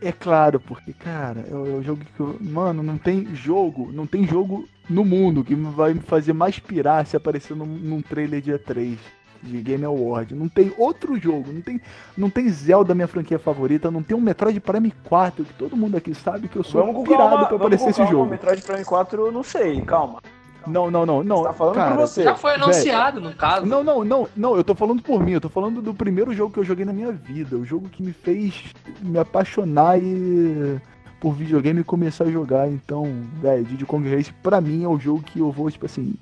É 0.01 0.11
claro, 0.11 0.59
porque, 0.59 0.93
cara, 0.93 1.45
é 1.49 1.53
o, 1.53 1.67
é 1.67 1.79
o 1.79 1.83
jogo 1.83 2.01
que. 2.03 2.19
eu- 2.19 2.37
Mano, 2.41 2.81
não 2.81 2.97
tem 2.97 3.27
jogo, 3.35 3.91
não 3.93 4.07
tem 4.07 4.25
jogo 4.25 4.67
no 4.89 5.05
mundo 5.05 5.43
que 5.43 5.53
vai 5.55 5.93
me 5.93 5.99
fazer 5.99 6.33
mais 6.33 6.57
pirar 6.59 7.05
se 7.05 7.15
aparecer 7.15 7.55
num, 7.55 7.65
num 7.67 8.01
trailer 8.01 8.41
dia 8.41 8.57
3 8.57 8.97
de 9.43 9.61
Game 9.61 9.85
Award. 9.85 10.33
Não 10.35 10.49
tem 10.49 10.73
outro 10.77 11.17
jogo, 11.19 11.51
não 11.51 11.61
tem, 11.61 11.79
não 12.17 12.29
tem 12.29 12.49
Zelda, 12.49 12.95
minha 12.95 13.07
franquia 13.07 13.37
favorita, 13.39 13.91
não 13.91 14.01
tem 14.03 14.17
um 14.17 14.21
Metroid 14.21 14.59
Prime 14.59 14.91
4, 15.03 15.45
que 15.45 15.53
todo 15.53 15.77
mundo 15.77 15.97
aqui 15.97 16.13
sabe 16.15 16.47
que 16.47 16.55
eu 16.57 16.63
sou 16.63 16.83
Vamos 16.85 17.07
pirado 17.07 17.29
calma, 17.29 17.45
pra 17.47 17.55
aparecer 17.57 17.89
esse 17.89 17.97
calma. 17.97 18.11
jogo. 18.11 18.29
Metroid 18.31 18.61
Prime 18.63 18.83
4, 18.85 19.25
eu 19.27 19.31
não 19.31 19.43
sei, 19.43 19.81
calma. 19.81 20.19
Não, 20.67 20.91
não, 20.91 21.05
não, 21.05 21.23
não. 21.23 21.37
Você 21.37 21.43
tá 21.43 21.53
falando 21.53 21.75
cara, 21.75 21.95
por 21.95 22.01
você. 22.01 22.23
Já 22.23 22.35
foi 22.35 22.53
anunciado, 22.53 23.21
no 23.21 23.33
caso. 23.33 23.65
Não, 23.65 23.83
não, 23.83 24.03
não, 24.03 24.27
não, 24.35 24.55
eu 24.55 24.63
tô 24.63 24.75
falando 24.75 25.01
por 25.01 25.23
mim, 25.23 25.31
eu 25.31 25.41
tô 25.41 25.49
falando 25.49 25.81
do 25.81 25.93
primeiro 25.93 26.33
jogo 26.33 26.53
que 26.53 26.59
eu 26.59 26.63
joguei 26.63 26.85
na 26.85 26.93
minha 26.93 27.11
vida, 27.11 27.55
o 27.55 27.65
jogo 27.65 27.89
que 27.89 28.03
me 28.03 28.13
fez 28.13 28.63
me 29.01 29.17
apaixonar 29.17 29.97
e 30.01 30.79
por 31.19 31.33
videogame 31.33 31.81
e 31.81 31.83
começar 31.83 32.25
a 32.25 32.31
jogar, 32.31 32.67
então, 32.67 33.05
velho, 33.39 33.63
Diddy 33.63 33.85
Kong 33.85 34.09
Race 34.13 34.33
pra 34.41 34.59
mim 34.59 34.83
é 34.83 34.87
o 34.87 34.99
jogo 34.99 35.21
que 35.21 35.39
eu 35.39 35.51
vou, 35.51 35.69
tipo 35.69 35.85
assim, 35.85 36.15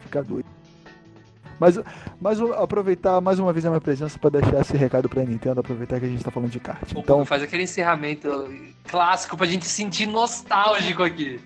ficar 0.00 0.22
doido. 0.22 0.46
Mas, 1.58 1.78
mas 2.20 2.40
eu 2.40 2.54
aproveitar 2.54 3.20
mais 3.20 3.38
uma 3.38 3.52
vez 3.52 3.64
a 3.64 3.68
minha 3.68 3.80
presença 3.80 4.18
pra 4.18 4.30
deixar 4.30 4.60
esse 4.60 4.76
recado 4.76 5.08
pra 5.08 5.24
Nintendo, 5.24 5.60
aproveitar 5.60 6.00
que 6.00 6.06
a 6.06 6.08
gente 6.08 6.24
tá 6.24 6.30
falando 6.30 6.50
de 6.50 6.58
kart. 6.58 6.90
Então, 6.96 7.24
faz 7.24 7.42
aquele 7.42 7.62
encerramento 7.64 8.52
clássico 8.88 9.36
pra 9.36 9.46
gente 9.46 9.64
se 9.64 9.72
sentir 9.72 10.06
nostálgico 10.06 11.02
aqui. 11.02 11.40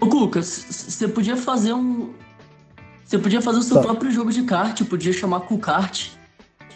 Ô, 0.00 0.06
Cuca, 0.06 0.42
você 0.42 1.08
podia 1.08 1.36
fazer 1.36 1.72
um. 1.72 2.12
Você 3.04 3.18
podia 3.18 3.40
fazer 3.40 3.58
o 3.58 3.62
seu 3.62 3.76
Tá. 3.76 3.82
próprio 3.82 4.10
jogo 4.10 4.32
de 4.32 4.42
kart, 4.42 4.82
podia 4.84 5.12
chamar 5.12 5.40
Kukart. 5.40 6.08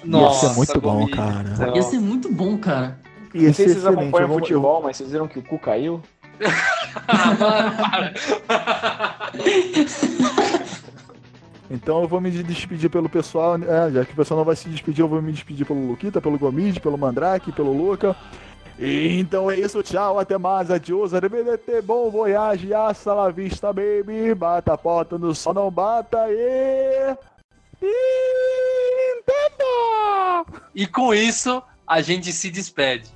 ia 0.05 0.33
ser 0.33 0.49
muito 0.55 0.81
bom, 0.81 1.07
cara. 1.09 1.75
Ia 1.77 1.83
ser 1.83 1.99
muito 1.99 2.33
bom, 2.33 2.57
cara. 2.57 2.99
Ia 3.35 3.49
Não 3.49 3.55
sei 3.55 3.69
se 3.69 3.75
vocês 3.75 3.87
acompanham 3.87 4.29
vou- 4.29 4.39
eu- 4.39 4.45
futebol, 4.45 4.83
mas 4.83 4.97
vocês 4.97 5.11
viram 5.11 5.29
que 5.29 5.39
o 5.39 5.43
cu 5.43 5.59
caiu? 5.59 6.01
Ah. 7.09 8.13
Então 11.73 12.03
eu 12.03 12.09
vou 12.09 12.21
me 12.21 12.33
despedir 12.33 12.91
pelo 12.91 13.09
pessoal, 13.09 13.55
é, 13.57 13.93
já 13.93 14.05
que 14.05 14.13
o 14.13 14.17
pessoal 14.17 14.39
não 14.39 14.45
vai 14.45 14.57
se 14.57 14.69
despedir, 14.69 15.03
eu 15.03 15.09
vou 15.09 15.23
me 15.23 15.31
despedir 15.31 15.65
pelo 15.65 15.87
Luquita, 15.87 16.21
pelo 16.21 16.37
Gomid, 16.37 16.81
pelo 16.81 16.99
Mandrake, 16.99 17.53
pelo 17.53 17.73
Luca. 17.73 18.17
Então 18.83 19.51
é 19.51 19.61
isso, 19.61 19.83
tchau, 19.83 20.19
até 20.19 20.39
mais, 20.39 20.71
adiós, 20.71 21.13
arrivederci, 21.13 21.83
bom 21.83 22.11
voyage, 22.11 22.73
hasta 22.73 23.13
la 23.13 23.29
vista, 23.29 23.71
baby, 23.75 24.35
bata 24.35 24.73
a 24.73 24.79
porta 24.79 25.19
no 25.19 25.35
sol, 25.35 25.53
não 25.53 25.71
bata, 25.71 26.17
e... 26.31 27.15
Nintendo! 29.19 29.63
E 30.75 30.87
com 30.87 31.13
isso, 31.13 31.63
a 31.87 32.01
gente 32.01 32.33
se 32.33 32.51
despede. 32.51 33.11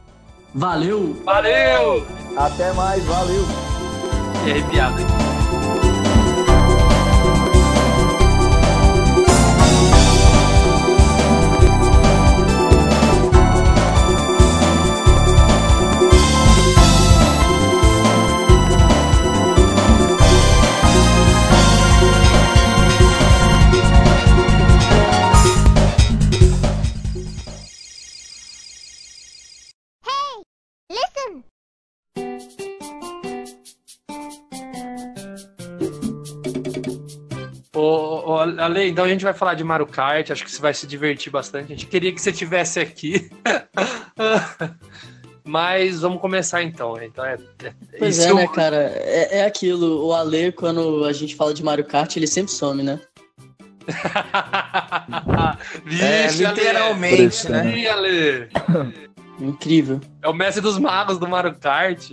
Valeu! 0.54 1.14
Valeu! 1.24 2.06
Até 2.36 2.70
mais, 2.74 3.02
valeu! 3.04 3.44
Que 4.44 4.50
arrepiado, 4.50 5.00
hein? 5.00 5.23
Ô, 38.24 38.38
Ale, 38.38 38.88
então 38.88 39.04
a 39.04 39.08
gente 39.08 39.24
vai 39.24 39.34
falar 39.34 39.54
de 39.54 39.64
Mario 39.64 39.86
Kart, 39.86 40.30
acho 40.30 40.44
que 40.44 40.50
você 40.50 40.60
vai 40.60 40.74
se 40.74 40.86
divertir 40.86 41.30
bastante. 41.30 41.72
A 41.72 41.76
gente 41.76 41.86
queria 41.86 42.12
que 42.12 42.20
você 42.20 42.32
tivesse 42.32 42.80
aqui. 42.80 43.30
Mas 45.46 46.00
vamos 46.00 46.20
começar 46.22 46.62
então. 46.62 46.96
então 47.02 47.22
é, 47.24 47.34
é, 47.62 47.72
Pois 47.98 48.18
é, 48.18 48.32
né, 48.32 48.44
eu- 48.44 48.48
cara? 48.48 48.76
É, 48.96 49.40
é 49.40 49.44
aquilo. 49.44 50.06
O 50.06 50.14
Ale, 50.14 50.52
quando 50.52 51.04
a 51.04 51.12
gente 51.12 51.36
fala 51.36 51.52
de 51.52 51.62
Mario 51.62 51.84
Kart, 51.84 52.16
ele 52.16 52.26
sempre 52.26 52.52
some, 52.52 52.82
né? 52.82 52.98
É, 56.00 56.26
Vixe, 56.26 56.46
Ale. 56.46 56.60
literalmente, 56.60 57.48
né? 57.50 57.78
Ih, 57.78 57.86
Ale. 57.88 58.48
Incrível. 59.38 60.00
É 60.22 60.28
o 60.28 60.32
mestre 60.32 60.62
dos 60.62 60.78
magos 60.78 61.18
do 61.18 61.28
Mario 61.28 61.54
Kart. 61.54 62.10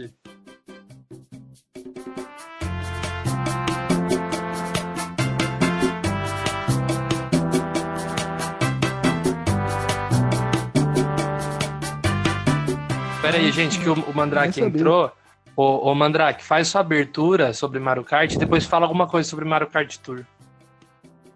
Pera 13.22 13.38
aí, 13.38 13.51
gente, 13.51 13.80
que 13.80 13.88
o, 13.89 13.93
o 13.93 14.13
Mandrake 14.15 14.61
entrou. 14.61 15.11
Ô, 15.55 15.89
ô, 15.89 15.93
Mandrake, 15.95 16.43
faz 16.43 16.69
sua 16.69 16.82
abertura 16.82 17.53
sobre 17.53 17.80
Mario 17.80 18.03
Kart 18.03 18.34
e 18.34 18.38
depois 18.38 18.65
fala 18.65 18.86
alguma 18.86 19.07
coisa 19.07 19.30
sobre 19.30 19.45
Mario 19.45 19.67
Kart 19.67 19.95
Tour. 19.97 20.24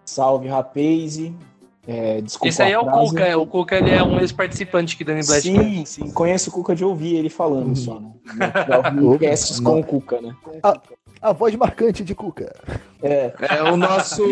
Salve, 0.04 0.48
Rapaze. 0.48 1.34
É, 1.86 2.20
desculpa 2.20 2.48
Esse 2.48 2.62
aí 2.62 2.72
é 2.72 2.78
o. 2.78 2.84
Cuca, 2.84 3.24
é, 3.24 3.36
o 3.36 3.46
Cuca 3.46 3.76
ele 3.76 3.90
é 3.90 4.02
um 4.02 4.18
ex-participante 4.18 4.96
aqui 4.96 5.04
da 5.04 5.12
Blast. 5.12 5.42
Sim, 5.42 5.84
sim, 5.84 6.10
conheço 6.10 6.50
o 6.50 6.52
Cuca 6.52 6.74
de 6.74 6.84
ouvir 6.84 7.14
ele 7.14 7.28
falando 7.30 7.76
só, 7.76 8.00
né? 8.00 8.10
Já 8.68 8.90
Uhum. 8.92 9.10
ouvi 9.10 9.26
casts 9.26 9.60
com 9.60 9.78
o 9.78 9.84
Cuca, 9.84 10.20
né? 10.20 10.34
A 11.20 11.32
voz 11.32 11.54
marcante 11.56 12.04
de 12.04 12.14
Cuca. 12.14 12.54
É, 13.02 13.32
É 13.40 13.62
o 13.62 13.76
nosso. 13.76 14.22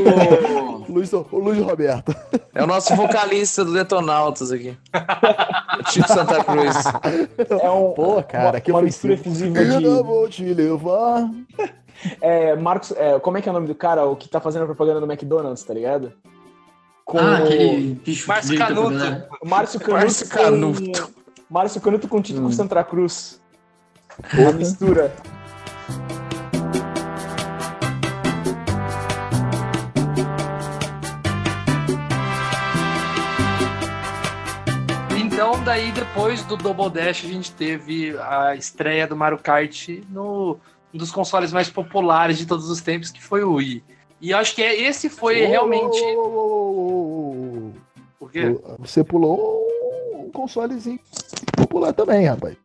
Luiz, 0.89 1.12
o 1.12 1.26
Luiz 1.32 1.59
Roberto. 1.62 2.14
É 2.55 2.62
o 2.62 2.66
nosso 2.66 2.95
vocalista 2.95 3.64
do 3.64 3.72
Detonautas 3.72 4.53
aqui. 4.53 4.76
Tipo 5.91 6.07
Santa 6.09 6.45
Cruz. 6.45 6.76
é 7.61 7.70
um, 7.70 7.93
Pô, 7.93 8.22
cara, 8.22 8.51
uma, 8.51 8.61
que 8.61 8.70
uma 8.70 8.82
mistura 8.82 9.14
efusiva 9.14 9.59
Eu 9.59 9.80
não 9.80 9.97
de... 10.03 10.03
vou 10.03 10.28
te 10.28 10.45
levar. 10.45 11.28
É, 12.20 12.55
Marcos, 12.55 12.93
é, 12.97 13.18
como 13.18 13.39
é 13.39 13.43
que 13.43 13.49
é 13.49 13.51
o 13.51 13.55
nome 13.55 13.66
do 13.66 13.74
cara? 13.74 14.05
O 14.05 14.14
que 14.14 14.28
tá 14.28 14.41
fazendo 14.41 14.62
a 14.62 14.66
propaganda 14.66 15.01
do 15.01 15.11
McDonald's, 15.11 15.64
tá 15.64 15.72
ligado? 15.72 16.12
Com 17.05 17.18
Ah, 17.18 17.41
o- 17.41 17.45
aquele 17.45 17.95
bicho 18.05 18.28
Márcio 18.28 18.59
Canuto. 18.59 18.97
o 19.43 19.49
Márcio 19.49 19.80
Canuto. 19.80 20.01
Márcio 20.01 20.28
com- 20.28 20.37
Canuto. 20.37 21.14
Márcio 21.51 21.80
Canuto 21.80 22.09
com 22.09 22.22
Tito 22.22 22.41
Hum. 22.41 22.45
com 22.45 22.53
Santa 22.53 22.85
Cruz. 22.85 23.41
Uma 24.35 24.53
mistura. 24.53 25.12
Daí 35.64 35.90
depois 35.92 36.42
do 36.44 36.56
Double 36.56 36.90
Dash, 36.90 37.24
a 37.24 37.28
gente 37.28 37.52
teve 37.52 38.16
a 38.18 38.54
estreia 38.54 39.06
do 39.06 39.16
Mario 39.16 39.38
Kart 39.38 39.88
no 40.10 40.58
um 40.92 40.98
dos 40.98 41.10
consoles 41.10 41.52
mais 41.52 41.68
populares 41.68 42.38
de 42.38 42.46
todos 42.46 42.70
os 42.70 42.80
tempos, 42.80 43.10
que 43.10 43.22
foi 43.22 43.42
o 43.42 43.54
Wii. 43.54 43.82
E 44.20 44.30
eu 44.30 44.38
acho 44.38 44.54
que 44.54 44.62
é- 44.62 44.80
esse 44.82 45.08
foi 45.08 45.44
realmente. 45.44 46.00
Ô, 46.00 46.20
ô, 46.20 46.28
ô, 46.28 47.70
ô, 47.70 47.72
O 48.20 48.28
quê? 48.28 48.56
Você 48.78 49.02
pulou 49.02 49.60
um 50.14 50.30
consolezinho 50.30 51.00
popular 51.56 51.92
também, 51.92 52.26
rapaz. 52.26 52.56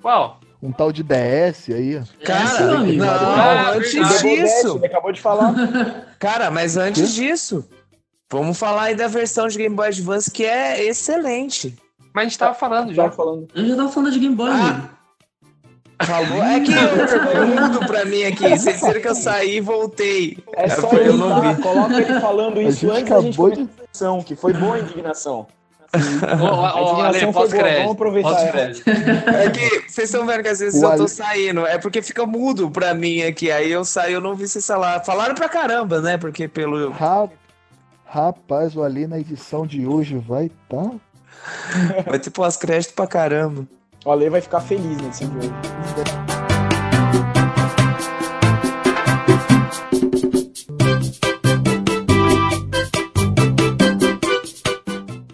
Qual? 0.00 0.40
Um 0.62 0.72
tal 0.72 0.90
de 0.90 1.02
DS 1.02 1.70
aí. 1.72 2.02
Cara, 2.24 2.78
amigo. 2.78 3.04
não, 3.04 3.08
Ah, 3.08 3.70
antes. 3.72 3.92
Double 3.94 4.08
Dash, 4.12 4.22
disso. 4.22 4.76
ele 4.78 4.86
acabou 4.86 5.12
de 5.12 5.20
falar. 5.20 5.54
Cara, 6.18 6.50
mas 6.50 6.76
antes 6.76 7.14
disso, 7.14 7.68
vamos 8.30 8.58
falar 8.58 8.84
aí 8.84 8.94
da 8.94 9.06
versão 9.08 9.48
de 9.48 9.58
Game 9.58 9.74
Boy 9.76 9.88
Advance 9.88 10.30
que 10.30 10.44
é 10.44 10.82
excelente. 10.84 11.76
Mas 12.12 12.22
a 12.22 12.28
gente 12.28 12.38
tava 12.38 12.54
falando 12.54 12.92
Já 12.94 13.10
falando. 13.10 13.48
Eu 13.54 13.66
já 13.68 13.76
tava 13.76 13.88
falando 13.88 14.12
de 14.12 14.18
Game 14.18 14.34
Boy, 14.34 14.50
Ah. 14.50 14.88
Falou? 16.02 16.42
É 16.42 16.60
que 16.60 16.72
ficou 16.72 17.46
mudo 17.46 17.86
pra 17.86 18.04
mim 18.06 18.22
aqui. 18.24 18.48
Vocês 18.48 18.80
viram 18.80 19.00
que 19.02 19.08
eu 19.08 19.14
saí 19.14 19.56
e 19.58 19.60
voltei. 19.60 20.38
É 20.54 20.66
só 20.68 20.90
eu 20.92 20.98
ele 21.10 21.12
não 21.18 21.40
tá, 21.40 21.52
vi. 21.52 21.62
coloca 21.62 21.94
ele 22.00 22.20
falando 22.20 22.60
isso 22.62 22.90
antes 22.90 23.04
da 23.10 23.20
gente 23.20 23.36
começar 23.36 23.60
a 23.60 23.62
indignação, 23.62 24.22
que 24.22 24.34
foi 24.34 24.52
boa 24.54 24.76
a 24.76 24.78
indignação. 24.80 25.46
Ô, 25.92 26.44
ô, 26.44 26.46
A 26.64 26.74
ô, 26.74 26.82
indignação 26.92 27.22
Ale, 27.28 27.32
pós-crédito. 27.34 27.76
vamos 27.78 27.92
aproveitar. 27.92 28.56
É 28.56 29.50
que 29.50 29.90
vocês 29.90 30.08
estão 30.10 30.24
vendo 30.26 30.42
que 30.42 30.48
às 30.48 30.60
vezes 30.60 30.80
O 30.80 30.84
eu 30.86 30.88
tô 30.90 30.96
Ale- 31.02 31.08
saindo. 31.08 31.66
É 31.66 31.76
porque 31.76 32.00
fica 32.00 32.24
mudo 32.24 32.70
pra 32.70 32.94
mim 32.94 33.20
aqui. 33.22 33.50
Aí 33.50 33.70
eu 33.70 33.84
saio, 33.84 34.14
eu 34.14 34.20
não 34.22 34.34
vi 34.34 34.48
vocês 34.48 34.66
falar. 34.66 35.00
Falaram 35.04 35.34
pra 35.34 35.50
caramba, 35.50 36.00
né? 36.00 36.16
Porque 36.16 36.48
pelo. 36.48 36.90
Ra- 36.92 37.28
Rapaz, 38.06 38.74
o 38.74 38.82
Ali 38.82 39.06
na 39.06 39.20
edição 39.20 39.66
de 39.66 39.86
hoje 39.86 40.16
vai 40.16 40.50
tá. 40.68 40.90
Vai 42.06 42.18
ter 42.18 42.30
pós-crédito 42.30 42.94
pra 42.94 43.06
caramba. 43.06 43.66
O 44.04 44.10
Ale 44.10 44.30
vai 44.30 44.40
ficar 44.40 44.60
feliz 44.60 44.96
nesse. 44.96 45.26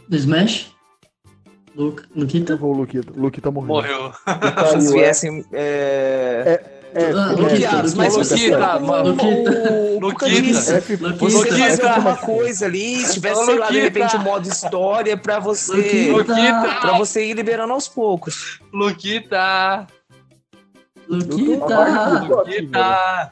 Do 0.08 0.16
Smash? 0.16 0.72
Luca, 1.76 2.04
Luquita? 2.16 2.58
O 2.60 2.72
Luquita, 2.72 3.12
Luquita 3.14 3.50
morreu. 3.50 3.68
Morreu. 3.68 4.12
Se 4.12 4.78
vocês 4.78 4.92
viessem. 4.92 5.44
É... 5.52 6.42
É, 6.46 6.75
é, 6.96 7.12
bloqueados, 7.12 7.92
Luquita, 7.92 7.96
mas 7.96 8.16
Luquita. 8.16 8.36
você. 8.36 8.56
Luquita, 8.56 8.80
mano. 8.80 9.10
Luquita. 9.10 10.82
O 11.20 11.28
Luquita. 11.28 11.90
Alguma 11.90 12.16
coisa 12.16 12.64
ali, 12.64 13.04
se 13.04 13.14
tivesse, 13.14 13.44
sei 13.44 13.58
lá, 13.58 13.70
de 13.70 13.80
repente 13.80 14.16
um 14.16 14.20
modo 14.20 14.48
história 14.48 15.14
pra 15.14 15.38
você. 15.38 16.10
Luquita. 16.10 16.78
Pra 16.80 16.96
você 16.96 17.26
ir 17.26 17.34
liberando 17.34 17.74
aos 17.74 17.86
poucos. 17.86 18.60
Luquita. 18.72 19.86
Luquita. 21.06 22.26
Luquita. 22.28 23.30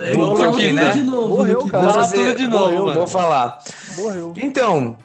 É, 0.00 0.14
fala 0.14 0.50
aqui, 0.50 0.72
né? 0.72 0.92
de 0.92 1.02
novo, 1.02 1.28
Morreu, 1.38 1.66
cara. 1.66 1.92
Fala 1.92 2.08
tudo 2.08 2.34
de 2.36 2.46
novo, 2.46 2.94
vou 2.94 3.06
falar. 3.08 3.58
Morreu. 3.96 4.32
Então. 4.36 4.96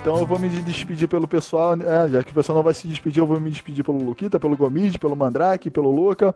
Então 0.00 0.18
eu 0.18 0.24
vou 0.24 0.38
me 0.38 0.48
despedir 0.48 1.06
pelo 1.06 1.28
pessoal, 1.28 1.74
é, 1.74 2.08
já 2.08 2.24
que 2.24 2.30
o 2.30 2.34
pessoal 2.34 2.56
não 2.56 2.62
vai 2.62 2.72
se 2.72 2.88
despedir, 2.88 3.20
eu 3.20 3.26
vou 3.26 3.38
me 3.38 3.50
despedir 3.50 3.84
pelo 3.84 4.02
Luquita, 4.02 4.40
pelo 4.40 4.56
Gomid, 4.56 4.98
pelo 4.98 5.14
Mandrake, 5.14 5.70
pelo 5.70 5.90
Luca. 5.90 6.34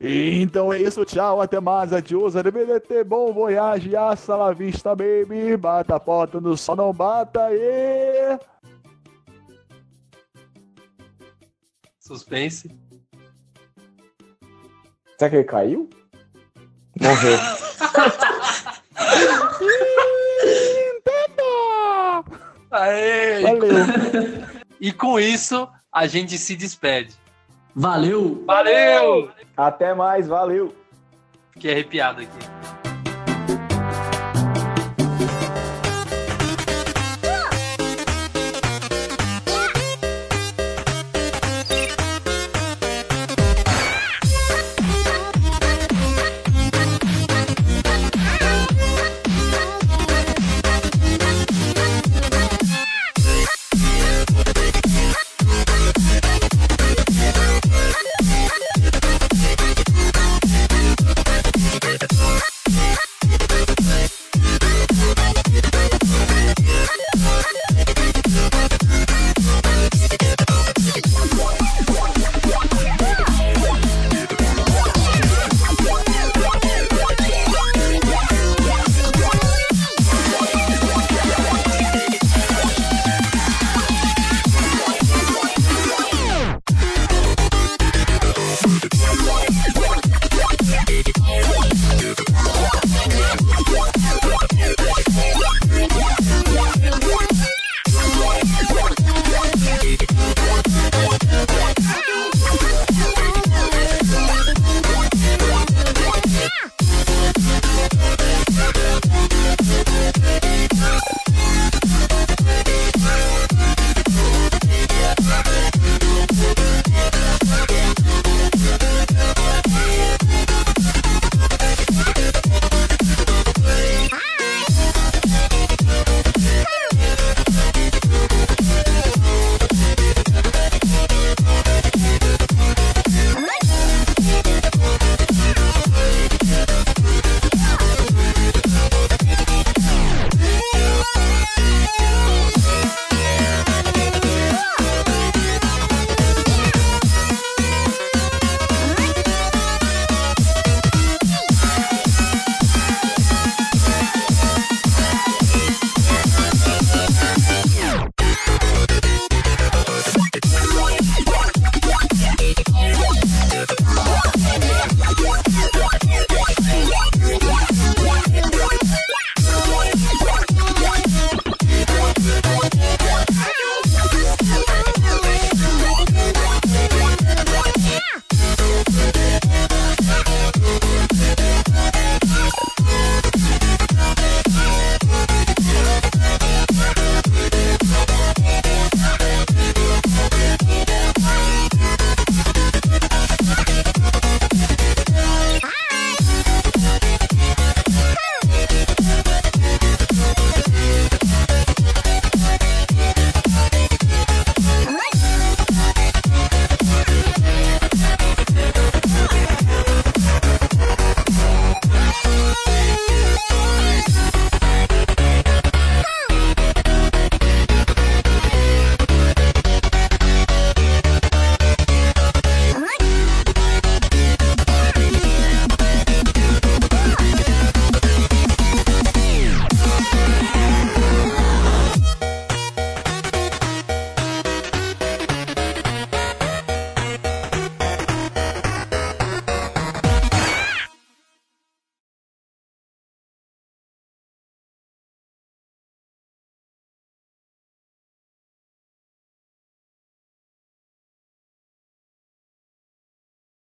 Então 0.00 0.72
é 0.72 0.80
isso, 0.80 1.04
tchau, 1.04 1.38
até 1.42 1.60
mais, 1.60 1.92
adiós, 1.92 2.34
arrivederci, 2.34 3.04
bom 3.04 3.30
voyage, 3.30 3.94
hasta 3.94 4.34
la 4.34 4.52
vista, 4.52 4.96
baby, 4.96 5.54
bata 5.54 5.96
a 5.96 6.00
porta 6.00 6.40
no 6.40 6.56
sol, 6.56 6.76
não 6.76 6.94
bata, 6.94 7.50
e... 7.52 8.38
Suspense. 12.00 12.74
Será 15.18 15.28
que 15.30 15.36
ele 15.36 15.44
caiu? 15.44 15.90
Morreu. 16.98 17.38
Aê! 22.74 23.40
Valeu. 23.42 23.70
E 24.80 24.92
com 24.92 25.18
isso, 25.18 25.68
a 25.92 26.06
gente 26.06 26.36
se 26.36 26.56
despede. 26.56 27.14
Valeu! 27.74 28.42
Valeu! 28.46 29.30
Até 29.56 29.94
mais, 29.94 30.26
valeu! 30.26 30.74
Fiquei 31.52 31.72
arrepiado 31.72 32.22
aqui. 32.22 32.83